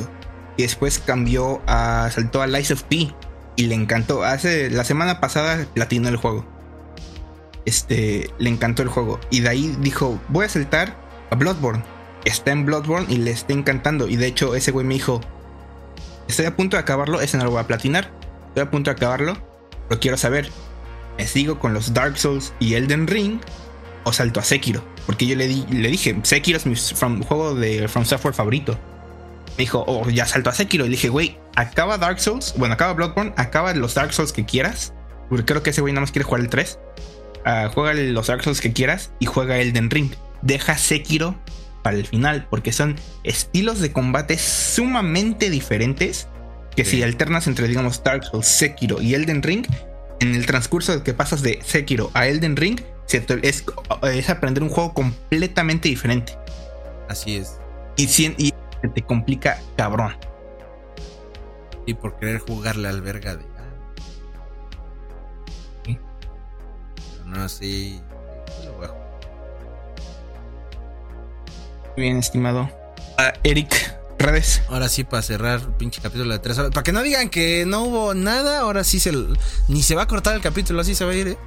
[0.57, 2.11] Y después cambió a.
[2.11, 3.15] saltó a Lies of P.
[3.55, 4.25] Y le encantó.
[4.25, 6.45] Hace la semana pasada platinó el juego.
[7.67, 8.31] Este.
[8.39, 9.21] Le encantó el juego.
[9.31, 10.97] Y de ahí dijo: Voy a saltar
[11.31, 11.85] a Bloodborne.
[12.25, 14.09] Está en Bloodborne y le está encantando.
[14.09, 15.21] Y de hecho, ese güey me dijo:
[16.29, 17.21] Estoy a punto de acabarlo.
[17.21, 18.11] Ese no lo voy a platinar.
[18.49, 19.37] Estoy a punto de acabarlo.
[19.89, 20.51] Pero quiero saber.
[21.19, 23.41] ¿Me sigo con los Dark Souls y Elden Ring?
[24.09, 24.85] o salto a Sekiro.
[25.05, 26.77] Porque yo le, di- le dije, Sekiro es mi
[27.25, 28.79] juego de From Software favorito.
[29.59, 30.85] Me dijo, oh, ya salto a Sekiro.
[30.85, 34.45] Y le dije, güey, acaba Dark Souls, bueno, acaba Bloodborne, acaba los Dark Souls que
[34.45, 34.93] quieras.
[35.29, 36.79] Porque creo que ese güey nada más quiere jugar el 3.
[37.45, 40.13] Ah, juega los Dark Souls que quieras y juega Elden Ring.
[40.43, 41.35] Deja Sekiro
[41.87, 46.27] para el final, porque son estilos de combate sumamente diferentes.
[46.75, 46.97] Que Sí.
[46.97, 49.65] si alternas entre, digamos, Dark Souls, Sekiro y Elden Ring,
[50.19, 53.65] en el transcurso de que pasas de Sekiro a Elden Ring, es,
[54.03, 56.37] es aprender un juego completamente diferente.
[57.09, 57.57] Así es.
[57.97, 58.03] Y,
[58.37, 60.17] y se te complica cabrón.
[61.87, 63.45] Y por querer jugarle al verga de.
[65.87, 65.99] ah.
[67.27, 68.01] no, sí.
[71.97, 72.71] Bien, estimado.
[73.43, 74.63] Eric, redes.
[74.69, 76.71] Ahora sí, para cerrar el pinche capítulo de tres horas.
[76.73, 79.13] Para que no digan que no hubo nada, ahora sí se.
[79.69, 81.39] Ni se va a cortar el capítulo, así se va a ir, ¿eh?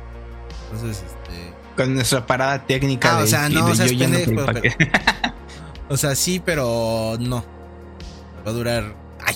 [0.72, 1.54] Entonces, este.
[1.76, 4.32] Con nuestra parada técnica Ah, de, o sea, no, de o sea, yo pendejo.
[5.92, 7.44] O sea, sí, pero no.
[8.46, 8.96] Va a durar.
[9.26, 9.36] Ay,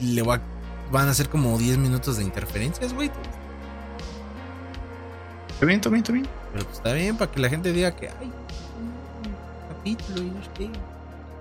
[0.00, 0.40] le va a-
[0.90, 3.10] Van a ser como 10 minutos de interferencias, güey.
[5.52, 6.28] Está bien, está bien, está bien.
[6.52, 8.08] Pero pues está bien para que la gente diga que.
[8.08, 8.32] Ay,
[9.78, 10.70] capítulo y no sé qué.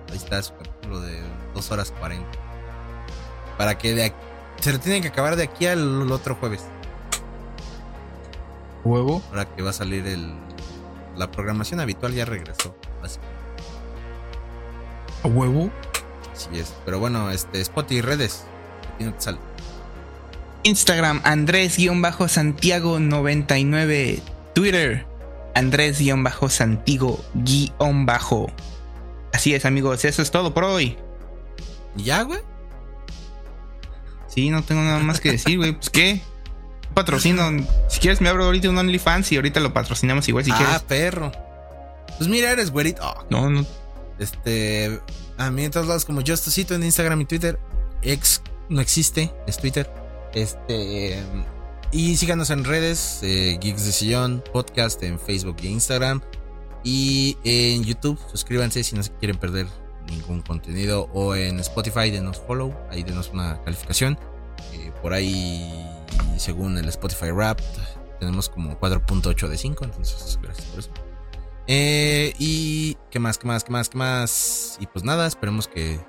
[0.09, 1.19] Ahí está su capítulo de
[1.53, 2.25] 2 horas 40.
[3.57, 4.16] Para que de aquí-
[4.61, 6.64] se lo tienen que acabar de aquí al otro jueves.
[8.83, 9.22] Huevo.
[9.30, 10.33] Ahora que va a salir el.
[11.17, 12.75] La programación habitual ya regresó.
[13.03, 13.19] Así,
[15.24, 15.69] A huevo.
[16.33, 16.74] así es.
[16.85, 18.45] Pero bueno, este, Spot y redes.
[18.95, 19.38] Aquí no te sale.
[20.64, 24.22] Instagram, Andrés-Santiago99.
[24.53, 25.06] Twitter,
[25.58, 28.52] Andrés-Santiago-Bajo.
[29.34, 30.06] Así es, amigos.
[30.06, 30.98] Eso es todo por hoy.
[31.95, 32.40] ¿Y ya, güey?
[34.27, 35.74] Sí, no tengo nada más que decir, güey.
[35.74, 36.22] Pues qué.
[36.94, 37.50] Patrocino.
[37.90, 40.82] Si quieres, me abro ahorita un OnlyFans y ahorita lo patrocinamos igual si ah, quieres.
[40.84, 41.32] perro.
[42.18, 43.02] Pues mira, eres güerito.
[43.03, 43.66] Ah, No, no.
[44.19, 45.02] Este.
[45.38, 47.60] A mí en todos lados, como yo cito en Instagram y Twitter.
[48.02, 49.92] Ex no existe, es Twitter.
[50.34, 51.24] Este.
[51.91, 56.22] Y síganos en redes, eh, Geeks de Sillón, podcast en Facebook e Instagram.
[56.83, 59.67] Y en YouTube, suscríbanse si no se quieren perder
[60.09, 61.09] ningún contenido.
[61.14, 64.19] O en Spotify, denos follow, ahí denos una calificación.
[64.74, 65.90] Eh, por ahí,
[66.38, 67.61] según el Spotify Rap,
[68.19, 69.85] tenemos como 4.8 de 5.
[69.85, 70.91] Entonces, gracias por eso.
[71.67, 74.77] Eh, y qué más, qué más, qué más, qué más.
[74.82, 75.99] Y pues nada, esperemos que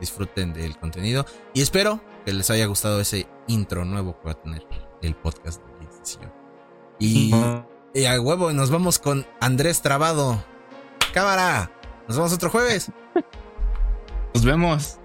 [0.00, 1.26] disfruten del contenido.
[1.52, 4.66] Y espero que les haya gustado ese intro nuevo que va a tener
[5.02, 6.32] el podcast de Sillón.
[6.98, 7.32] Y,
[7.94, 10.42] y a huevo, nos vamos con Andrés Trabado.
[11.12, 11.70] Cámara,
[12.08, 12.90] nos vemos otro jueves.
[14.34, 14.98] Nos vemos.